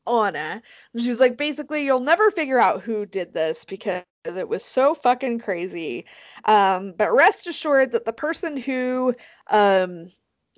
Anna, 0.06 0.62
and 0.92 1.02
she 1.02 1.10
was 1.10 1.20
like, 1.20 1.36
basically, 1.36 1.84
you'll 1.84 2.00
never 2.00 2.30
figure 2.30 2.58
out 2.58 2.82
who 2.82 3.06
did 3.06 3.34
this 3.34 3.64
because 3.64 4.02
it 4.24 4.48
was 4.48 4.64
so 4.64 4.94
fucking 4.94 5.38
crazy. 5.38 6.04
Um, 6.46 6.94
but 6.96 7.12
rest 7.12 7.46
assured 7.46 7.92
that 7.92 8.04
the 8.04 8.12
person 8.12 8.56
who 8.56 9.14
um, 9.50 10.08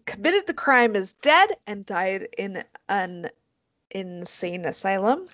committed 0.07 0.47
the 0.47 0.55
crime 0.55 0.95
is 0.95 1.14
dead 1.14 1.57
and 1.66 1.85
died 1.85 2.29
in 2.39 2.62
an 2.89 3.31
insane 3.95 4.64
asylum, 4.66 5.28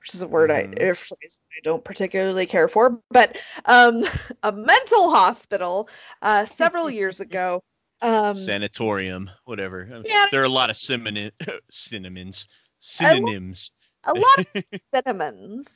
which 0.00 0.14
is 0.14 0.22
a 0.22 0.28
word 0.28 0.50
Mhm. 0.50 0.82
I, 0.82 0.86
a 0.86 0.94
phrase 0.94 1.40
I 1.52 1.60
don't 1.62 1.84
particularly 1.84 2.46
care 2.46 2.68
for, 2.68 3.00
but 3.10 3.38
um, 3.66 4.02
a 4.42 4.52
mental 4.52 5.10
hospital 5.10 5.88
uh, 6.22 6.44
several 6.46 6.90
years 6.90 7.20
ago. 7.20 7.62
Um, 8.02 8.34
Sanatorium, 8.34 9.30
whatever. 9.44 10.02
Yeah. 10.04 10.26
There 10.30 10.42
are 10.42 10.44
a 10.44 10.48
lot 10.48 10.70
of 10.70 10.76
synonym, 10.76 11.30
synonyms. 11.70 12.48
Synonyms. 12.78 13.72
a 14.04 14.12
lot 14.12 14.38
of 14.54 14.64
cinnamons. 14.94 15.66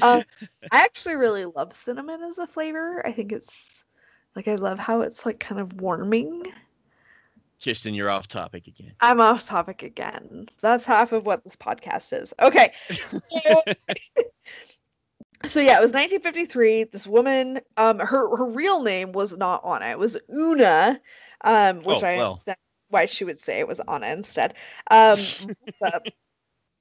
Uh, 0.00 0.22
I 0.70 0.80
actually 0.80 1.16
really 1.16 1.44
love 1.44 1.74
cinnamon 1.74 2.22
as 2.22 2.38
a 2.38 2.46
flavor. 2.46 3.06
I 3.06 3.12
think 3.12 3.32
it's 3.32 3.84
like 4.34 4.48
I 4.48 4.54
love 4.54 4.78
how 4.78 5.02
it's 5.02 5.26
like 5.26 5.38
kind 5.38 5.60
of 5.60 5.80
warming. 5.80 6.44
Kirsten, 7.62 7.94
you're 7.94 8.10
off 8.10 8.26
topic 8.26 8.66
again. 8.66 8.92
I'm 9.00 9.20
off 9.20 9.44
topic 9.46 9.82
again. 9.82 10.46
That's 10.62 10.84
half 10.84 11.12
of 11.12 11.26
what 11.26 11.44
this 11.44 11.56
podcast 11.56 12.18
is. 12.18 12.32
Okay. 12.40 12.72
So, 13.06 13.20
so 15.44 15.60
yeah, 15.60 15.76
it 15.76 15.82
was 15.82 15.92
1953. 15.92 16.84
This 16.84 17.06
woman, 17.06 17.60
um, 17.76 17.98
her 17.98 18.34
her 18.36 18.46
real 18.46 18.82
name 18.82 19.12
was 19.12 19.36
not 19.36 19.64
Anna. 19.64 19.90
It 19.90 19.98
was 19.98 20.16
Una, 20.34 21.00
um, 21.42 21.82
which 21.82 22.02
Oh, 22.02 22.06
I 22.06 22.16
well. 22.16 22.32
understand 22.32 22.56
why 22.88 23.06
she 23.06 23.24
would 23.24 23.38
say 23.38 23.58
it 23.58 23.68
was 23.68 23.80
Anna 23.80 24.06
instead. 24.08 24.54
Um, 24.90 25.18
but 25.80 26.06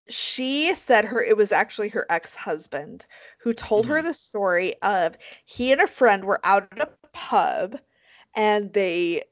she 0.08 0.74
said 0.74 1.06
her 1.06 1.22
it 1.22 1.38
was 1.38 1.52
actually 1.52 1.90
her 1.90 2.06
ex-husband 2.10 3.06
who 3.40 3.54
told 3.54 3.86
her 3.86 4.02
the 4.02 4.14
story 4.14 4.74
of 4.82 5.16
he 5.46 5.72
and 5.72 5.82
a 5.82 5.88
friend 5.88 6.24
were 6.26 6.40
out 6.44 6.68
at 6.72 6.82
a 6.82 6.90
pub 7.14 7.78
and 8.34 8.74
they 8.74 9.24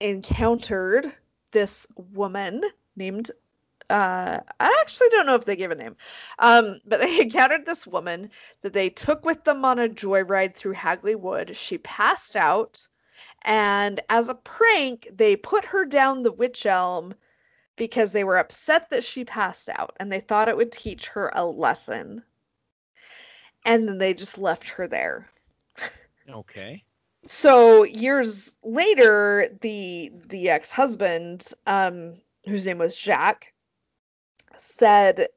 encountered 0.00 1.14
this 1.52 1.86
woman 1.96 2.62
named 2.96 3.30
uh 3.90 4.38
I 4.60 4.78
actually 4.80 5.08
don't 5.10 5.26
know 5.26 5.34
if 5.34 5.44
they 5.44 5.56
gave 5.56 5.70
a 5.70 5.74
name. 5.74 5.96
Um 6.38 6.80
but 6.86 7.00
they 7.00 7.20
encountered 7.22 7.66
this 7.66 7.86
woman 7.86 8.30
that 8.62 8.72
they 8.72 8.90
took 8.90 9.24
with 9.24 9.44
them 9.44 9.64
on 9.64 9.78
a 9.78 9.88
joyride 9.88 10.54
through 10.54 10.72
Hagley 10.72 11.14
Wood. 11.14 11.56
She 11.56 11.78
passed 11.78 12.36
out 12.36 12.86
and 13.42 14.00
as 14.10 14.28
a 14.28 14.34
prank 14.34 15.08
they 15.12 15.36
put 15.36 15.64
her 15.64 15.84
down 15.84 16.22
the 16.22 16.32
witch 16.32 16.66
elm 16.66 17.14
because 17.76 18.12
they 18.12 18.24
were 18.24 18.36
upset 18.38 18.90
that 18.90 19.04
she 19.04 19.24
passed 19.24 19.68
out 19.70 19.96
and 20.00 20.12
they 20.12 20.20
thought 20.20 20.48
it 20.48 20.56
would 20.56 20.72
teach 20.72 21.06
her 21.08 21.30
a 21.34 21.44
lesson. 21.44 22.22
And 23.64 23.88
then 23.88 23.98
they 23.98 24.14
just 24.14 24.38
left 24.38 24.68
her 24.70 24.86
there. 24.86 25.30
okay. 26.30 26.84
So 27.28 27.84
years 27.84 28.54
later, 28.64 29.48
the 29.60 30.10
the 30.28 30.48
ex-husband, 30.48 31.52
um, 31.66 32.20
whose 32.46 32.66
name 32.66 32.78
was 32.78 32.96
Jack, 32.98 33.52
said 34.56 35.28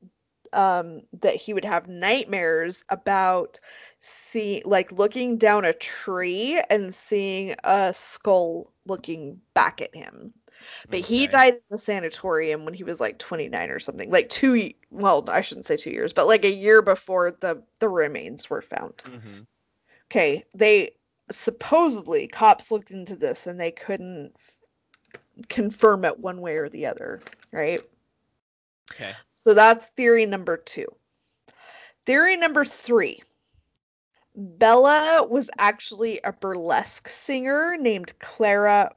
um, 0.54 1.02
that 1.22 1.36
he 1.36 1.54
would 1.54 1.66
have 1.66 1.88
nightmares 1.88 2.84
about 2.90 3.60
see 4.00 4.62
like 4.66 4.92
looking 4.92 5.38
down 5.38 5.66
a 5.66 5.74
tree 5.74 6.62
and 6.70 6.94
seeing 6.94 7.56
a 7.64 7.94
skull 7.94 8.74
looking 8.86 9.40
back 9.54 9.82
at 9.82 9.96
him. 9.96 10.34
But 10.92 11.02
he 11.02 11.28
died 11.28 11.56
in 11.56 11.62
the 11.72 11.78
sanatorium 11.78 12.66
when 12.66 12.74
he 12.74 12.84
was 12.84 13.00
like 13.02 13.20
29 13.20 13.70
or 13.70 13.80
something. 13.80 14.12
Like 14.12 14.30
two 14.30 14.74
well, 14.92 15.26
I 15.30 15.42
shouldn't 15.42 15.66
say 15.66 15.78
2 15.78 15.92
years, 15.92 16.14
but 16.14 16.28
like 16.28 16.46
a 16.46 16.52
year 16.52 16.82
before 16.82 17.32
the 17.42 17.64
the 17.80 17.90
remains 17.90 18.50
were 18.50 18.62
found. 18.62 19.04
Mhm. 19.06 19.48
Okay, 20.12 20.46
they 20.56 20.92
supposedly 21.32 22.28
cops 22.28 22.72
looked 22.72 22.92
into 22.92 23.16
this 23.16 23.48
and 23.48 23.60
they 23.60 23.72
couldn't 23.72 24.34
confirm 25.50 26.06
it 26.06 26.20
one 26.20 26.42
way 26.42 26.56
or 26.56 26.70
the 26.70 26.86
other, 26.86 27.22
right? 27.52 27.82
Okay. 28.92 29.14
So 29.30 29.54
that's 29.54 29.88
theory 29.88 30.26
number 30.26 30.58
2. 30.58 30.86
Theory 32.06 32.38
number 32.38 32.66
3. 32.66 33.22
Bella 34.36 35.28
was 35.30 35.50
actually 35.58 36.20
a 36.24 36.32
burlesque 36.32 37.08
singer 37.08 37.76
named 37.78 38.18
Clara 38.20 38.92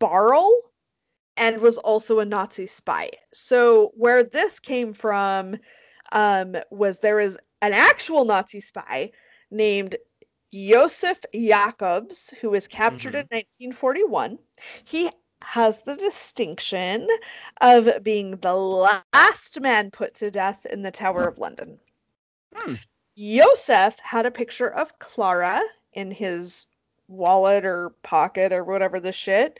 Bauerle 0.00 0.50
and 1.36 1.60
was 1.60 1.78
also 1.78 2.20
a 2.20 2.24
Nazi 2.24 2.66
spy. 2.66 3.10
So 3.32 3.92
where 3.96 4.22
this 4.22 4.60
came 4.60 4.92
from 4.92 5.56
um, 6.12 6.56
was 6.70 6.98
there 6.98 7.16
was 7.16 7.38
an 7.62 7.72
actual 7.72 8.24
Nazi 8.24 8.60
spy 8.60 9.10
named 9.50 9.96
Josef 10.54 11.18
Jakobs, 11.34 12.30
who 12.40 12.50
was 12.50 12.68
captured 12.68 13.14
in 13.14 13.26
1941. 13.30 14.38
He 14.84 15.10
has 15.42 15.80
the 15.84 15.96
distinction 15.96 17.08
of 17.60 18.02
being 18.02 18.36
the 18.36 18.54
last 18.54 19.60
man 19.60 19.90
put 19.90 20.14
to 20.14 20.30
death 20.30 20.64
in 20.66 20.82
the 20.82 20.92
Tower 20.92 21.26
of 21.26 21.38
London. 21.38 21.78
Hmm. 22.54 22.74
Josef 23.18 23.98
had 23.98 24.26
a 24.26 24.30
picture 24.30 24.72
of 24.72 24.98
Clara 25.00 25.60
in 25.92 26.12
his 26.12 26.68
wallet 27.08 27.64
or 27.64 27.90
pocket 28.02 28.52
or 28.52 28.64
whatever 28.64 29.00
the 29.00 29.12
shit 29.12 29.58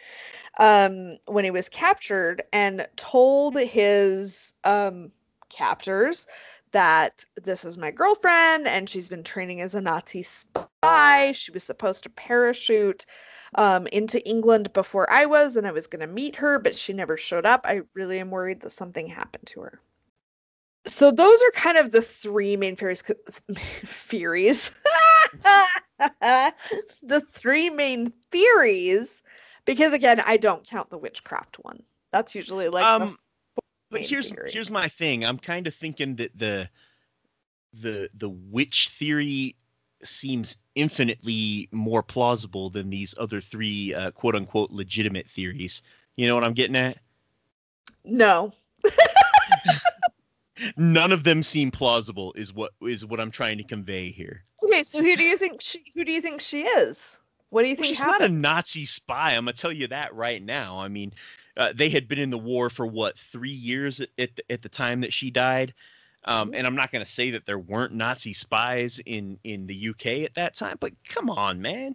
um, 0.58 1.16
when 1.26 1.44
he 1.44 1.50
was 1.50 1.68
captured 1.68 2.42
and 2.52 2.86
told 2.96 3.58
his 3.58 4.54
um, 4.64 5.10
captors 5.50 6.26
that 6.74 7.24
this 7.40 7.64
is 7.64 7.78
my 7.78 7.92
girlfriend 7.92 8.66
and 8.66 8.90
she's 8.90 9.08
been 9.08 9.22
training 9.22 9.60
as 9.60 9.76
a 9.76 9.80
Nazi 9.80 10.24
spy. 10.24 11.32
She 11.32 11.52
was 11.52 11.62
supposed 11.62 12.02
to 12.02 12.10
parachute 12.10 13.06
um, 13.54 13.86
into 13.86 14.20
England 14.28 14.72
before 14.72 15.08
I 15.10 15.24
was, 15.24 15.54
and 15.54 15.68
I 15.68 15.70
was 15.70 15.86
going 15.86 16.00
to 16.00 16.12
meet 16.12 16.34
her, 16.36 16.58
but 16.58 16.76
she 16.76 16.92
never 16.92 17.16
showed 17.16 17.46
up. 17.46 17.60
I 17.64 17.82
really 17.94 18.18
am 18.18 18.30
worried 18.30 18.60
that 18.62 18.70
something 18.70 19.06
happened 19.06 19.46
to 19.48 19.60
her. 19.60 19.80
So 20.86 21.12
those 21.12 21.40
are 21.42 21.50
kind 21.52 21.78
of 21.78 21.92
the 21.92 22.02
three 22.02 22.56
main 22.56 22.74
theories. 22.74 23.02
theories. 23.86 24.70
the 27.02 27.22
three 27.32 27.70
main 27.70 28.12
theories, 28.32 29.22
because 29.64 29.92
again, 29.92 30.20
I 30.26 30.36
don't 30.36 30.66
count 30.66 30.90
the 30.90 30.98
witchcraft 30.98 31.56
one. 31.62 31.84
That's 32.12 32.34
usually 32.34 32.68
like. 32.68 32.84
Um, 32.84 33.16
but 33.94 34.02
here's 34.02 34.30
theory. 34.30 34.50
here's 34.52 34.70
my 34.70 34.88
thing. 34.88 35.24
I'm 35.24 35.38
kind 35.38 35.66
of 35.66 35.74
thinking 35.74 36.16
that 36.16 36.36
the 36.36 36.68
the 37.72 38.08
the 38.14 38.28
witch 38.28 38.88
theory 38.90 39.56
seems 40.02 40.56
infinitely 40.74 41.68
more 41.72 42.02
plausible 42.02 42.70
than 42.70 42.90
these 42.90 43.14
other 43.18 43.40
three 43.40 43.94
uh, 43.94 44.10
quote 44.10 44.34
unquote 44.34 44.70
legitimate 44.70 45.28
theories. 45.28 45.82
You 46.16 46.26
know 46.26 46.34
what 46.34 46.44
I'm 46.44 46.54
getting 46.54 46.76
at? 46.76 46.98
no. 48.04 48.52
None 50.76 51.10
of 51.10 51.24
them 51.24 51.42
seem 51.42 51.70
plausible. 51.70 52.32
Is 52.34 52.52
what 52.52 52.72
is 52.82 53.04
what 53.06 53.20
I'm 53.20 53.30
trying 53.30 53.58
to 53.58 53.64
convey 53.64 54.10
here. 54.10 54.44
Okay, 54.64 54.82
so 54.82 55.02
who 55.02 55.16
do 55.16 55.22
you 55.22 55.36
think 55.36 55.60
she? 55.60 55.84
Who 55.94 56.04
do 56.04 56.12
you 56.12 56.20
think 56.20 56.40
she 56.40 56.62
is? 56.62 57.18
What 57.50 57.62
do 57.62 57.68
you 57.68 57.76
think 57.76 57.86
She's 57.86 58.00
not 58.00 58.22
a? 58.22 58.28
Nazi 58.28 58.84
spy. 58.84 59.30
I'm 59.30 59.44
gonna 59.44 59.52
tell 59.52 59.72
you 59.72 59.88
that 59.88 60.14
right 60.14 60.42
now. 60.42 60.80
I 60.80 60.88
mean, 60.88 61.12
uh, 61.56 61.72
they 61.74 61.88
had 61.88 62.08
been 62.08 62.18
in 62.18 62.30
the 62.30 62.38
war 62.38 62.68
for 62.70 62.86
what 62.86 63.18
three 63.18 63.50
years 63.50 64.00
at 64.00 64.08
at 64.18 64.36
the, 64.36 64.52
at 64.52 64.62
the 64.62 64.68
time 64.68 65.00
that 65.00 65.12
she 65.12 65.30
died. 65.30 65.74
Um, 66.26 66.52
Mhm. 66.52 66.56
and 66.56 66.66
I'm 66.66 66.74
not 66.74 66.90
gonna 66.90 67.04
say 67.04 67.30
that 67.30 67.44
there 67.46 67.58
weren't 67.58 67.92
Nazi 67.92 68.32
spies 68.32 68.98
in 69.04 69.38
in 69.44 69.66
the 69.66 69.88
UK 69.90 70.24
at 70.24 70.34
that 70.34 70.54
time, 70.54 70.78
but 70.80 70.92
come 71.04 71.28
on, 71.30 71.60
man. 71.60 71.94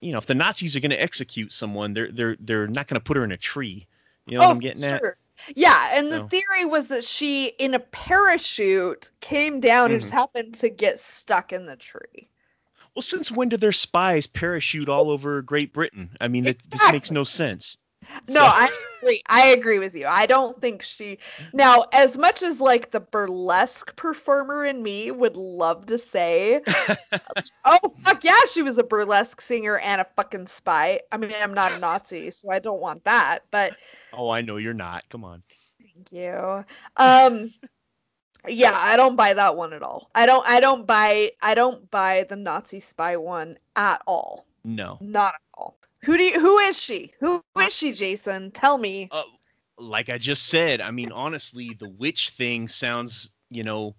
You 0.00 0.12
know, 0.12 0.18
if 0.18 0.26
the 0.26 0.34
Nazis 0.34 0.76
are 0.76 0.80
gonna 0.80 0.94
execute 0.96 1.52
someone, 1.52 1.94
they're 1.94 2.12
they're 2.12 2.36
they're 2.40 2.66
not 2.68 2.86
gonna 2.88 3.00
put 3.00 3.16
her 3.16 3.24
in 3.24 3.32
a 3.32 3.36
tree. 3.36 3.86
You 4.26 4.38
know 4.38 4.46
what 4.46 4.50
I'm 4.52 4.60
getting 4.60 4.84
at? 4.84 5.02
Oh. 5.02 5.12
Yeah, 5.56 5.90
and 5.94 6.12
the 6.12 6.20
theory 6.28 6.66
was 6.66 6.88
that 6.88 7.02
she, 7.02 7.46
in 7.58 7.72
a 7.72 7.78
parachute, 7.78 9.10
came 9.20 9.58
down 9.58 9.90
and 9.90 10.00
just 10.00 10.12
happened 10.12 10.54
to 10.54 10.68
get 10.68 10.98
stuck 10.98 11.50
in 11.52 11.64
the 11.64 11.76
tree. 11.76 12.28
Well, 12.94 13.02
since 13.02 13.30
when 13.30 13.48
did 13.48 13.60
their 13.60 13.72
spies 13.72 14.26
parachute 14.26 14.88
all 14.88 15.10
over 15.10 15.40
Great 15.40 15.72
Britain? 15.72 16.10
I 16.20 16.28
mean, 16.28 16.44
that, 16.44 16.58
this 16.68 16.82
makes 16.92 17.10
no 17.10 17.24
sense. 17.24 17.78
No, 18.28 18.34
So- 18.40 18.44
I 18.44 18.68
agree. 19.00 19.22
I 19.28 19.46
agree 19.48 19.78
with 19.78 19.94
you. 19.94 20.06
I 20.06 20.26
don't 20.26 20.60
think 20.60 20.82
she. 20.82 21.18
Now, 21.52 21.84
as 21.92 22.16
much 22.18 22.42
as 22.42 22.60
like 22.60 22.90
the 22.90 23.00
burlesque 23.00 23.94
performer 23.96 24.64
in 24.64 24.82
me 24.82 25.10
would 25.10 25.36
love 25.36 25.86
to 25.86 25.98
say, 25.98 26.62
"Oh 27.64 27.94
fuck 28.02 28.24
yeah, 28.24 28.40
she 28.50 28.62
was 28.62 28.78
a 28.78 28.82
burlesque 28.84 29.40
singer 29.40 29.78
and 29.78 30.00
a 30.00 30.06
fucking 30.16 30.46
spy." 30.46 31.00
I 31.12 31.16
mean, 31.16 31.32
I'm 31.40 31.54
not 31.54 31.72
a 31.72 31.78
Nazi, 31.78 32.30
so 32.30 32.50
I 32.50 32.58
don't 32.58 32.80
want 32.80 33.04
that. 33.04 33.40
But 33.50 33.76
Oh, 34.12 34.30
I 34.30 34.40
know 34.42 34.56
you're 34.56 34.74
not. 34.74 35.04
Come 35.08 35.24
on. 35.24 35.42
Thank 35.78 36.12
you. 36.12 36.64
Um 36.96 37.52
yeah, 38.48 38.72
I 38.74 38.96
don't 38.96 39.16
buy 39.16 39.34
that 39.34 39.56
one 39.56 39.72
at 39.74 39.82
all. 39.82 40.10
I 40.14 40.24
don't 40.26 40.46
I 40.46 40.60
don't 40.60 40.86
buy 40.86 41.32
I 41.42 41.54
don't 41.54 41.90
buy 41.90 42.24
the 42.28 42.36
Nazi 42.36 42.80
spy 42.80 43.16
one 43.16 43.58
at 43.76 44.02
all. 44.06 44.46
No. 44.64 44.96
Not 45.00 45.34
at 45.34 45.40
all. 45.54 45.76
Who 46.04 46.16
do 46.16 46.24
you 46.24 46.40
who 46.40 46.58
is 46.58 46.80
she? 46.80 47.12
Who 47.20 47.44
is 47.70 47.76
she, 47.76 47.92
Jason? 47.92 48.50
Tell 48.50 48.78
me. 48.78 49.08
Uh, 49.10 49.22
like 49.78 50.10
I 50.10 50.18
just 50.18 50.46
said, 50.46 50.80
I 50.80 50.90
mean, 50.90 51.12
honestly, 51.12 51.76
the 51.78 51.88
witch 51.88 52.30
thing 52.30 52.68
sounds, 52.68 53.30
you 53.48 53.62
know, 53.62 53.94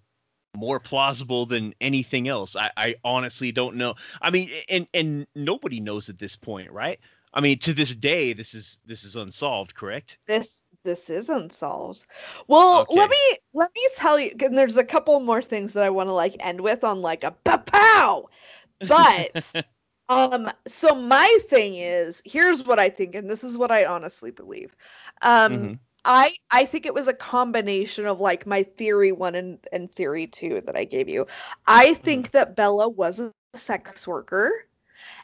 more 0.54 0.78
plausible 0.78 1.46
than 1.46 1.74
anything 1.80 2.28
else. 2.28 2.54
I, 2.54 2.70
I 2.76 2.94
honestly 3.02 3.50
don't 3.50 3.76
know. 3.76 3.94
I 4.20 4.30
mean, 4.30 4.50
and 4.68 4.86
and 4.92 5.26
nobody 5.34 5.80
knows 5.80 6.08
at 6.08 6.18
this 6.18 6.36
point, 6.36 6.70
right? 6.70 7.00
I 7.32 7.40
mean, 7.40 7.58
to 7.60 7.72
this 7.72 7.96
day, 7.96 8.34
this 8.34 8.54
is 8.54 8.78
this 8.84 9.04
is 9.04 9.16
unsolved, 9.16 9.74
correct? 9.74 10.18
This 10.26 10.62
this 10.84 11.08
is 11.08 11.30
unsolved. 11.30 12.04
Well, 12.48 12.84
let 12.90 13.08
me 13.08 13.38
let 13.54 13.70
me 13.74 13.88
tell 13.96 14.20
you 14.20 14.32
and 14.40 14.56
there's 14.58 14.76
a 14.76 14.84
couple 14.84 15.18
more 15.20 15.42
things 15.42 15.72
that 15.72 15.84
I 15.84 15.90
want 15.90 16.10
to 16.10 16.12
like 16.12 16.36
end 16.40 16.60
with 16.60 16.84
on 16.84 17.00
like 17.00 17.24
a 17.24 17.30
pow. 17.30 18.28
But 18.88 19.64
Um, 20.08 20.50
so 20.66 20.94
my 20.94 21.38
thing 21.48 21.76
is, 21.76 22.22
here's 22.24 22.64
what 22.66 22.78
I 22.78 22.88
think, 22.90 23.14
and 23.14 23.30
this 23.30 23.44
is 23.44 23.56
what 23.58 23.70
I 23.70 23.84
honestly 23.86 24.30
believe. 24.30 24.76
Um, 25.22 25.70
Mhm. 25.70 25.78
I 26.04 26.34
I 26.50 26.64
think 26.66 26.86
it 26.86 26.94
was 26.94 27.08
a 27.08 27.14
combination 27.14 28.06
of 28.06 28.20
like 28.20 28.46
my 28.46 28.62
theory 28.64 29.12
one 29.12 29.34
and, 29.36 29.58
and 29.72 29.90
theory 29.92 30.26
two 30.26 30.60
that 30.66 30.76
I 30.76 30.84
gave 30.84 31.08
you. 31.08 31.26
I 31.66 31.94
think 31.94 32.32
that 32.32 32.56
Bella 32.56 32.88
was 32.88 33.20
a 33.20 33.32
sex 33.32 34.06
worker, 34.06 34.50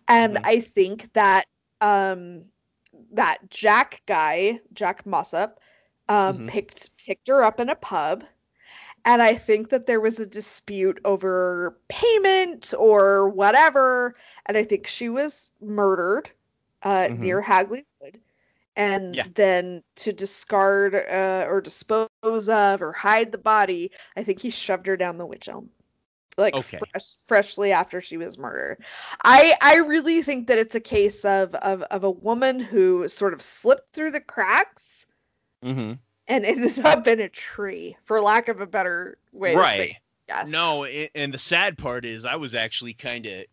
and 0.09 0.39
Mhm. 0.39 0.43
I 0.45 0.61
think 0.61 1.13
that 1.15 1.47
um 1.81 2.45
that 3.13 3.39
Jack 3.51 4.03
guy, 4.07 4.61
Jack 4.73 5.07
Mossop, 5.07 5.61
um, 6.09 6.41
Mhm. 6.41 6.47
picked 6.47 6.91
picked 6.99 7.29
her 7.29 7.43
up 7.43 7.61
in 7.61 7.69
a 7.71 7.77
pub. 7.77 8.25
And 9.09 9.23
I 9.23 9.35
think 9.35 9.71
that 9.71 9.87
there 9.87 10.01
was 10.01 10.21
a 10.21 10.27
dispute 10.27 11.01
over 11.07 11.79
payment 11.89 12.75
or 12.79 13.29
whatever. 13.31 14.15
And 14.47 14.57
I 14.59 14.65
think 14.65 14.87
she 14.87 15.09
was 15.09 15.53
murdered 15.63 16.31
uh, 16.83 17.09
Mhm. 17.09 17.21
near 17.21 17.43
Hagley 17.43 17.87
Wood. 18.01 18.21
And 18.77 19.17
Yeah. 19.17 19.27
then 19.35 19.83
to 19.97 20.13
discard 20.13 20.95
uh, 20.95 21.47
or 21.49 21.61
dispose 21.63 22.49
of 22.51 22.83
or 22.83 22.93
hide 22.93 23.33
the 23.33 23.39
body, 23.39 23.91
I 24.17 24.23
think 24.25 24.41
he 24.43 24.51
shoved 24.51 24.87
her 24.87 24.97
down 24.97 25.19
the 25.19 25.27
witch 25.27 25.49
elm. 25.49 25.71
Like 26.39 26.59
Okay. 26.59 26.79
fresh, 26.79 27.17
freshly 27.27 27.73
after 27.73 28.01
she 28.01 28.17
was 28.19 28.39
murdered. 28.39 28.85
I 29.25 29.57
I 29.63 29.77
really 29.77 30.23
think 30.23 30.49
that 30.49 30.59
it's 30.59 30.75
a 30.77 30.81
case 30.81 31.25
of 31.25 31.55
of 31.57 31.83
of 31.85 32.05
a 32.05 32.11
woman 32.11 32.61
who 32.61 33.09
sort 33.09 33.35
of 33.35 33.43
slipped 33.43 33.95
through 33.95 34.13
the 34.13 34.21
cracks 34.21 35.07
hmm 35.63 35.99
and 36.29 36.45
it 36.45 36.59
has 36.59 36.79
not 36.79 37.05
been 37.05 37.21
a 37.21 37.29
tree, 37.29 37.97
for 38.03 38.21
lack 38.21 38.49
of 38.49 38.61
a 38.61 38.67
better 38.67 39.19
way 39.33 39.51
to 39.51 39.57
say 39.57 39.61
Right. 39.61 39.81
it. 39.91 39.97
Yes. 40.29 40.51
No, 40.51 40.85
and 40.85 41.33
the 41.33 41.39
sad 41.39 41.79
part 41.79 42.05
is 42.05 42.27
I 42.27 42.37
was 42.37 42.55
actually 42.55 42.93
kind 42.93 43.25
of 43.25 43.45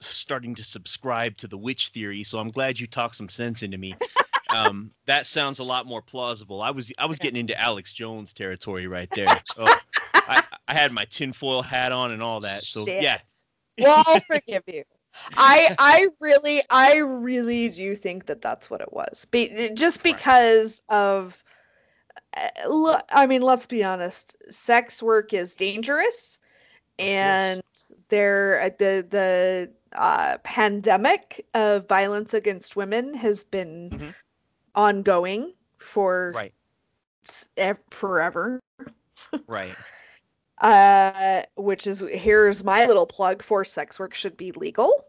starting 0.00 0.54
to 0.54 0.62
subscribe 0.62 1.36
to 1.38 1.48
the 1.48 1.58
witch 1.58 1.88
theory, 1.88 2.22
so 2.22 2.38
I'm 2.38 2.50
glad 2.52 2.78
you 2.78 2.86
talked 2.86 3.16
some 3.16 3.28
sense 3.28 3.64
into 3.64 3.78
me. 3.78 3.96
um, 4.54 4.92
that 5.06 5.26
sounds 5.26 5.58
a 5.58 5.64
lot 5.64 5.86
more 5.86 6.00
plausible. 6.02 6.62
I 6.62 6.70
was 6.70 6.92
I 6.98 7.06
was 7.06 7.18
getting 7.18 7.40
into 7.40 7.60
Alex 7.60 7.92
Jones 7.92 8.32
territory 8.32 8.86
right 8.86 9.08
there. 9.10 9.26
So 9.46 9.66
I, 10.14 10.42
I 10.68 10.72
had 10.74 10.92
my 10.92 11.04
tinfoil 11.06 11.62
hat 11.62 11.90
on 11.90 12.12
and 12.12 12.22
all 12.22 12.38
that. 12.40 12.62
So 12.62 12.84
Shit. 12.86 13.02
yeah, 13.02 13.18
Well, 13.80 14.02
I'll 14.06 14.20
forgive 14.28 14.62
you. 14.68 14.84
I 15.36 15.74
I 15.80 16.08
really 16.20 16.62
I 16.70 16.98
really 16.98 17.68
do 17.70 17.94
think 17.96 18.26
that 18.26 18.40
that's 18.40 18.70
what 18.70 18.80
it 18.80 18.92
was. 18.92 19.24
Be, 19.26 19.70
just 19.74 19.98
Right. 20.04 20.14
because 20.16 20.82
of 20.88 21.04
uh, 21.10 21.32
lo- 21.32 21.43
I 22.36 23.26
mean, 23.26 23.42
let's 23.42 23.66
be 23.66 23.82
honest. 23.84 24.36
Sex 24.52 25.02
work 25.02 25.32
is 25.32 25.54
dangerous 25.56 26.38
and 26.98 27.62
there 28.08 28.60
uh, 28.62 28.70
the 28.78 29.06
the 29.08 29.70
uh, 29.96 30.38
pandemic 30.44 31.46
of 31.54 31.88
violence 31.88 32.34
against 32.34 32.76
women 32.76 33.14
has 33.14 33.44
been 33.44 33.92
Mhm. 33.92 34.14
ongoing 34.74 35.54
for 35.78 36.32
right, 36.32 36.54
forever. 37.90 38.60
right. 39.46 39.78
uh, 40.60 41.42
which 41.56 41.86
is 41.86 42.00
here's 42.10 42.64
my 42.64 42.86
little 42.86 43.06
plug 43.06 43.42
for 43.42 43.64
sex 43.64 43.98
work 43.98 44.14
should 44.14 44.36
be 44.36 44.52
legal. 44.52 45.04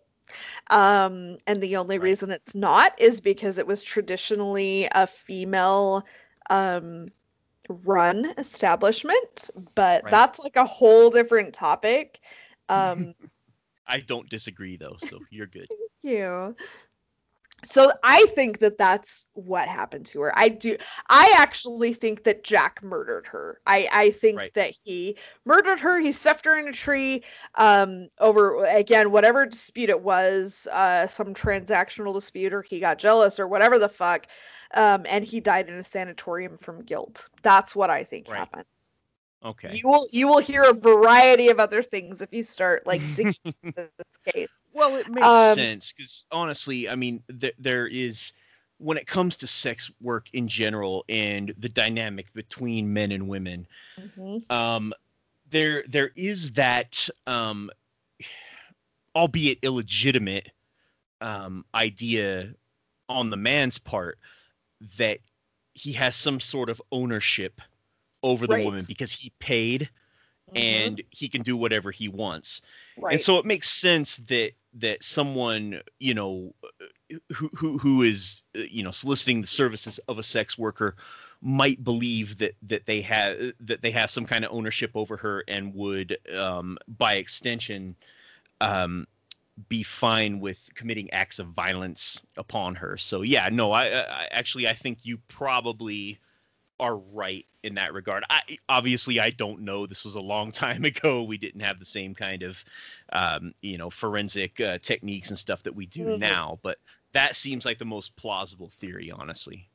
Um, 0.70 1.38
and 1.48 1.62
the 1.62 1.76
only 1.78 1.98
Right. 2.00 2.00
reason 2.00 2.32
it's 2.32 2.56
not 2.56 3.00
is 3.00 3.22
because 3.22 3.58
it 3.58 3.68
was 3.68 3.84
traditionally 3.84 4.88
a 4.94 5.08
female 5.08 6.04
um, 6.50 7.08
run 7.70 8.34
establishment, 8.38 9.50
but 9.76 10.04
Right. 10.04 10.12
that's 10.12 10.40
like 10.40 10.56
a 10.56 10.66
whole 10.66 11.10
different 11.10 11.54
topic. 11.54 12.20
Um, 12.70 13.14
I 13.88 14.00
don't 14.02 14.30
disagree 14.30 14.78
though, 14.78 14.98
so 15.00 15.24
you're 15.30 15.48
good. 15.48 15.70
Thank 15.70 15.92
you. 16.04 16.56
So 17.66 17.92
I 18.04 18.26
think 18.28 18.60
that 18.60 18.78
that's 18.78 19.28
what 19.34 19.68
happened 19.68 20.06
to 20.08 20.22
her. 20.22 20.38
I 20.38 20.50
do. 20.50 20.78
I 21.10 21.34
actually 21.38 21.94
think 21.94 22.24
that 22.24 22.44
Jack 22.44 22.82
murdered 22.84 23.28
her. 23.28 23.60
I 23.66 23.88
I 23.92 24.12
think 24.12 24.38
Right. 24.38 24.54
that 24.54 24.74
he 24.84 25.18
murdered 25.46 25.80
her. 25.80 26.00
He 26.00 26.12
stuffed 26.12 26.46
her 26.46 26.58
in 26.58 26.68
a 26.68 26.72
tree. 26.72 27.24
Um, 27.56 28.10
over 28.20 28.64
again, 28.66 29.12
whatever 29.12 29.46
dispute 29.46 29.90
it 29.90 30.02
was, 30.02 30.68
uh, 30.72 31.08
some 31.08 31.34
transactional 31.34 32.14
dispute, 32.14 32.54
or 32.54 32.62
he 32.62 32.80
got 32.80 33.00
jealous, 33.00 33.40
or 33.40 33.48
whatever 33.48 33.80
the 33.80 33.90
fuck. 33.90 34.28
Um, 34.74 35.06
and 35.08 35.24
he 35.26 35.40
died 35.40 35.70
in 35.70 35.76
a 35.76 35.84
sanatorium 35.84 36.58
from 36.58 36.84
guilt. 36.84 37.30
That's 37.42 37.76
what 37.76 37.90
I 37.90 38.04
think 38.04 38.30
Right. 38.30 38.40
happened. 38.40 38.66
Okay. 39.44 39.76
You 39.76 39.88
will 39.88 40.08
you 40.12 40.28
will 40.28 40.40
hear 40.40 40.64
a 40.64 40.74
variety 40.74 41.50
of 41.50 41.60
other 41.60 41.84
things 41.84 42.22
if 42.22 42.34
you 42.34 42.44
start 42.44 42.86
like 42.88 43.02
digging 43.14 43.36
into 43.64 43.90
this 43.98 44.34
case. 44.34 44.48
Well, 44.76 44.98
it 44.98 45.08
makes 45.08 45.26
Um, 45.26 45.56
sense 45.56 45.94
because 45.94 46.26
honestly, 46.32 46.90
I 46.90 46.96
mean, 46.96 47.24
th- 47.40 47.56
there 47.58 47.88
is 47.88 48.34
when 48.78 48.98
it 48.98 49.08
comes 49.08 49.38
to 49.38 49.48
sex 49.48 49.90
work 50.02 50.28
in 50.34 50.50
general 50.50 51.06
and 51.08 51.54
the 51.58 51.70
dynamic 51.70 52.34
between 52.34 52.92
men 52.92 53.14
and 53.14 53.30
women, 53.30 53.68
Mhm. 53.98 54.44
um, 54.52 54.94
there 55.50 55.84
there 55.88 56.12
is 56.16 56.52
that, 56.54 57.10
um, 57.26 57.72
albeit 59.16 59.60
illegitimate, 59.62 60.52
um, 61.22 61.66
idea 61.76 62.54
on 63.10 63.30
the 63.30 63.38
man's 63.38 63.78
part 63.80 64.20
that 64.98 65.20
he 65.74 65.94
has 65.94 66.16
some 66.16 66.40
sort 66.40 66.70
of 66.70 66.82
ownership 66.92 67.62
over 68.24 68.48
the 68.48 68.56
woman 68.56 68.86
because 68.86 69.14
he 69.14 69.32
paid 69.40 69.90
Mhm. 70.48 70.56
and 70.56 71.04
he 71.12 71.30
can 71.30 71.44
do 71.44 71.58
whatever 71.58 71.92
he 71.92 72.08
wants 72.10 72.62
right. 72.98 73.14
and 73.14 73.22
so 73.22 73.38
it 73.40 73.46
makes 73.46 73.70
sense 73.70 74.18
that 74.18 74.52
that 74.76 75.04
someone 75.04 75.82
you 76.00 76.14
know 76.14 76.54
who 77.34 77.50
who, 77.56 77.78
who 77.78 78.04
is 78.04 78.42
uh, 78.56 78.62
you 78.70 78.84
know 78.84 78.92
soliciting 78.92 79.42
the 79.42 79.48
services 79.48 80.00
of 80.08 80.20
a 80.20 80.24
sex 80.24 80.58
worker 80.58 80.96
might 81.42 81.84
believe 81.84 82.38
that 82.38 82.56
that 82.62 82.86
they 82.86 83.02
have 83.02 83.38
that 83.60 83.82
they 83.82 83.92
have 83.92 84.10
some 84.12 84.26
kind 84.26 84.44
of 84.44 84.52
ownership 84.52 84.92
over 84.96 85.18
her 85.18 85.44
and 85.48 85.74
would 85.74 86.18
um, 86.36 86.78
by 86.98 87.16
extension 87.16 87.96
um, 88.62 89.06
be 89.70 89.84
fine 89.84 90.40
with 90.40 90.70
committing 90.76 91.10
acts 91.12 91.40
of 91.40 91.48
violence 91.48 92.22
upon 92.38 92.76
her. 92.76 92.98
So 92.98 93.22
yeah 93.22 93.50
no 93.52 93.72
I, 93.72 94.02
I 94.02 94.28
actually 94.32 94.68
i 94.68 94.74
think 94.74 95.00
you 95.04 95.18
probably 95.28 96.20
are 96.80 96.98
right 96.98 97.46
in 97.64 97.76
that 97.76 97.94
regard. 97.94 98.24
I 98.30 98.42
obviously 98.70 99.20
I 99.20 99.30
don't 99.32 99.62
know. 99.62 99.86
This 99.88 100.04
was 100.04 100.16
a 100.16 100.22
long 100.22 100.52
time 100.54 100.86
ago. 100.86 101.24
We 101.24 101.38
didn't 101.38 101.62
have 101.62 101.80
the 101.80 101.86
same 101.86 102.14
kind 102.16 102.44
of, 102.44 102.64
um, 103.12 103.54
you 103.62 103.78
know, 103.78 103.90
forensic 103.90 104.60
uh, 104.60 104.78
techniques 104.80 105.30
and 105.30 105.38
stuff 105.40 105.64
that 105.64 105.76
we 105.76 105.86
do 105.88 106.06
Mhm. 106.06 106.20
now. 106.20 106.60
But 106.62 106.78
that 107.14 107.36
seems 107.36 107.66
like 107.66 107.78
the 107.78 107.86
most 107.86 108.16
plausible 108.16 108.70
theory, 108.70 109.12
honestly. 109.12 109.70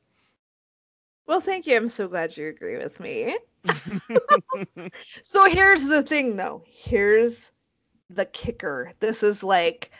Well, 1.25 1.41
thank 1.41 1.65
you. 1.67 1.75
I'm 1.77 1.89
so 1.89 2.07
glad 2.07 2.35
you 2.37 2.47
agree 2.47 2.77
with 2.77 2.99
me. 2.99 3.37
So 5.23 5.49
here's 5.49 5.85
the 5.85 6.03
thing 6.03 6.35
though. 6.35 6.63
Here's 6.65 7.51
the 8.09 8.25
kicker. 8.25 8.93
This 8.99 9.23
is 9.23 9.43
like 9.43 9.91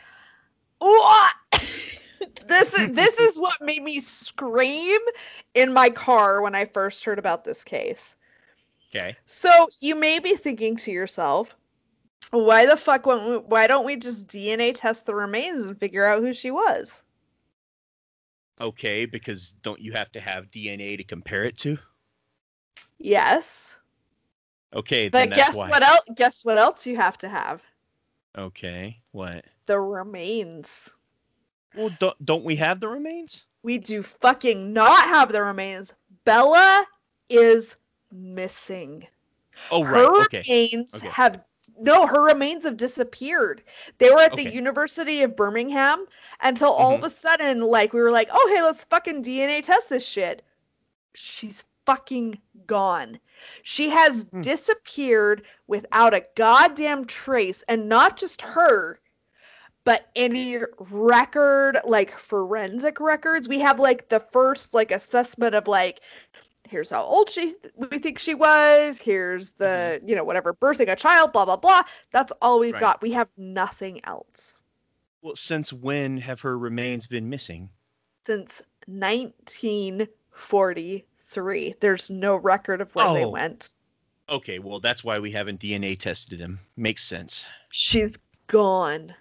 what? 0.78 1.32
This 2.46 2.72
is 2.74 2.92
this 2.92 3.18
is 3.18 3.38
what 3.38 3.60
made 3.60 3.82
me 3.82 4.00
scream 4.00 5.00
in 5.54 5.72
my 5.72 5.90
car 5.90 6.42
when 6.42 6.54
I 6.54 6.64
first 6.66 7.04
heard 7.04 7.18
about 7.18 7.44
this 7.44 7.64
case. 7.64 8.16
okay. 8.94 9.16
So 9.26 9.68
you 9.80 9.94
may 9.94 10.18
be 10.18 10.36
thinking 10.36 10.76
to 10.76 10.90
yourself, 10.92 11.56
why 12.30 12.66
the 12.66 12.76
fuck 12.76 13.06
won't 13.06 13.28
we, 13.28 13.36
why 13.38 13.66
don't 13.66 13.84
we 13.84 13.96
just 13.96 14.28
DNA 14.28 14.72
test 14.74 15.06
the 15.06 15.14
remains 15.14 15.64
and 15.66 15.78
figure 15.78 16.04
out 16.04 16.22
who 16.22 16.32
she 16.32 16.50
was? 16.50 17.02
Okay, 18.60 19.06
because 19.06 19.54
don't 19.62 19.80
you 19.80 19.92
have 19.92 20.12
to 20.12 20.20
have 20.20 20.50
DNA 20.50 20.96
to 20.96 21.04
compare 21.04 21.44
it 21.44 21.58
to? 21.58 21.78
Yes. 22.98 23.76
Okay, 24.74 25.08
But 25.08 25.30
guess 25.32 25.54
why. 25.56 25.68
what 25.68 25.82
else 25.82 26.04
guess 26.14 26.44
what 26.44 26.58
else 26.58 26.86
you 26.86 26.96
have 26.96 27.18
to 27.18 27.28
have? 27.28 27.62
Okay, 28.38 29.00
what? 29.10 29.44
The 29.66 29.78
remains. 29.80 30.88
Well, 31.74 31.90
don't 31.90 32.24
don't 32.24 32.44
we 32.44 32.56
have 32.56 32.80
the 32.80 32.88
remains? 32.88 33.46
We 33.62 33.78
do 33.78 34.02
fucking 34.02 34.72
not 34.72 35.06
have 35.06 35.32
the 35.32 35.42
remains. 35.42 35.94
Bella 36.24 36.86
is 37.28 37.76
missing. 38.10 39.06
Oh, 39.70 39.84
right. 39.84 40.04
Her 40.04 40.20
Okay. 40.20 40.44
remains 40.48 40.96
Okay. 40.96 41.08
have 41.08 41.44
no, 41.78 42.06
her 42.06 42.24
remains 42.24 42.64
have 42.64 42.76
disappeared. 42.76 43.62
They 43.98 44.10
were 44.10 44.20
at 44.20 44.36
the 44.36 44.44
University 44.44 45.22
of 45.22 45.36
Birmingham 45.36 46.06
until 46.40 46.70
all 46.72 46.96
of 46.96 47.02
Mhm. 47.02 47.06
a 47.06 47.10
sudden, 47.10 47.60
like, 47.62 47.92
we 47.92 48.00
were 48.00 48.10
like, 48.10 48.28
oh, 48.32 48.52
hey, 48.54 48.62
let's 48.62 48.84
fucking 48.84 49.22
DNA 49.22 49.62
test 49.62 49.88
this 49.88 50.04
shit. 50.06 50.44
She's 51.14 51.64
fucking 51.86 52.40
gone. 52.66 53.18
She 53.62 53.90
has 53.90 54.24
Hmm. 54.24 54.40
disappeared 54.42 55.42
without 55.66 56.14
a 56.14 56.24
goddamn 56.36 57.04
trace, 57.04 57.62
and 57.68 57.88
not 57.88 58.16
just 58.16 58.42
her, 58.42 58.98
but 59.84 60.08
any 60.16 60.58
record, 60.78 61.78
like 61.84 62.16
forensic 62.18 63.00
records. 63.00 63.48
We 63.48 63.58
have 63.60 63.78
like 63.80 64.08
the 64.08 64.20
first 64.20 64.74
like 64.74 64.90
assessment 64.92 65.54
of 65.54 65.66
like 65.68 66.00
here's 66.68 66.90
how 66.90 67.02
old 67.02 67.28
she 67.28 67.54
we 67.76 67.98
think 67.98 68.18
she 68.18 68.34
was 68.34 68.98
here's 69.00 69.50
the 69.52 69.98
mm-hmm. 70.00 70.08
you 70.08 70.14
know 70.16 70.24
whatever 70.24 70.54
birthing 70.54 70.90
a 70.90 70.96
child 70.96 71.32
blah 71.32 71.44
blah 71.44 71.56
blah 71.56 71.82
that's 72.12 72.32
all 72.40 72.58
we've 72.60 72.72
Right. 72.72 72.80
got 72.80 73.02
we 73.02 73.10
have 73.12 73.28
nothing 73.36 74.00
else 74.04 74.54
Well, 75.20 75.36
since 75.36 75.70
when 75.72 76.16
have 76.18 76.40
her 76.40 76.56
remains 76.58 77.06
been 77.06 77.28
missing? 77.28 77.68
since 78.24 78.62
1943 78.86 81.74
there's 81.80 82.10
no 82.10 82.36
record 82.36 82.80
of 82.80 82.94
where 82.94 83.12
they 83.12 83.24
Oh. 83.24 83.26
went 83.26 83.74
Okay, 84.28 84.58
well 84.58 84.80
that's 84.80 85.04
why 85.04 85.18
we 85.18 85.30
haven't 85.32 85.60
DNA 85.60 85.98
tested 85.98 86.38
them 86.38 86.60
Makes 86.76 87.04
sense. 87.04 87.48
she's 87.70 88.16
gone 88.46 89.14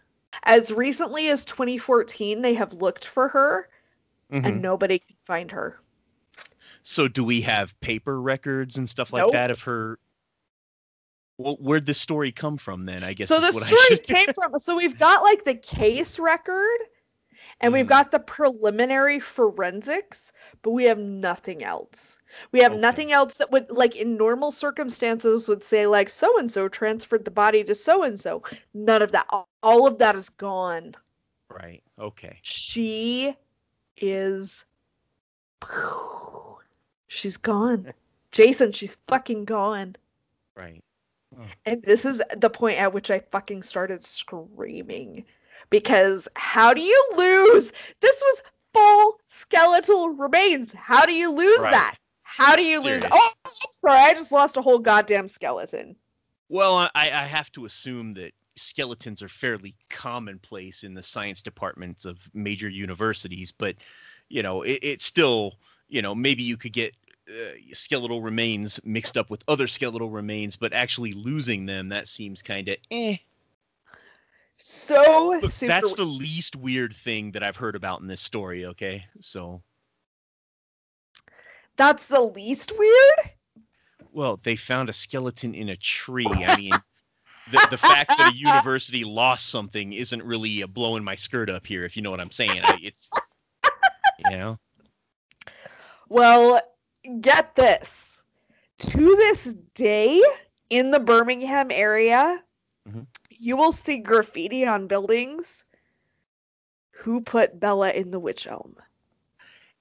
as 0.44 0.72
recently 0.72 1.30
as 1.30 1.46
2014 1.46 2.42
they 2.42 2.54
have 2.54 2.74
looked 2.74 3.06
for 3.06 3.28
her 3.30 3.70
Mhm. 4.32 4.46
and 4.46 4.62
nobody 4.62 5.00
can 5.00 5.16
find 5.26 5.52
her 5.52 5.80
So 6.84 7.08
do 7.08 7.24
we 7.24 7.42
have 7.42 7.80
paper 7.82 8.20
records 8.20 8.78
and 8.78 8.90
stuff 8.90 9.14
like 9.14 9.22
Nope. 9.22 9.34
that 9.34 9.52
of 9.52 9.62
her? 9.64 10.00
Well, 11.38 11.58
where'd 11.60 11.86
this 11.86 12.00
story 12.02 12.32
come 12.32 12.58
from 12.58 12.86
then? 12.86 13.04
I 13.04 13.14
guess. 13.14 13.28
so 13.28 13.40
the 13.40 13.52
story 13.52 13.98
came 14.00 14.30
from 14.34 14.58
so 14.60 14.76
we've 14.76 14.98
got 14.98 15.22
like 15.22 15.46
the 15.46 15.54
case 15.56 16.18
record 16.18 16.80
and 17.62 17.72
we've 17.74 17.86
Mhm. 17.86 17.90
got 17.90 18.12
the 18.12 18.20
preliminary 18.20 19.20
forensics 19.20 20.34
but 20.64 20.72
we 20.72 20.84
have 20.86 20.98
nothing 21.00 21.64
else 21.64 22.20
we 22.52 22.60
have 22.60 22.72
Okay. 22.74 22.82
nothing 22.82 23.12
else 23.12 23.36
that 23.38 23.52
would 23.52 23.70
like 23.72 23.96
in 23.96 24.18
normal 24.18 24.52
circumstances 24.52 25.48
would 25.48 25.64
say 25.64 25.88
like 25.88 26.10
so 26.10 26.38
and 26.40 26.52
so 26.52 26.68
transferred 26.68 27.24
the 27.26 27.32
body 27.32 27.64
to 27.64 27.76
so 27.76 28.04
and 28.04 28.20
so 28.20 28.42
none 28.74 29.02
of 29.02 29.12
that 29.12 29.26
all- 29.30 29.48
all 29.64 29.88
of 29.88 29.98
that 30.00 30.16
is 30.16 30.30
gone 30.30 30.96
Right. 31.50 31.84
Okay. 32.00 32.40
she 32.42 33.36
is 33.98 34.66
she's 37.08 37.38
gone 37.38 37.94
jason 38.32 38.72
she's 38.72 38.98
fucking 39.08 39.46
gone 39.46 39.96
Right. 40.56 40.84
And 41.66 41.82
this 41.84 42.04
is 42.06 42.22
the 42.38 42.50
point 42.50 42.78
at 42.78 42.92
which 42.94 43.10
I 43.10 43.20
fucking 43.20 43.64
started 43.64 44.04
screaming. 44.04 45.24
Because 45.72 46.28
how 46.36 46.74
do 46.74 46.82
you 46.82 47.10
lose? 47.18 47.72
This 48.02 48.22
was 48.22 48.44
full 48.74 49.20
skeletal 49.28 50.10
remains. 50.10 50.74
How 50.74 51.06
do 51.06 51.14
you 51.14 51.34
lose 51.36 51.60
Right. 51.60 51.72
that? 51.72 51.96
How 52.24 52.56
do 52.56 52.62
you 52.62 52.78
lose? 52.80 53.02
Serious. 53.02 53.10
Oh, 53.12 53.32
I'm 53.46 53.52
sorry, 53.52 54.00
I 54.00 54.14
just 54.14 54.32
lost 54.32 54.58
a 54.58 54.62
whole 54.62 54.80
goddamn 54.80 55.28
skeleton. 55.28 55.96
Well, 56.50 56.78
I, 56.78 56.90
I 56.96 57.26
have 57.26 57.52
to 57.54 57.66
assume 57.66 58.14
that 58.16 58.34
skeletons 58.56 59.22
are 59.22 59.30
fairly 59.30 59.74
commonplace 59.90 60.84
in 60.84 60.94
the 60.94 61.02
science 61.04 61.42
departments 61.42 62.06
of 62.06 62.20
major 62.34 62.70
universities, 62.70 63.52
but 63.52 63.76
you 64.30 64.44
know, 64.44 64.62
it, 64.62 64.80
it's 64.82 65.06
still, 65.06 65.56
you 65.90 66.02
know, 66.02 66.16
maybe 66.16 66.44
you 66.44 66.58
could 66.58 66.74
get 66.74 66.94
uh, 67.30 67.52
skeletal 67.74 68.22
remains 68.22 68.80
mixed 68.84 69.18
up 69.18 69.30
with 69.30 69.44
other 69.48 69.68
skeletal 69.68 70.10
remains, 70.10 70.56
but 70.56 70.74
actually 70.74 71.12
losing 71.14 71.66
them 71.66 71.90
that 71.90 72.08
seems 72.08 72.42
kind 72.42 72.68
of 72.68 72.78
eh. 72.92 73.18
So 74.64 75.40
Look, 75.42 75.52
super. 75.52 75.68
that's 75.74 75.94
the 75.94 76.06
least 76.06 76.56
weird 76.56 76.96
thing 76.96 77.32
that 77.32 77.44
I've 77.44 77.56
heard 77.58 77.76
about 77.76 78.02
in 78.02 78.08
this 78.08 78.22
story. 78.22 78.66
Okay, 78.68 79.04
so 79.20 79.62
that's 81.78 82.06
the 82.08 82.22
least 82.22 82.72
weird. 82.78 83.32
well, 84.12 84.40
they 84.44 84.56
found 84.56 84.90
a 84.90 84.94
skeleton 84.94 85.54
in 85.56 85.70
a 85.70 85.76
tree. 85.78 86.28
I 86.30 86.56
mean. 86.56 86.72
The, 87.50 87.68
the 87.72 87.78
fact 87.78 88.10
that 88.18 88.32
a 88.32 88.38
university 88.38 89.04
lost 89.04 89.50
something 89.50 89.94
isn't 89.94 90.24
really 90.24 90.62
uh, 90.62 90.68
blowing 90.68 91.04
my 91.04 91.16
skirt 91.16 91.50
up 91.50 91.66
here, 91.66 91.84
if 91.84 91.98
you 91.98 92.04
know 92.04 92.12
what 92.12 92.22
I'm 92.22 92.30
saying. 92.32 92.52
I, 92.52 92.78
it's, 92.84 93.10
you 94.24 94.38
know, 94.38 94.60
Well, 96.08 96.62
get 97.20 97.56
this. 97.56 98.22
To 98.78 99.16
this 99.16 99.56
day, 99.74 100.22
in 100.70 100.92
the 100.92 101.00
Birmingham 101.00 101.72
area, 101.72 102.44
Mhm. 102.88 103.08
You 103.42 103.58
will 103.58 103.72
see 103.72 103.98
graffiti 103.98 104.66
on 104.68 104.88
buildings. 104.88 105.66
Who 106.92 107.22
put 107.22 107.60
Bella 107.60 107.90
in 107.92 108.12
the 108.12 108.20
witch 108.20 108.46
elm? 108.46 108.76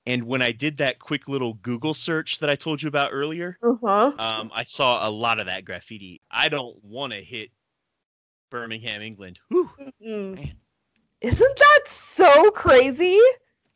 And 0.06 0.24
when 0.24 0.40
I 0.40 0.50
did 0.50 0.78
that 0.78 0.98
quick 0.98 1.28
little 1.28 1.54
Google 1.54 1.92
search 1.92 2.38
that 2.38 2.48
I 2.48 2.56
told 2.56 2.80
you 2.82 2.88
about 2.88 3.10
earlier, 3.12 3.58
Uh-huh. 3.62 4.12
um, 4.18 4.50
I 4.54 4.64
saw 4.64 5.06
a 5.06 5.10
lot 5.10 5.38
of 5.38 5.46
that 5.46 5.66
graffiti. 5.66 6.22
I 6.30 6.48
don't 6.48 6.82
want 6.82 7.12
to 7.12 7.22
hit 7.22 7.50
Birmingham, 8.50 9.02
England. 9.02 9.38
Whew. 9.50 9.70
Man. 10.00 10.54
Isn't 11.20 11.58
that 11.58 11.80
so 11.86 12.50
crazy? 12.52 13.20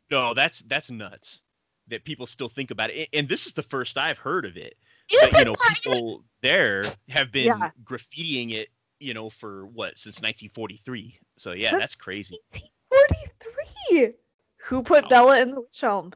No, 0.09 0.33
that's 0.33 0.59
that's 0.61 0.89
nuts. 0.89 1.43
That 1.87 2.03
people 2.03 2.25
still 2.25 2.49
think 2.49 2.71
about 2.71 2.89
it, 2.89 3.07
and 3.13 3.29
this 3.29 3.45
is 3.45 3.53
the 3.53 3.61
first 3.61 3.95
I've 3.99 4.17
heard 4.17 4.45
of 4.45 4.57
it. 4.57 4.75
But 5.21 5.37
you 5.37 5.45
know, 5.45 5.53
people 5.69 6.23
there 6.41 6.83
have 7.09 7.31
been 7.31 7.45
Yeah. 7.45 7.69
graffitiing 7.83 8.51
it, 8.53 8.69
you 8.99 9.13
know, 9.13 9.29
for 9.29 9.65
what 9.67 9.97
since 9.97 10.21
1943. 10.21 11.17
So 11.37 11.51
yeah, 11.53 11.71
Since- 11.71 11.81
that's 11.81 11.95
crazy. 11.95 12.39
1943. 12.89 14.13
Who 14.63 14.81
put 14.81 15.03
Wow. 15.03 15.09
Bella 15.09 15.41
in 15.41 15.51
the 15.51 15.61
witch 15.61 15.83
elm? 15.83 16.13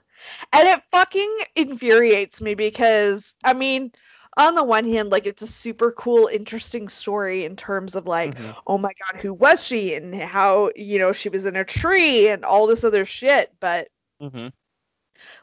And 0.53 0.67
it 0.67 0.81
fucking 0.91 1.37
infuriates 1.55 2.41
me 2.41 2.55
because 2.55 3.35
I 3.43 3.53
mean, 3.53 3.91
on 4.37 4.55
the 4.55 4.63
one 4.63 4.85
hand, 4.85 5.11
like 5.11 5.27
it's 5.27 5.41
a 5.41 5.47
super 5.47 5.91
cool, 5.91 6.27
interesting 6.27 6.89
story 6.89 7.45
in 7.45 7.55
terms 7.55 7.95
of 7.95 8.07
like, 8.07 8.35
Mhm. 8.35 8.55
oh 8.67 8.77
my 8.77 8.91
god, 9.11 9.21
who 9.21 9.33
was 9.33 9.63
she 9.63 9.93
and 9.93 10.15
how, 10.15 10.71
you 10.75 10.97
know, 10.97 11.11
she 11.11 11.29
was 11.29 11.45
in 11.45 11.55
a 11.55 11.63
tree 11.65 12.27
and 12.29 12.43
all 12.43 12.65
this 12.65 12.83
other 12.83 13.05
shit. 13.05 13.53
But 13.59 13.89
Mhm. 14.21 14.51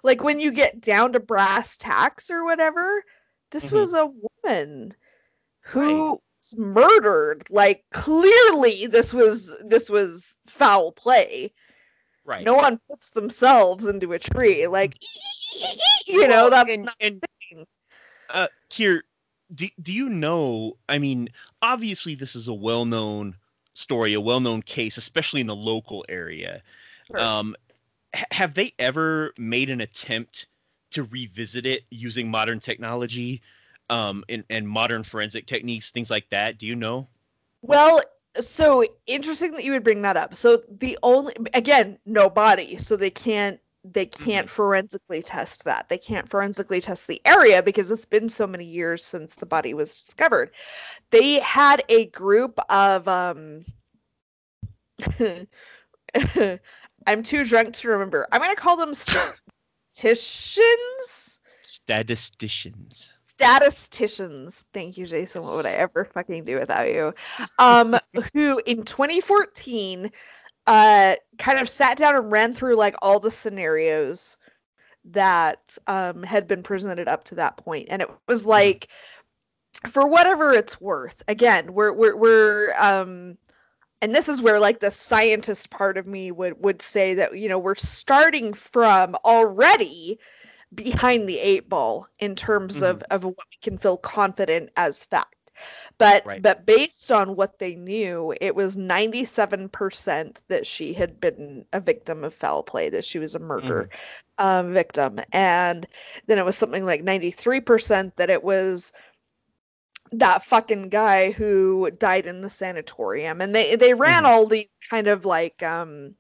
like 0.03 0.23
when 0.23 0.41
you 0.41 0.51
get 0.51 0.81
down 0.81 1.13
to 1.13 1.21
brass 1.21 1.77
tacks 1.77 2.31
or 2.31 2.45
whatever, 2.45 3.05
this 3.51 3.71
Mhm. 3.71 3.75
was 3.75 3.93
a 3.95 4.11
woman 4.45 4.95
who 5.61 6.21
was 6.53 6.59
murdered. 6.59 7.45
Like 7.51 7.85
clearly 7.93 8.87
this 8.87 9.13
was 9.13 9.63
this 9.65 9.89
was 9.91 10.39
foul 10.47 10.93
play. 10.93 11.53
Right. 12.25 12.45
No 12.45 12.55
one 12.55 12.81
puts 12.91 13.11
themselves 13.11 13.87
into 13.87 14.13
a 14.13 14.19
tree. 14.19 14.67
Like 14.67 14.97
you 16.07 16.29
know, 16.29 16.49
Well, 16.49 16.51
that's 16.51 16.71
and, 16.71 16.85
not 16.85 16.97
and 17.01 17.23
thing. 17.51 17.67
uh, 18.31 18.49
Kier, 18.71 19.03
do, 19.55 19.69
do 19.81 19.93
you 19.93 20.09
know? 20.09 20.77
I 20.89 20.99
mean, 20.99 21.29
obviously, 21.63 22.15
this 22.15 22.35
is 22.35 22.49
a 22.49 22.55
well 22.55 22.85
known 22.85 23.37
story, 23.75 24.15
a 24.15 24.21
well 24.21 24.41
known 24.41 24.63
case, 24.63 24.97
especially 24.97 25.41
in 25.41 25.47
the 25.47 25.57
local 25.57 26.05
area. 26.09 26.63
Sure. 27.11 27.21
Um, 27.21 27.57
ha- 28.15 28.25
have 28.33 28.55
they 28.55 28.73
ever 28.79 29.33
made 29.39 29.71
an 29.71 29.81
attempt 29.81 30.49
to 30.93 31.05
revisit 31.05 31.67
it 31.67 31.83
using 31.91 32.31
modern 32.31 32.59
technology 32.59 33.43
um, 33.91 34.25
and, 34.29 34.45
and 34.51 34.69
modern 34.69 35.03
forensic 35.03 35.47
techniques, 35.47 35.91
things 35.91 36.11
like 36.11 36.29
that? 36.31 36.59
Do 36.59 36.67
you 36.67 36.77
know? 36.77 37.09
Well, 37.63 38.03
so 38.39 38.85
interesting 39.07 39.53
that 39.53 39.65
you 39.65 39.73
would 39.73 39.85
bring 39.85 40.03
that 40.03 40.17
up. 40.17 40.35
So 40.35 40.63
the 40.79 40.99
only 41.03 41.35
again, 41.55 41.99
no 42.07 42.29
body, 42.29 42.77
so 42.77 42.97
they 42.97 43.11
can't 43.11 43.61
they 43.93 44.07
can't 44.07 44.51
forensically 44.51 45.23
test 45.23 45.65
that. 45.65 45.89
They 45.89 45.99
can't 45.99 46.29
forensically 46.29 46.81
test 46.81 47.07
the 47.07 47.23
area 47.25 47.63
because 47.63 47.91
it's 47.91 48.05
been 48.05 48.29
so 48.29 48.47
many 48.47 48.65
years 48.65 49.05
since 49.05 49.35
the 49.37 49.47
body 49.47 49.75
was 49.75 49.91
discovered. 49.91 50.51
They 51.11 51.39
had 51.41 51.85
a 51.89 52.07
group 52.07 52.59
of 52.69 53.07
um 53.09 53.65
I'm 57.07 57.23
too 57.23 57.45
drunk 57.45 57.75
to 57.75 57.89
remember. 57.89 58.27
I'm 58.33 58.41
going 58.41 58.55
to 58.55 58.61
call 58.61 58.77
them 58.77 58.95
statisticians. 59.95 61.41
Statisticians. 61.63 63.13
Statisticians. 63.37 64.65
Thank 64.73 64.97
you 64.97 65.07
jason. 65.07 65.43
What 65.43 65.57
would 65.57 65.67
i 65.67 65.73
ever 65.73 66.05
fucking 66.05 66.45
do 66.45 66.59
without 66.59 66.89
you? 66.89 67.13
Um 67.59 67.97
who 68.33 68.61
in 68.67 68.83
2014 68.83 70.11
uh 70.67 71.15
kind 71.39 71.59
of 71.59 71.69
sat 71.69 71.99
down 71.99 72.17
and 72.17 72.33
ran 72.33 72.55
through 72.55 72.77
like 72.77 72.95
all 73.03 73.21
the 73.21 73.31
scenarios 73.31 74.39
that 75.05 75.77
um 75.87 76.23
had 76.23 76.49
been 76.49 76.63
presented 76.63 77.09
up 77.09 77.25
to 77.25 77.35
that 77.35 77.57
point. 77.59 77.89
And 77.91 78.01
it 78.03 78.09
was 78.27 78.47
like 78.47 78.89
for 79.87 80.09
whatever 80.09 80.53
it's 80.53 80.81
worth 80.81 81.23
again 81.29 81.75
we're 81.75 81.93
we're, 81.93 82.17
we're 82.17 82.75
um 82.79 83.37
and 84.01 84.15
this 84.15 84.29
is 84.29 84.41
where 84.41 84.59
like 84.59 84.81
the 84.81 84.91
scientist 84.91 85.71
part 85.71 85.99
of 85.99 86.07
me 86.07 86.31
would 86.31 86.55
would 86.63 86.81
say 86.81 87.13
that 87.15 87.37
you 87.39 87.49
know 87.49 87.59
we're 87.59 87.75
starting 87.75 88.55
from 88.55 89.15
already 89.25 90.19
behind 90.75 91.29
the 91.29 91.39
eight 91.39 91.69
ball 91.69 92.09
in 92.19 92.35
terms 92.35 92.83
of 92.83 93.03
of 93.11 93.25
what 93.25 93.37
we 93.51 93.57
can 93.63 93.79
feel 93.79 93.97
confident 93.97 94.71
as 94.77 95.05
fact. 95.05 95.35
But 95.99 96.25
Right. 96.25 96.43
but 96.43 96.67
based 96.67 97.11
on 97.13 97.37
what 97.37 97.59
they 97.59 97.75
knew 97.77 98.35
it 98.41 98.55
was 98.55 98.77
97% 98.77 100.41
that 100.49 100.67
she 100.67 100.93
had 100.95 101.21
been 101.21 101.65
a 101.73 101.81
victim 101.81 102.25
of 102.25 102.35
foul 102.35 102.63
play 102.63 102.89
that 102.91 103.05
she 103.05 103.19
was 103.19 103.35
a 103.35 103.39
murder 103.41 103.89
um, 104.39 104.73
victim. 104.73 105.21
And 105.33 105.87
then 106.27 106.39
it 106.39 106.45
was 106.45 106.57
something 106.57 106.85
like 106.85 107.03
93% 107.03 108.17
that 108.17 108.31
it 108.31 108.43
was 108.45 108.93
that 110.13 110.43
fucking 110.45 110.89
guy 110.89 111.33
who 111.33 111.91
died 111.91 112.27
in 112.27 112.41
the 112.43 112.51
sanatorium. 112.51 113.41
And 113.41 113.55
they 113.55 113.77
they 113.77 113.95
ran 113.95 114.25
Mhm. 114.25 114.27
all 114.27 114.47
these 114.47 114.69
kind 114.91 115.09
of 115.09 115.25
like 115.25 115.63
um 115.63 116.15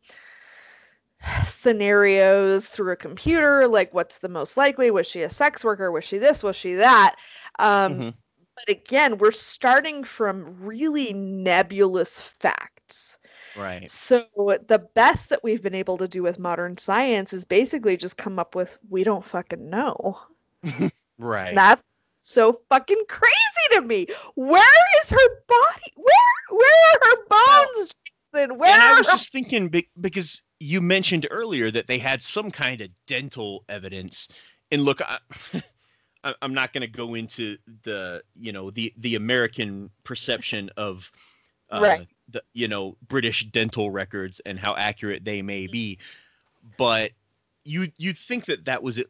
scenarios 1.44 2.66
through 2.66 2.92
a 2.92 2.96
computer 2.96 3.66
like 3.66 3.92
what's 3.92 4.18
the 4.18 4.28
most 4.28 4.56
likely 4.56 4.90
was 4.90 5.06
she 5.06 5.22
a 5.22 5.30
sex 5.30 5.64
worker 5.64 5.90
was 5.90 6.04
she 6.04 6.18
this 6.18 6.42
was 6.42 6.54
she 6.56 6.74
that 6.74 7.16
um 7.58 7.92
Mhm. 7.94 8.14
but 8.54 8.68
again 8.68 9.18
we're 9.18 9.32
starting 9.32 10.04
from 10.04 10.56
really 10.60 11.12
nebulous 11.12 12.20
facts 12.20 13.18
Right. 13.56 13.90
so 13.90 14.24
the 14.36 14.86
best 14.94 15.30
that 15.30 15.42
we've 15.42 15.62
been 15.62 15.74
able 15.74 15.96
to 15.98 16.06
do 16.06 16.22
with 16.22 16.38
modern 16.38 16.76
science 16.76 17.32
is 17.32 17.44
basically 17.44 17.96
just 17.96 18.16
come 18.16 18.38
up 18.38 18.54
with 18.54 18.78
we 18.90 19.02
don't 19.02 19.24
fucking 19.24 19.68
know 19.70 20.20
Right. 21.18 21.54
that's 21.54 21.82
so 22.20 22.60
fucking 22.68 23.04
crazy 23.08 23.32
to 23.72 23.80
me. 23.82 24.06
Where 24.34 24.84
is 25.02 25.10
her 25.10 25.28
body? 25.46 25.92
Where 25.94 26.58
where 26.58 26.92
are 26.92 26.98
her 27.02 27.16
bones? 27.28 27.94
Jason? 28.34 28.58
Where 28.58 28.72
and 28.74 28.82
I 28.82 28.98
was 28.98 29.06
her- 29.06 29.12
just 29.12 29.30
thinking 29.32 29.72
because 30.00 30.42
you 30.60 30.80
mentioned 30.80 31.26
earlier 31.30 31.70
that 31.70 31.86
they 31.86 31.98
had 31.98 32.22
some 32.22 32.50
kind 32.50 32.80
of 32.80 32.90
dental 33.06 33.64
evidence. 33.68 34.28
And 34.70 34.82
look, 34.84 35.00
I, 35.02 35.18
I'm 36.42 36.54
not 36.54 36.72
going 36.72 36.80
to 36.82 36.88
go 36.88 37.14
into 37.14 37.56
the 37.82 38.22
you 38.34 38.52
know 38.52 38.70
the 38.70 38.92
the 38.96 39.14
American 39.14 39.90
perception 40.04 40.70
of 40.76 41.10
uh, 41.70 41.80
Right. 41.82 42.08
the 42.28 42.42
you 42.54 42.68
know 42.68 42.96
British 43.08 43.44
dental 43.46 43.90
records 43.90 44.40
and 44.46 44.58
how 44.58 44.74
accurate 44.76 45.24
they 45.24 45.42
may 45.42 45.66
be, 45.66 45.98
but 46.76 47.12
you 47.64 47.90
you'd 47.98 48.18
think 48.18 48.46
that 48.46 48.64
that 48.64 48.82
was 48.82 48.98
it. 48.98 49.08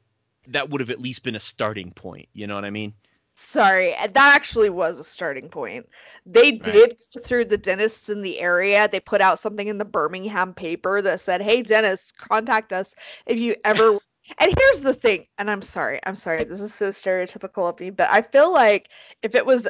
That 0.49 0.70
would 0.70 0.80
have 0.80 0.90
at 0.90 1.01
least 1.01 1.22
been 1.24 1.34
a 1.34 1.40
starting 1.40 1.92
point. 1.92 2.28
You 2.32 2.47
know 2.47 2.55
what 2.55 2.64
I 2.64 2.70
mean? 2.70 2.94
Sorry, 3.39 3.91
that 3.91 4.16
actually 4.16 4.70
was 4.70 4.99
a 4.99 5.05
starting 5.05 5.51
point. 5.51 5.87
They 6.24 6.53
Right. 6.59 6.72
did 6.72 6.97
go 7.14 7.20
through 7.20 7.45
the 7.47 7.59
dentists 7.59 8.09
in 8.09 8.22
the 8.22 8.41
area. 8.41 8.89
They 8.89 8.99
put 8.99 9.20
out 9.20 9.39
something 9.39 9.68
in 9.68 9.76
the 9.76 9.84
Birmingham 9.84 10.54
paper 10.54 11.03
that 11.03 11.21
said, 11.21 11.42
"Hey, 11.42 11.61
dentists, 11.63 12.13
contact 12.13 12.72
us 12.72 12.95
if 13.26 13.38
you 13.38 13.54
ever." 13.63 13.99
and 14.38 14.54
here's 14.58 14.80
the 14.83 14.95
thing, 14.95 15.26
and 15.37 15.50
I'm 15.50 15.61
sorry, 15.61 16.00
I'm 16.07 16.17
sorry, 16.17 16.45
this 16.45 16.63
is 16.63 16.75
so 16.75 16.88
stereotypical 16.88 17.68
of 17.68 17.79
me, 17.79 17.91
but 17.91 18.08
I 18.11 18.22
feel 18.22 18.53
like 18.54 18.88
if 19.22 19.34
it 19.34 19.45
was 19.45 19.68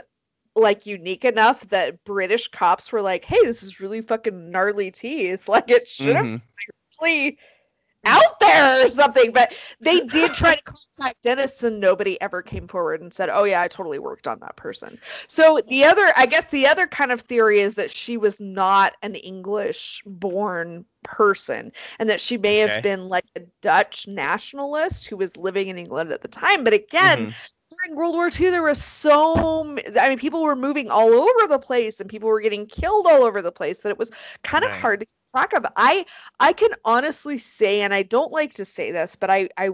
like 0.55 0.87
unique 0.87 1.25
enough 1.25 1.69
that 1.71 2.05
British 2.05 2.49
cops 2.49 2.93
were 2.93 3.03
like, 3.03 3.25
"Hey, 3.25 3.41
this 3.45 3.63
is 3.65 3.81
really 3.81 4.01
fucking 4.01 4.51
gnarly 4.51 4.93
teeth," 4.93 5.49
like 5.49 5.71
it 5.71 5.89
should 5.89 6.15
have 6.17 6.27
Mhm. 6.27 6.43
actually 6.93 7.39
out 8.05 8.39
there 8.41 8.85
or 8.85 8.89
something. 8.89 9.33
But 9.33 9.53
they 9.81 10.01
did 10.01 10.35
try 10.35 10.55
to 10.55 10.63
contact 10.63 11.23
Dennis, 11.23 11.63
and 11.63 11.81
nobody 11.81 12.21
ever 12.21 12.43
came 12.43 12.69
forward 12.69 13.01
and 13.01 13.13
said, 13.13 13.29
Oh 13.31 13.45
yeah, 13.45 13.63
I 13.63 13.69
totally 13.69 13.99
worked 13.99 14.27
on 14.29 14.39
that 14.41 14.57
person. 14.57 14.99
So 15.29 15.61
the 15.69 15.85
other 15.85 16.13
I 16.17 16.27
guess 16.27 16.47
the 16.51 16.67
other 16.67 16.87
kind 16.87 17.11
of 17.13 17.21
theory 17.23 17.61
is 17.61 17.75
that 17.77 17.91
she 17.91 18.17
was 18.17 18.41
not 18.41 18.95
an 19.03 19.15
English 19.15 20.03
born 20.07 20.85
person 21.03 21.73
and 21.99 22.09
that 22.09 22.21
she 22.21 22.37
may 22.37 22.63
Okay. 22.65 22.73
have 22.73 22.83
been 22.83 23.09
like 23.09 23.25
a 23.37 23.41
Dutch 23.63 24.07
nationalist 24.09 25.07
who 25.07 25.17
was 25.17 25.37
living 25.37 25.69
in 25.69 25.79
England 25.79 26.13
at 26.13 26.23
the 26.23 26.29
time. 26.29 26.65
But 26.65 26.73
again, 26.75 27.27
Mhm. 27.27 27.35
During 27.87 27.97
World 27.99 28.15
War 28.15 28.29
II, 28.29 28.51
there 28.51 28.63
was 28.63 28.83
so 28.83 29.77
I 30.01 30.09
mean, 30.09 30.19
people 30.19 30.43
were 30.43 30.57
moving 30.57 30.91
all 30.91 31.13
over 31.13 31.49
the 31.49 31.59
place 31.59 32.01
and 32.01 32.09
people 32.11 32.29
were 32.29 32.41
getting 32.41 32.67
killed 32.67 33.07
all 33.07 33.23
over 33.25 33.43
the 33.43 33.53
place 33.53 33.81
that 33.81 33.91
it 33.91 33.99
was 33.99 34.11
kind 34.43 34.65
of 34.65 34.71
Right. 34.71 34.81
hard 34.81 35.01
to 35.01 35.07
keep 35.07 35.17
track 35.35 35.53
of. 35.53 35.67
I 35.77 36.05
I 36.41 36.53
can 36.53 36.71
honestly 36.85 37.39
say, 37.39 37.83
and 37.83 37.95
I 37.95 38.03
don't 38.03 38.33
like 38.33 38.55
to 38.55 38.65
say 38.65 38.91
this, 38.93 39.17
but 39.17 39.31
I 39.31 39.49
I 39.57 39.71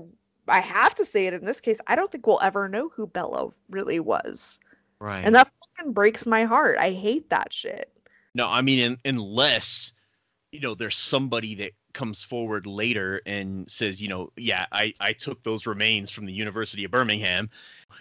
I 0.49 0.61
have 0.61 0.95
to 0.97 1.05
say 1.05 1.27
it 1.27 1.35
in 1.35 1.45
this 1.45 1.61
case. 1.61 1.79
I 1.87 1.97
don't 1.97 2.11
think 2.11 2.27
we'll 2.27 2.41
ever 2.43 2.69
know 2.69 2.89
who 2.91 3.07
Bella 3.07 3.51
really 3.71 4.01
was, 4.01 4.59
Right. 5.01 5.25
and 5.25 5.35
that 5.35 5.51
fucking 5.79 5.93
breaks 5.93 6.27
my 6.27 6.45
heart. 6.45 6.79
I 6.79 6.93
hate 6.93 7.31
that 7.31 7.53
shit. 7.53 7.93
No, 8.35 8.49
I 8.49 8.63
mean, 8.63 8.81
un 8.85 8.99
unless 9.05 9.93
you 10.53 10.61
know, 10.61 10.75
there's 10.75 10.97
somebody 10.97 11.55
that 11.57 11.73
comes 11.95 12.23
forward 12.23 12.67
later 12.67 13.23
and 13.27 13.71
says, 13.71 14.03
you 14.03 14.09
know, 14.09 14.31
yeah, 14.37 14.67
I 14.73 14.95
I 15.01 15.13
took 15.15 15.43
those 15.43 15.67
remains 15.67 16.11
from 16.11 16.27
the 16.27 16.33
University 16.33 16.85
of 16.85 16.91
Birmingham, 16.91 17.51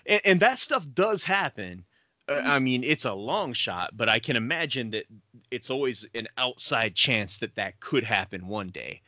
and, 0.05 0.21
and 0.25 0.39
that 0.39 0.59
stuff 0.59 0.85
does 0.93 1.23
happen. 1.23 1.85
uh, 2.29 2.33
I 2.33 2.59
mean, 2.59 2.83
it's 2.83 3.05
a 3.05 3.13
long 3.13 3.53
shot, 3.53 3.91
but 3.95 4.09
I 4.09 4.19
can 4.19 4.35
imagine 4.35 4.91
that 4.91 5.05
it's 5.49 5.69
always 5.69 6.07
an 6.15 6.27
outside 6.37 6.95
chance 6.95 7.37
that 7.39 7.55
that 7.55 7.79
could 7.79 8.03
happen 8.03 8.47
one 8.47 8.69
day. 8.69 9.01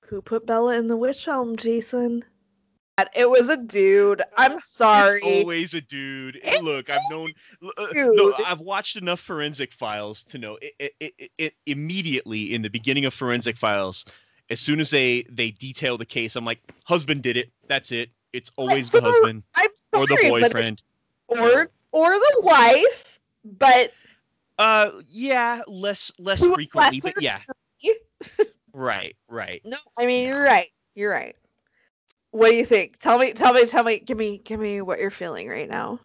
Who 0.00 0.22
put 0.22 0.46
Bella 0.46 0.76
in 0.76 0.86
the 0.86 0.96
witch 0.96 1.26
elm, 1.26 1.56
Jason? 1.56 2.24
It 3.14 3.28
was 3.28 3.50
a 3.50 3.58
dude. 3.58 4.22
I'm 4.38 4.58
sorry. 4.64 5.20
It's 5.22 5.44
always 5.44 5.74
a 5.74 5.82
dude. 5.82 6.40
It's 6.42 6.62
Look, 6.62 6.88
I've 6.88 7.00
known. 7.10 7.32
Uh, 7.76 7.86
dude. 7.92 8.16
no, 8.16 8.32
I've 8.44 8.60
watched 8.60 8.96
enough 8.96 9.20
forensic 9.20 9.72
files 9.72 10.24
to 10.24 10.38
know 10.38 10.58
it, 10.62 10.74
it, 11.00 11.14
it, 11.18 11.30
it. 11.36 11.54
Immediately 11.66 12.54
in 12.54 12.62
the 12.62 12.70
beginning 12.70 13.04
of 13.04 13.12
forensic 13.12 13.58
files, 13.58 14.06
as 14.48 14.60
soon 14.60 14.80
as 14.80 14.88
they 14.90 15.26
they 15.30 15.50
detail 15.50 15.98
the 15.98 16.06
case, 16.06 16.36
I'm 16.36 16.46
like, 16.46 16.60
husband 16.84 17.22
did 17.22 17.36
it. 17.36 17.50
That's 17.68 17.92
it. 17.92 18.10
It's 18.32 18.50
always 18.56 18.90
the 18.90 19.00
husband 19.00 19.42
I'm 19.54 19.68
or 19.92 20.06
the 20.06 20.18
boyfriend. 20.28 20.82
or 21.28 21.70
or 21.92 22.10
the 22.14 22.40
wife, 22.42 23.20
but 23.44 23.92
Uh, 24.58 24.92
yeah, 25.06 25.62
less 25.66 26.10
less 26.18 26.44
frequently, 26.44 27.00
but 27.00 27.20
yeah. 27.20 27.40
right, 28.72 29.16
right. 29.28 29.60
no, 29.64 29.76
I 29.98 30.06
mean 30.06 30.26
you're 30.26 30.42
right. 30.42 30.68
You're 30.94 31.10
right. 31.10 31.36
What 32.30 32.50
do 32.50 32.56
you 32.56 32.66
think? 32.66 32.98
Tell 32.98 33.18
me, 33.18 33.32
tell 33.32 33.52
me, 33.52 33.66
tell 33.66 33.84
me. 33.84 33.98
Give 33.98 34.18
me, 34.18 34.38
give 34.38 34.60
me 34.60 34.80
what 34.82 34.98
you're 34.98 35.10
feeling 35.10 35.48
right 35.48 35.68
now. 35.68 36.00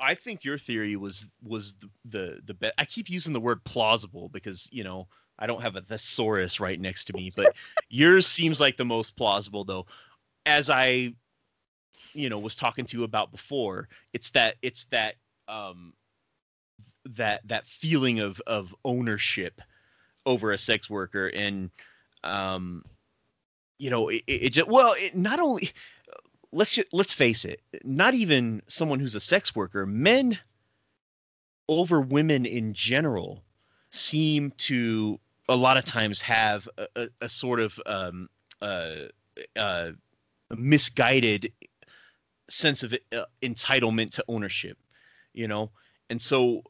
I 0.00 0.14
think 0.14 0.44
your 0.44 0.58
theory 0.58 0.96
was 0.96 1.26
was 1.42 1.74
the 1.80 1.90
the, 2.06 2.40
the 2.46 2.54
best. 2.54 2.74
I 2.78 2.84
keep 2.84 3.10
using 3.10 3.32
the 3.32 3.40
word 3.40 3.62
plausible 3.64 4.28
because 4.30 4.68
you 4.72 4.82
know 4.82 5.06
I 5.38 5.46
don't 5.46 5.62
have 5.62 5.76
a 5.76 5.82
thesaurus 5.82 6.60
right 6.60 6.80
next 6.80 7.04
to 7.04 7.12
me, 7.12 7.30
but 7.36 7.54
yours 7.88 8.26
seems 8.26 8.60
like 8.60 8.76
the 8.76 8.84
most 8.84 9.16
plausible 9.16 9.64
though. 9.64 9.86
As 10.46 10.70
I, 10.70 11.14
you 12.12 12.28
know, 12.28 12.38
was 12.38 12.54
talking 12.54 12.84
to 12.86 12.98
you 12.98 13.04
about 13.04 13.30
before, 13.30 13.88
it's 14.12 14.30
that 14.30 14.56
it's 14.62 14.84
that 14.86 15.14
um 15.48 15.92
that 17.04 17.46
that 17.46 17.66
feeling 17.66 18.20
of 18.20 18.40
of 18.46 18.74
ownership 18.84 19.60
over 20.26 20.52
a 20.52 20.58
sex 20.58 20.90
worker 20.90 21.28
and 21.28 21.70
um 22.24 22.84
you 23.78 23.90
know 23.90 24.08
it, 24.08 24.22
it 24.26 24.50
just 24.50 24.68
well 24.68 24.94
it 24.98 25.16
not 25.16 25.40
only 25.40 25.70
let's 26.52 26.74
ju- 26.74 26.84
let's 26.92 27.12
face 27.12 27.44
it 27.44 27.60
not 27.84 28.14
even 28.14 28.62
someone 28.68 29.00
who's 29.00 29.14
a 29.14 29.20
sex 29.20 29.56
worker 29.56 29.86
men 29.86 30.38
over 31.68 32.00
women 32.00 32.44
in 32.44 32.74
general 32.74 33.42
seem 33.90 34.52
to 34.58 35.18
a 35.48 35.56
lot 35.56 35.76
of 35.76 35.84
times 35.84 36.20
have 36.22 36.68
a, 36.78 36.86
a, 36.96 37.08
a 37.22 37.28
sort 37.28 37.60
of 37.60 37.80
um, 37.86 38.28
uh, 38.62 38.94
uh, 39.56 39.90
misguided 40.56 41.52
sense 42.50 42.82
of 42.82 42.94
uh, 43.12 43.24
entitlement 43.42 44.10
to 44.10 44.24
ownership 44.28 44.78
you 45.32 45.48
know 45.48 45.70
and 46.10 46.20
so 46.20 46.62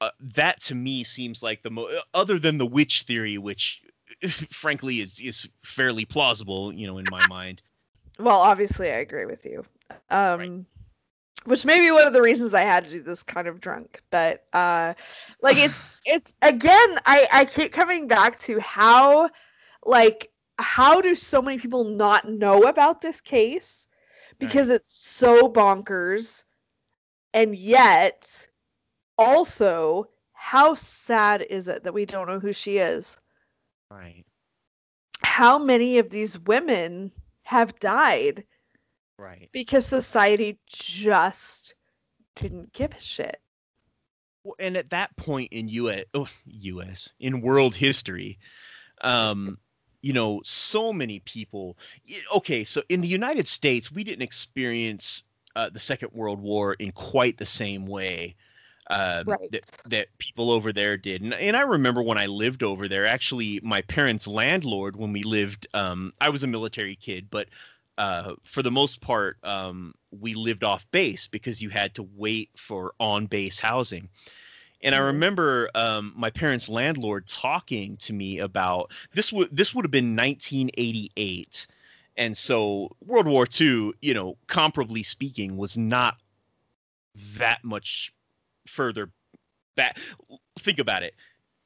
uh, 0.00 0.10
that 0.20 0.60
to 0.60 0.74
me 0.74 1.02
seems 1.04 1.42
like 1.42 1.62
the 1.62 1.70
mo 1.70 1.88
other 2.14 2.38
than 2.38 2.58
the 2.58 2.66
witch 2.66 3.02
theory 3.02 3.38
which 3.38 3.82
frankly 4.50 5.00
is 5.00 5.20
is 5.20 5.48
fairly 5.62 6.04
plausible 6.04 6.72
you 6.72 6.86
know 6.86 6.98
in 6.98 7.08
my 7.08 7.22
mind 7.22 7.62
Well, 8.18 8.38
obviously, 8.38 8.90
I 8.90 8.96
agree 8.96 9.26
with 9.26 9.44
you. 9.46 9.64
Um, 10.10 10.66
which 11.44 11.64
may 11.64 11.80
be 11.80 11.90
one 11.90 12.06
of 12.06 12.12
the 12.12 12.22
reasons 12.22 12.54
I 12.54 12.62
had 12.62 12.84
to 12.84 12.90
do 12.90 13.02
this 13.02 13.22
kind 13.22 13.46
of 13.46 13.60
drunk. 13.60 14.02
But 14.10 14.44
uh, 14.52 14.94
like 15.42 15.56
it's 15.56 15.82
it's 16.04 16.34
again, 16.42 16.98
I 17.06 17.28
I 17.32 17.44
keep 17.44 17.72
coming 17.72 18.08
back 18.08 18.38
to 18.40 18.60
how 18.60 19.30
like 19.84 20.30
how 20.58 21.00
do 21.00 21.14
so 21.14 21.42
many 21.42 21.58
people 21.58 21.84
not 21.84 22.28
know 22.28 22.64
about 22.64 23.00
this 23.00 23.20
case 23.20 23.87
because 24.38 24.68
it's 24.68 24.96
so 24.96 25.48
bonkers, 25.48 26.44
and 27.34 27.54
yet 27.54 28.48
also 29.16 30.08
how 30.32 30.74
sad 30.74 31.42
is 31.42 31.68
it 31.68 31.82
that 31.84 31.92
we 31.92 32.06
don't 32.06 32.28
know 32.28 32.40
who 32.40 32.52
she 32.52 32.78
is? 32.78 33.18
right 33.90 34.24
How 35.22 35.58
many 35.58 35.98
of 35.98 36.10
these 36.10 36.38
women 36.38 37.12
have 37.42 37.78
died 37.80 38.44
right 39.18 39.48
because 39.52 39.86
society 39.86 40.58
just 40.66 41.74
didn't 42.38 42.72
give 42.72 42.92
a 42.92 43.00
shit. 43.00 43.40
Well, 44.44 44.54
and 44.58 44.76
at 44.76 44.90
that 44.90 45.16
point 45.16 45.52
in 45.52 45.68
US, 45.68 46.04
oh, 46.14 46.28
US 46.46 47.12
in 47.18 47.40
world 47.40 47.74
history, 47.74 48.38
um, 49.02 49.58
you 50.02 50.12
know, 50.12 50.40
so 50.44 50.92
many 50.92 51.20
people. 51.20 51.76
Okay, 52.34 52.64
so 52.64 52.82
in 52.88 53.00
the 53.00 53.08
United 53.08 53.48
States, 53.48 53.90
we 53.90 54.04
didn't 54.04 54.22
experience 54.22 55.24
uh, 55.56 55.70
the 55.70 55.80
Second 55.80 56.10
World 56.12 56.40
War 56.40 56.74
in 56.74 56.92
quite 56.92 57.38
the 57.38 57.46
same 57.46 57.86
way 57.86 58.36
um, 58.90 59.26
Right. 59.26 59.50
that 59.50 59.64
that 59.86 60.18
people 60.18 60.50
over 60.50 60.72
there 60.72 60.96
did. 60.96 61.22
And, 61.22 61.34
and 61.34 61.56
I 61.56 61.62
remember 61.62 62.02
when 62.02 62.18
I 62.18 62.26
lived 62.26 62.62
over 62.62 62.88
there. 62.88 63.06
Actually, 63.06 63.60
my 63.62 63.82
parents' 63.82 64.26
landlord, 64.26 64.96
when 64.96 65.12
we 65.12 65.22
lived, 65.22 65.66
um, 65.74 66.12
I 66.20 66.30
was 66.30 66.44
a 66.44 66.46
military 66.46 66.96
kid, 66.96 67.28
but 67.30 67.48
uh, 67.98 68.34
for 68.44 68.62
the 68.62 68.70
most 68.70 69.00
part, 69.00 69.36
um, 69.44 69.94
we 70.10 70.34
lived 70.34 70.64
off 70.64 70.88
base 70.92 71.26
because 71.26 71.60
you 71.60 71.68
had 71.68 71.94
to 71.96 72.08
wait 72.16 72.50
for 72.56 72.94
on 73.00 73.26
base 73.26 73.58
housing. 73.58 74.08
And 74.82 74.94
I 74.94 74.98
Mhm. 74.98 75.06
remember 75.06 75.70
um, 75.74 76.12
my 76.16 76.30
parents' 76.30 76.68
landlord 76.68 77.26
talking 77.26 77.96
to 77.98 78.12
me 78.12 78.38
about 78.38 78.92
this. 79.12 79.32
Would 79.32 79.54
this 79.54 79.74
would 79.74 79.84
have 79.84 79.90
been 79.90 80.14
1988, 80.14 81.66
and 82.16 82.36
so 82.36 82.94
World 83.04 83.26
War 83.26 83.46
II, 83.60 83.92
you 84.00 84.14
know, 84.14 84.36
comparably 84.46 85.04
speaking, 85.04 85.56
was 85.56 85.76
not 85.76 86.18
that 87.36 87.64
much 87.64 88.12
further 88.66 89.10
back. 89.76 89.98
Think 90.58 90.78
about 90.78 91.02
it. 91.02 91.14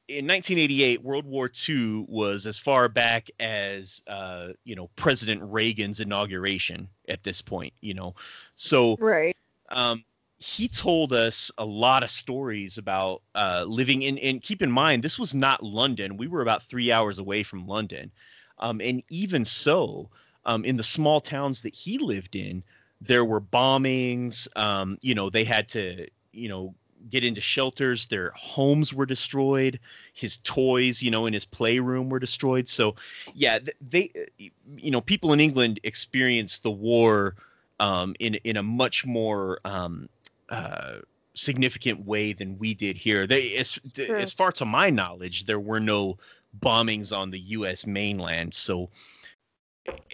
In 0.07 0.25
1988, 0.27 1.01
World 1.01 1.25
War 1.25 1.49
II 1.69 2.05
was 2.09 2.45
as 2.45 2.57
far 2.57 2.89
back 2.89 3.29
as 3.39 4.03
uh, 4.07 4.49
you 4.63 4.75
know 4.75 4.89
President 4.95 5.41
Reagan's 5.43 5.99
inauguration. 5.99 6.89
At 7.09 7.23
this 7.23 7.41
point, 7.41 7.73
you 7.81 7.93
know, 7.93 8.15
so 8.55 8.97
Right. 8.99 9.35
um, 9.69 10.03
he 10.43 10.67
told 10.67 11.13
us 11.13 11.49
a 11.57 11.63
lot 11.63 12.03
of 12.03 12.11
stories 12.11 12.77
about 12.77 13.21
uh, 13.33 13.63
living 13.65 14.01
in. 14.01 14.17
And 14.17 14.41
keep 14.41 14.61
in 14.61 14.69
mind, 14.69 15.01
this 15.01 15.17
was 15.17 15.33
not 15.33 15.63
London. 15.63 16.17
We 16.17 16.27
were 16.27 16.41
about 16.41 16.63
three 16.63 16.91
hours 16.91 17.17
away 17.17 17.43
from 17.43 17.65
London, 17.65 18.11
um, 18.59 18.81
and 18.81 19.01
even 19.09 19.45
so, 19.45 20.09
um, 20.45 20.65
in 20.65 20.75
the 20.75 20.83
small 20.83 21.21
towns 21.21 21.61
that 21.61 21.73
he 21.73 21.97
lived 21.97 22.35
in, 22.35 22.61
there 22.99 23.23
were 23.23 23.39
bombings. 23.39 24.47
Um, 24.57 24.97
you 25.01 25.15
know, 25.15 25.29
they 25.29 25.45
had 25.45 25.69
to, 25.69 26.07
you 26.33 26.49
know, 26.49 26.75
get 27.09 27.23
into 27.23 27.39
shelters. 27.39 28.05
Their 28.07 28.31
homes 28.35 28.93
were 28.93 29.05
destroyed. 29.05 29.79
His 30.13 30.37
toys, 30.43 31.01
you 31.01 31.09
know, 31.09 31.25
in 31.25 31.33
his 31.33 31.45
playroom 31.45 32.09
were 32.09 32.19
destroyed. 32.19 32.67
So, 32.67 32.95
yeah, 33.33 33.59
they, 33.89 34.11
you 34.37 34.91
know, 34.91 34.99
people 34.99 35.31
in 35.31 35.39
England 35.39 35.79
experienced 35.83 36.63
the 36.63 36.71
war 36.71 37.35
um, 37.79 38.13
in 38.19 38.35
in 38.43 38.57
a 38.57 38.63
much 38.63 39.05
more 39.05 39.59
um, 39.63 40.09
uh, 40.49 40.99
significant 41.35 42.05
way 42.05 42.33
than 42.33 42.57
we 42.57 42.73
did 42.73 42.97
here. 42.97 43.25
They, 43.27 43.55
as 43.55 43.79
Sure. 43.95 44.17
as 44.17 44.33
far 44.33 44.51
to 44.53 44.65
my 44.65 44.89
knowledge, 44.89 45.45
there 45.45 45.59
were 45.59 45.79
no 45.79 46.17
bombings 46.59 47.15
on 47.15 47.31
the 47.31 47.39
U.S. 47.39 47.85
mainland. 47.87 48.53
So 48.53 48.89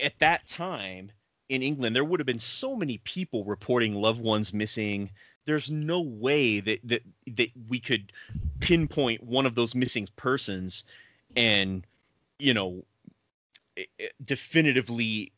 at 0.02 0.18
that 0.20 0.48
time 0.48 1.12
in 1.50 1.62
England, 1.62 1.96
there 1.96 2.06
would 2.06 2.20
have 2.20 2.28
been 2.28 2.40
so 2.40 2.76
many 2.76 3.00
people 3.00 3.44
reporting 3.44 3.96
loved 3.96 4.22
ones 4.22 4.54
missing. 4.54 5.10
There's 5.46 5.70
no 5.70 6.00
way 6.02 6.60
that 6.60 6.80
that 6.84 7.02
that 7.36 7.50
we 7.68 7.80
could 7.80 8.12
pinpoint 8.60 9.24
one 9.24 9.46
of 9.46 9.56
those 9.56 9.74
missing 9.76 10.08
persons 10.16 10.84
and 11.36 11.86
you 12.40 12.54
know 12.54 12.84
i- 13.78 13.88
i- 14.00 14.10
definitively 14.24 15.32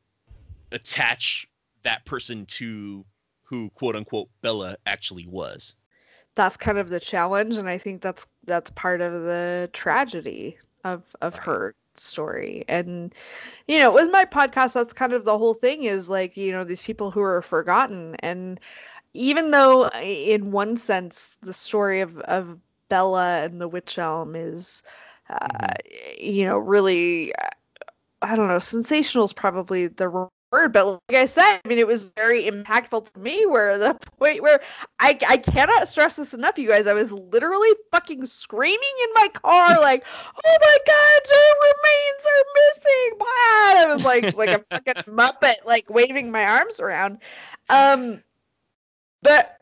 attach 0.72 1.48
that 1.84 2.06
person 2.06 2.46
to 2.46 3.06
who 3.52 3.69
quote 3.76 3.98
unquote 3.98 4.32
Bella 4.41 4.78
actually 4.88 5.28
was. 5.28 5.76
That's 6.36 6.57
kind 6.57 6.78
of 6.80 6.90
the 6.90 6.99
challenge 6.99 7.57
and 7.57 7.69
I 7.69 7.78
think 7.78 8.02
that's 8.02 8.28
that's 8.45 8.72
part 8.72 9.02
of 9.02 9.14
the 9.14 9.69
tragedy 9.73 10.57
of 10.84 11.03
of 11.22 11.38
Right. 11.38 11.45
her 11.45 11.76
story. 11.95 12.65
And 12.68 13.14
you 13.68 13.80
know, 13.80 13.94
with 13.94 14.11
my 14.11 14.26
podcast 14.26 14.73
that's 14.73 14.94
kind 14.94 15.14
of 15.14 15.26
the 15.26 15.38
whole 15.38 15.53
thing 15.56 15.84
is 15.84 16.10
like, 16.10 16.38
you 16.38 16.52
know, 16.52 16.64
these 16.64 16.84
people 16.84 17.11
who 17.11 17.22
are 17.22 17.41
forgotten 17.41 18.15
and 18.19 18.60
even 19.14 19.52
though 19.52 19.90
in 20.02 20.52
one 20.52 20.78
sense 20.78 21.38
the 21.41 21.53
story 21.53 22.02
of 22.02 22.18
of 22.22 22.60
Bella 22.90 23.44
and 23.44 23.61
the 23.61 23.68
witch 23.68 23.98
elm 23.99 24.36
is 24.36 24.84
uh, 25.30 25.73
you 26.19 26.45
know, 26.45 26.57
really 26.57 27.34
uh, 27.36 27.49
I 28.22 28.36
don't 28.36 28.48
know, 28.49 28.60
sensational 28.60 29.26
is 29.26 29.34
probably 29.34 29.88
the 29.88 30.10
word, 30.52 30.73
but 30.73 30.86
like 30.86 31.18
I 31.18 31.26
said, 31.26 31.61
I 31.64 31.68
mean, 31.68 31.80
it 31.80 31.88
was 31.88 32.11
very 32.15 32.44
impactful 32.44 33.11
to 33.11 33.19
me. 33.19 33.45
Where 33.45 33.78
the 33.78 33.94
point 34.19 34.41
where 34.41 34.61
I 34.99 35.18
I 35.28 35.38
cannot 35.38 35.88
stress 35.88 36.18
this 36.18 36.34
enough, 36.34 36.57
you 36.57 36.68
guys. 36.68 36.88
I 36.88 36.94
was 36.94 37.11
literally 37.11 37.69
fucking 37.91 38.26
screaming 38.26 38.80
in 39.03 39.10
my 39.14 39.28
car, 39.30 39.80
like, 39.80 40.06
"Oh 40.06 40.57
my 40.61 40.78
god, 40.86 41.22
her 41.30 41.53
remains 41.72 42.26
are 42.26 42.45
missing!" 42.56 43.18
Blah! 43.18 43.28
I 43.28 43.86
was 43.88 44.03
like 44.03 44.36
like 44.36 44.49
a 44.49 44.65
fucking 44.72 45.14
muppet, 45.14 45.65
like 45.65 45.90
waving 45.90 46.32
my 46.32 46.45
arms 46.45 46.80
around. 46.80 47.19
Um, 47.69 48.22
but 49.22 49.57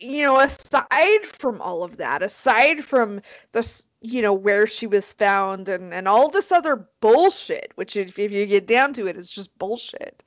you 0.00 0.22
know, 0.22 0.40
aside 0.40 1.24
from 1.24 1.60
all 1.60 1.82
of 1.82 1.96
that, 1.96 2.22
aside 2.22 2.84
from 2.84 3.20
the, 3.52 3.84
you 4.00 4.22
know, 4.22 4.34
where 4.34 4.66
she 4.66 4.86
was 4.86 5.12
found 5.12 5.68
and, 5.68 5.92
and 5.94 6.06
all 6.06 6.28
this 6.28 6.52
other 6.52 6.88
bullshit, 7.00 7.72
which 7.76 7.96
if, 7.96 8.18
if 8.18 8.30
you 8.30 8.46
get 8.46 8.66
down 8.66 8.92
to 8.94 9.06
it, 9.06 9.16
it, 9.16 9.16
is 9.16 9.30
just 9.30 9.56
bullshit. 9.58 10.22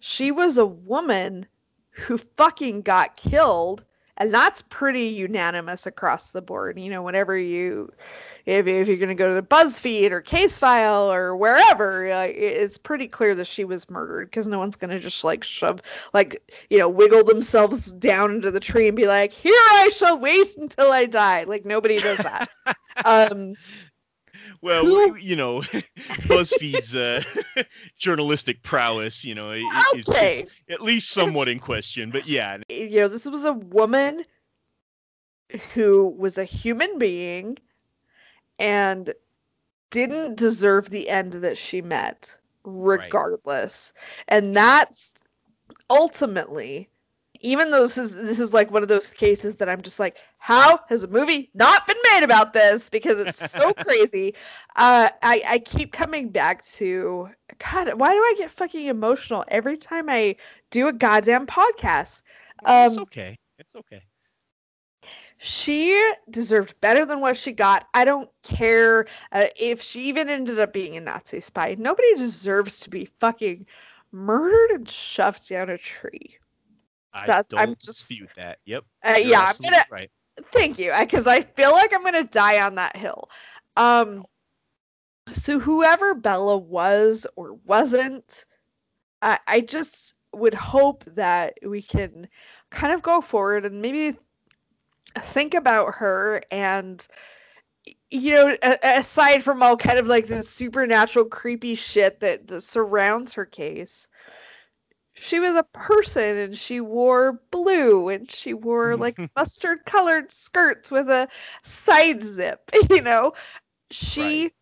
She 0.00 0.30
was 0.30 0.58
a 0.58 0.66
woman 0.66 1.46
who 1.90 2.18
fucking 2.18 2.82
got 2.82 3.16
killed. 3.16 3.84
And 4.18 4.32
that's 4.32 4.62
pretty 4.62 5.04
unanimous 5.04 5.86
across 5.86 6.30
the 6.30 6.42
board. 6.42 6.78
You 6.78 6.90
know, 6.90 7.02
whenever 7.02 7.36
you, 7.36 7.92
if, 8.46 8.66
if 8.66 8.88
you're 8.88 8.96
going 8.96 9.08
to 9.08 9.14
go 9.14 9.34
to 9.34 9.42
BuzzFeed 9.42 10.10
or 10.10 10.22
Casefile 10.22 11.12
or 11.12 11.36
wherever, 11.36 12.10
uh, 12.10 12.28
it's 12.28 12.78
pretty 12.78 13.08
clear 13.08 13.34
that 13.34 13.46
she 13.46 13.64
was 13.64 13.90
murdered 13.90 14.30
because 14.30 14.46
no 14.46 14.58
one's 14.58 14.76
going 14.76 14.90
to 14.90 14.98
just 14.98 15.22
like 15.24 15.44
shove, 15.44 15.82
like, 16.14 16.40
you 16.70 16.78
know, 16.78 16.88
wiggle 16.88 17.24
themselves 17.24 17.92
down 17.92 18.30
into 18.32 18.50
the 18.50 18.60
tree 18.60 18.88
and 18.88 18.96
be 18.96 19.06
like, 19.06 19.32
here 19.32 19.52
I 19.72 19.90
shall 19.94 20.18
wait 20.18 20.56
until 20.56 20.92
I 20.92 21.06
die. 21.06 21.44
Like, 21.44 21.64
nobody 21.64 21.98
does 21.98 22.18
that. 22.18 22.48
um, 23.04 23.54
well, 24.66 24.84
Who? 24.84 25.14
you 25.14 25.36
know, 25.36 25.60
BuzzFeed's 26.26 26.96
uh, 26.96 27.22
journalistic 27.98 28.64
prowess, 28.64 29.24
you 29.24 29.32
know, 29.32 29.52
is, 29.52 30.08
is, 30.08 30.44
at 30.68 30.82
least 30.82 31.10
somewhat 31.10 31.46
in 31.46 31.60
question. 31.60 32.10
But 32.10 32.26
yeah, 32.26 32.58
you 32.68 33.00
know, 33.00 33.08
this 33.08 33.26
was 33.26 33.44
a 33.44 33.52
woman 33.52 34.24
who 35.72 36.08
was 36.18 36.36
a 36.36 36.44
human 36.44 36.98
being 36.98 37.58
and 38.58 39.14
didn't 39.90 40.34
deserve 40.34 40.90
the 40.90 41.08
end 41.10 41.34
that 41.34 41.56
she 41.56 41.80
met 41.80 42.36
regardless. 42.64 43.92
Right. 44.28 44.36
And 44.36 44.56
that's 44.56 45.14
ultimately 45.88 46.88
even 47.40 47.70
though 47.70 47.82
this 47.82 47.98
is 47.98 48.14
this 48.14 48.38
is 48.38 48.52
like 48.52 48.70
one 48.70 48.82
of 48.82 48.88
those 48.88 49.12
cases 49.12 49.56
that 49.56 49.68
I'm 49.68 49.82
just 49.82 50.00
like, 50.00 50.18
how 50.38 50.80
has 50.88 51.04
a 51.04 51.08
movie 51.08 51.50
not 51.54 51.86
been 51.86 51.96
made 52.12 52.22
about 52.22 52.52
this? 52.52 52.88
Because 52.88 53.18
it's 53.18 53.50
so 53.50 53.72
crazy. 53.78 54.34
Uh, 54.76 55.08
I 55.22 55.42
I 55.46 55.58
keep 55.58 55.92
coming 55.92 56.28
back 56.28 56.64
to 56.66 57.28
God. 57.58 57.94
Why 57.94 58.12
do 58.12 58.18
I 58.18 58.34
get 58.38 58.50
fucking 58.50 58.86
emotional 58.86 59.44
every 59.48 59.76
time 59.76 60.08
I 60.08 60.36
do 60.70 60.88
a 60.88 60.92
goddamn 60.92 61.46
podcast? 61.46 62.22
Um, 62.64 62.86
it's 62.86 62.98
okay. 62.98 63.38
It's 63.58 63.74
okay 63.76 64.02
she 65.38 66.12
deserved 66.30 66.78
better 66.80 67.04
than 67.04 67.20
what 67.20 67.36
she 67.36 67.52
got. 67.52 67.86
I 67.94 68.04
don't 68.04 68.30
care 68.42 69.06
uh, 69.32 69.46
if 69.56 69.82
she 69.82 70.02
even 70.04 70.28
ended 70.28 70.58
up 70.58 70.72
being 70.72 70.96
a 70.96 71.00
Nazi 71.00 71.40
spy. 71.40 71.76
Nobody 71.78 72.14
deserves 72.14 72.80
to 72.80 72.90
be 72.90 73.06
fucking 73.20 73.66
murdered 74.12 74.70
and 74.74 74.88
shoved 74.88 75.48
down 75.48 75.70
a 75.70 75.78
tree. 75.78 76.38
I 77.12 77.26
that, 77.26 77.48
don't 77.48 77.60
I'm 77.60 77.74
just, 77.74 78.08
dispute 78.08 78.30
that. 78.36 78.58
Yep. 78.64 78.84
Uh, 79.04 79.16
yeah, 79.18 79.40
I'm 79.40 79.56
gonna. 79.62 79.84
Right. 79.90 80.10
Thank 80.52 80.78
you, 80.78 80.92
because 80.98 81.26
I 81.26 81.42
feel 81.42 81.72
like 81.72 81.92
I'm 81.94 82.04
gonna 82.04 82.24
die 82.24 82.60
on 82.60 82.74
that 82.76 82.96
hill. 82.96 83.28
Um. 83.76 84.24
So 85.32 85.58
whoever 85.58 86.14
Bella 86.14 86.56
was 86.56 87.26
or 87.34 87.54
wasn't, 87.64 88.44
I, 89.22 89.38
I 89.48 89.60
just 89.60 90.14
would 90.32 90.54
hope 90.54 91.04
that 91.04 91.58
we 91.66 91.82
can 91.82 92.28
kind 92.70 92.92
of 92.92 93.02
go 93.02 93.20
forward 93.20 93.64
and 93.64 93.82
maybe 93.82 94.16
think 95.18 95.54
about 95.54 95.94
her 95.94 96.42
and 96.50 97.06
you 98.10 98.34
know 98.34 98.56
aside 98.82 99.42
from 99.42 99.62
all 99.62 99.76
kind 99.76 99.98
of 99.98 100.06
like 100.06 100.26
the 100.26 100.42
supernatural 100.42 101.24
creepy 101.24 101.74
shit 101.74 102.20
that, 102.20 102.46
that 102.46 102.60
surrounds 102.60 103.32
her 103.32 103.44
case 103.44 104.06
she 105.16 105.40
was 105.40 105.56
a 105.56 105.64
person 105.72 106.36
and 106.38 106.56
she 106.56 106.80
wore 106.80 107.40
blue 107.50 108.08
and 108.08 108.30
she 108.30 108.54
wore 108.54 108.96
like 108.96 109.18
mustard 109.36 109.84
colored 109.86 110.30
skirts 110.32 110.90
with 110.90 111.10
a 111.10 111.28
side 111.62 112.22
zip 112.22 112.70
you 112.90 113.00
know 113.02 113.32
she 113.90 114.42
right. 114.42 114.52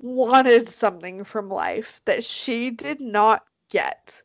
wanted 0.00 0.68
something 0.68 1.24
from 1.24 1.48
life 1.48 2.00
that 2.06 2.24
she 2.24 2.70
did 2.70 3.00
not 3.00 3.44
get 3.70 4.22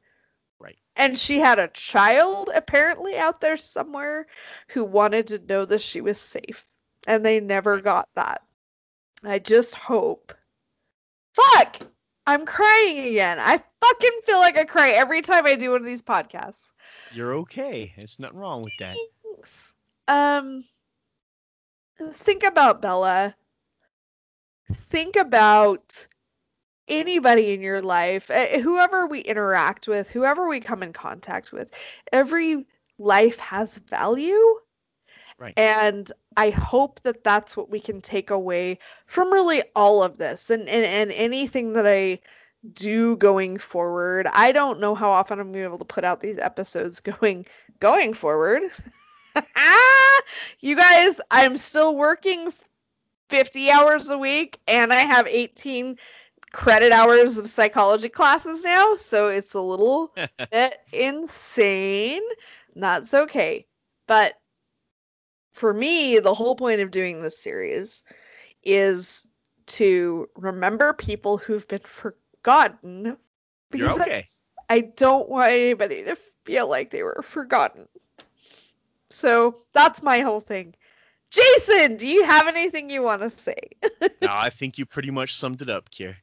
Right. 0.60 0.80
and 0.96 1.18
she 1.18 1.40
had 1.40 1.60
a 1.60 1.68
child 1.70 2.50
apparently 2.54 3.18
out 3.18 3.42
there 3.42 3.58
somewhere 3.58 4.28
who 4.70 4.84
wanted 4.84 5.28
to 5.28 5.40
know 5.40 5.66
that 5.66 5.82
she 5.82 6.02
was 6.02 6.20
safe. 6.20 6.76
And 7.08 7.26
they 7.26 7.40
never 7.40 7.82
got 7.82 8.10
that. 8.16 8.44
I 9.24 9.40
just 9.40 9.76
hope. 9.76 10.34
Fuck! 11.34 11.82
I'm 12.30 12.46
crying 12.46 13.08
again. 13.08 13.40
I 13.40 13.60
fucking 13.82 14.20
feel 14.24 14.38
like 14.38 14.56
I 14.56 14.64
cry 14.64 14.92
every 14.92 15.24
time 15.24 15.48
I 15.48 15.56
do 15.56 15.72
one 15.72 15.82
of 15.82 15.88
these 15.88 16.04
podcasts. 16.04 16.62
You're 17.12 17.34
okay. 17.38 17.92
It's 17.98 18.20
nothing 18.20 18.38
wrong 18.38 18.62
with 18.62 18.74
that. 18.78 18.96
Thanks. 19.24 19.74
Um 20.08 20.64
think 22.14 22.44
about 22.44 22.84
Bella. 22.84 23.36
Think 24.92 25.16
about 25.16 26.06
anybody 26.88 27.52
in 27.52 27.62
your 27.62 27.82
life, 27.82 28.30
eh, 28.30 28.60
whoever 28.60 29.08
we 29.08 29.22
interact 29.22 29.88
with, 29.88 30.12
whoever 30.12 30.48
we 30.48 30.60
come 30.60 30.84
in 30.84 30.94
contact 30.94 31.52
with, 31.52 31.74
every 32.14 32.64
life 33.00 33.40
has 33.40 33.78
value. 33.78 34.40
Right. 35.40 35.54
And 35.58 36.12
I 36.38 36.50
hope 36.50 37.00
that 37.02 37.24
that's 37.24 37.56
what 37.56 37.70
we 37.70 37.80
can 37.80 38.02
take 38.02 38.30
away 38.30 38.78
from 39.06 39.32
really 39.32 39.64
all 39.76 40.04
of 40.04 40.18
this 40.18 40.50
and, 40.50 40.68
and, 40.68 40.84
and 40.84 41.12
anything 41.14 41.74
that 41.74 41.88
I 41.88 42.20
do 42.74 43.16
going 43.16 43.58
forward. 43.58 44.28
I 44.34 44.52
don't 44.52 44.82
know 44.82 44.96
how 44.96 45.10
often 45.10 45.40
I'm 45.40 45.46
going 45.48 45.54
to 45.54 45.60
be 45.60 45.64
able 45.64 45.78
to 45.78 45.86
put 45.86 46.04
out 46.04 46.20
these 46.20 46.38
episodes 46.38 47.00
going 47.22 47.46
going 47.80 48.14
forward. 48.14 48.64
you 50.60 50.76
guys, 50.76 51.22
I'm 51.32 51.58
still 51.58 51.96
working 51.96 52.54
50 53.30 53.72
hours 53.72 54.10
a 54.10 54.18
week 54.18 54.60
and 54.68 54.92
I 54.92 55.02
have 55.06 55.26
18 55.28 55.98
credit 56.52 56.92
hours 56.92 57.38
of 57.38 57.48
psychology 57.48 58.10
classes 58.10 58.64
now, 58.64 58.96
so 58.96 59.28
it's 59.28 59.54
a 59.54 59.62
little 59.62 60.14
bit 60.52 60.80
insane. 60.92 62.24
That's 62.76 63.14
okay. 63.14 63.66
But 64.08 64.34
for 65.52 65.74
me, 65.74 66.20
the 66.20 66.34
whole 66.34 66.56
point 66.56 66.82
of 66.82 66.92
doing 66.92 67.22
this 67.22 67.42
series 67.42 68.04
is 68.64 69.26
to 69.68 70.28
remember 70.36 70.94
people 70.94 71.38
who've 71.38 71.68
been 71.68 71.80
forgotten. 71.84 73.18
Because 73.72 73.98
You're 73.98 74.06
okay. 74.06 74.26
I, 74.70 74.76
I 74.76 74.80
don't 74.82 75.30
want 75.30 75.52
anybody 75.52 76.04
to 76.04 76.18
feel 76.46 76.68
like 76.68 76.92
they 76.92 77.04
were 77.04 77.22
forgotten. 77.24 77.88
So 79.10 79.64
that's 79.74 80.04
my 80.04 80.20
whole 80.20 80.40
thing. 80.40 80.76
Jason, 81.32 81.98
do 81.98 82.08
you 82.08 82.24
have 82.24 82.48
anything 82.48 82.90
you 82.90 83.04
want 83.04 83.22
to 83.22 83.30
say? 83.30 83.56
no, 84.02 84.30
I 84.30 84.50
think 84.50 84.78
you 84.78 84.86
pretty 84.86 85.12
much 85.12 85.36
summed 85.36 85.62
it 85.62 85.70
up, 85.70 85.92
Kier 85.92 86.16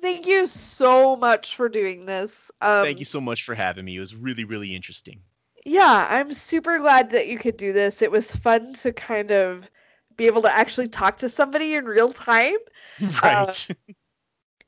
thank 0.00 0.26
you 0.26 0.46
so 0.46 1.16
much 1.16 1.54
for 1.54 1.68
doing 1.68 2.06
this. 2.06 2.50
Um, 2.60 2.84
thank 2.84 2.98
you 2.98 3.04
so 3.04 3.20
much 3.20 3.44
for 3.44 3.54
having 3.54 3.84
me. 3.84 3.96
It 3.96 4.00
was 4.00 4.14
really, 4.14 4.44
really 4.44 4.74
interesting. 4.74 5.20
Yeah, 5.64 6.06
I'm 6.08 6.32
super 6.32 6.78
glad 6.78 7.10
that 7.10 7.28
you 7.28 7.38
could 7.38 7.56
do 7.56 7.72
this. 7.72 8.02
It 8.02 8.10
was 8.10 8.34
fun 8.34 8.72
to 8.74 8.92
kind 8.92 9.30
of 9.30 9.70
be 10.16 10.26
able 10.26 10.42
to 10.42 10.50
actually 10.50 10.88
talk 10.88 11.18
to 11.18 11.28
somebody 11.28 11.74
in 11.74 11.84
real 11.84 12.12
time. 12.12 12.56
Right. 13.22 13.48
Uh, 13.48 13.74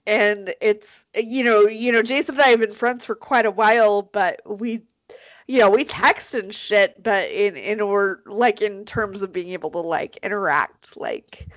and 0.07 0.55
it's 0.61 1.07
you 1.15 1.45
know, 1.45 1.67
you 1.69 1.93
know, 1.93 2.03
Jason 2.03 2.35
and 2.35 2.43
I 2.43 2.49
have 2.49 2.61
been 2.61 2.73
friends 2.73 3.05
for 3.05 3.15
quite 3.15 3.47
a 3.47 3.51
while, 3.51 4.03
but 4.03 4.41
we 4.47 4.83
you 5.47 5.59
know, 5.59 5.71
we 5.71 5.85
text 5.85 6.35
and 6.35 6.55
shit, 6.55 7.03
but 7.03 7.31
in 7.31 7.57
in 7.57 7.81
or 7.81 8.23
like 8.27 8.63
in 8.63 8.85
terms 8.85 9.23
of 9.23 9.33
being 9.33 9.51
able 9.51 9.71
to 9.71 9.79
like 9.79 10.17
interact 10.23 10.97
like 10.97 11.49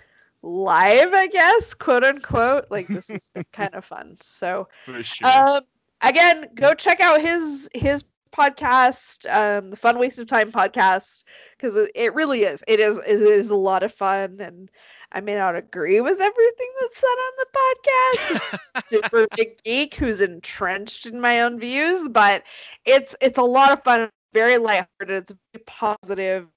live, 0.41 1.13
I 1.13 1.27
guess, 1.27 1.73
quote 1.73 2.03
unquote. 2.03 2.65
Like 2.69 2.87
this 2.87 3.09
is 3.09 3.31
kind 3.53 3.73
of 3.73 3.85
fun. 3.85 4.17
So 4.19 4.67
sure. 5.01 5.27
um, 5.27 5.61
again, 6.01 6.47
go 6.55 6.73
check 6.73 6.99
out 6.99 7.21
his 7.21 7.69
his 7.73 8.03
podcast, 8.31 9.25
um, 9.33 9.69
the 9.69 9.77
Fun 9.77 9.99
Waste 9.99 10.19
of 10.19 10.27
Time 10.27 10.51
podcast, 10.51 11.23
because 11.57 11.75
it, 11.95 12.13
really 12.13 12.43
is. 12.43 12.63
It 12.67 12.79
is 12.79 12.97
it 12.99 13.21
is 13.21 13.49
a 13.49 13.55
lot 13.55 13.83
of 13.83 13.93
fun 13.93 14.37
and 14.39 14.69
I 15.11 15.21
may 15.21 15.35
not 15.35 15.55
agree 15.55 16.01
with 16.01 16.19
everything 16.19 16.69
that's 16.81 16.99
said 16.99 17.07
on 17.07 17.33
the 17.37 17.47
podcast. 17.57 18.59
Super 18.89 19.27
big 19.35 19.63
geek 19.63 19.95
who's 19.95 20.21
entrenched 20.21 21.05
in 21.05 21.21
my 21.21 21.41
own 21.41 21.59
views, 21.59 22.09
but 22.09 22.43
it's 22.85 23.15
it's 23.21 23.37
a 23.37 23.43
lot 23.43 23.71
of 23.71 23.83
fun, 23.83 24.09
very 24.33 24.57
lighthearted, 24.57 25.17
it's 25.23 25.33
very 25.53 25.63
positive 25.65 26.47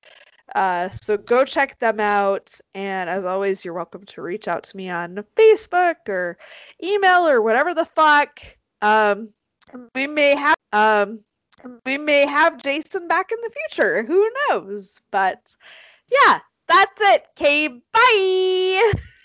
uh, 0.55 0.89
so 0.89 1.17
go 1.17 1.45
check 1.45 1.79
them 1.79 2.01
out. 2.01 2.59
And 2.75 3.11
as 3.11 3.25
always, 3.25 3.65
you're 3.65 3.75
welcome 3.75 4.05
to 4.07 4.23
reach 4.23 4.49
out 4.49 4.63
to 4.65 4.77
me 4.77 4.89
on 4.89 5.25
Facebook 5.37 6.09
or 6.09 6.39
email 6.83 7.27
or 7.27 7.43
whatever 7.43 7.75
the 7.75 7.85
fuck. 7.85 8.41
Um, 8.83 9.31
we 9.95 10.07
may 10.07 10.35
have 10.35 10.57
um, 10.73 11.21
we 11.85 11.99
may 11.99 12.27
have 12.27 12.63
Jason 12.63 13.09
back 13.09 13.33
in 13.33 13.39
the 13.43 13.51
future. 13.51 14.03
Who 14.05 14.31
knows? 14.49 15.01
But 15.11 15.55
yeah, 16.11 16.41
that's 16.67 17.01
it. 17.01 17.27
Okay, 17.37 17.69
bye. 17.69 18.93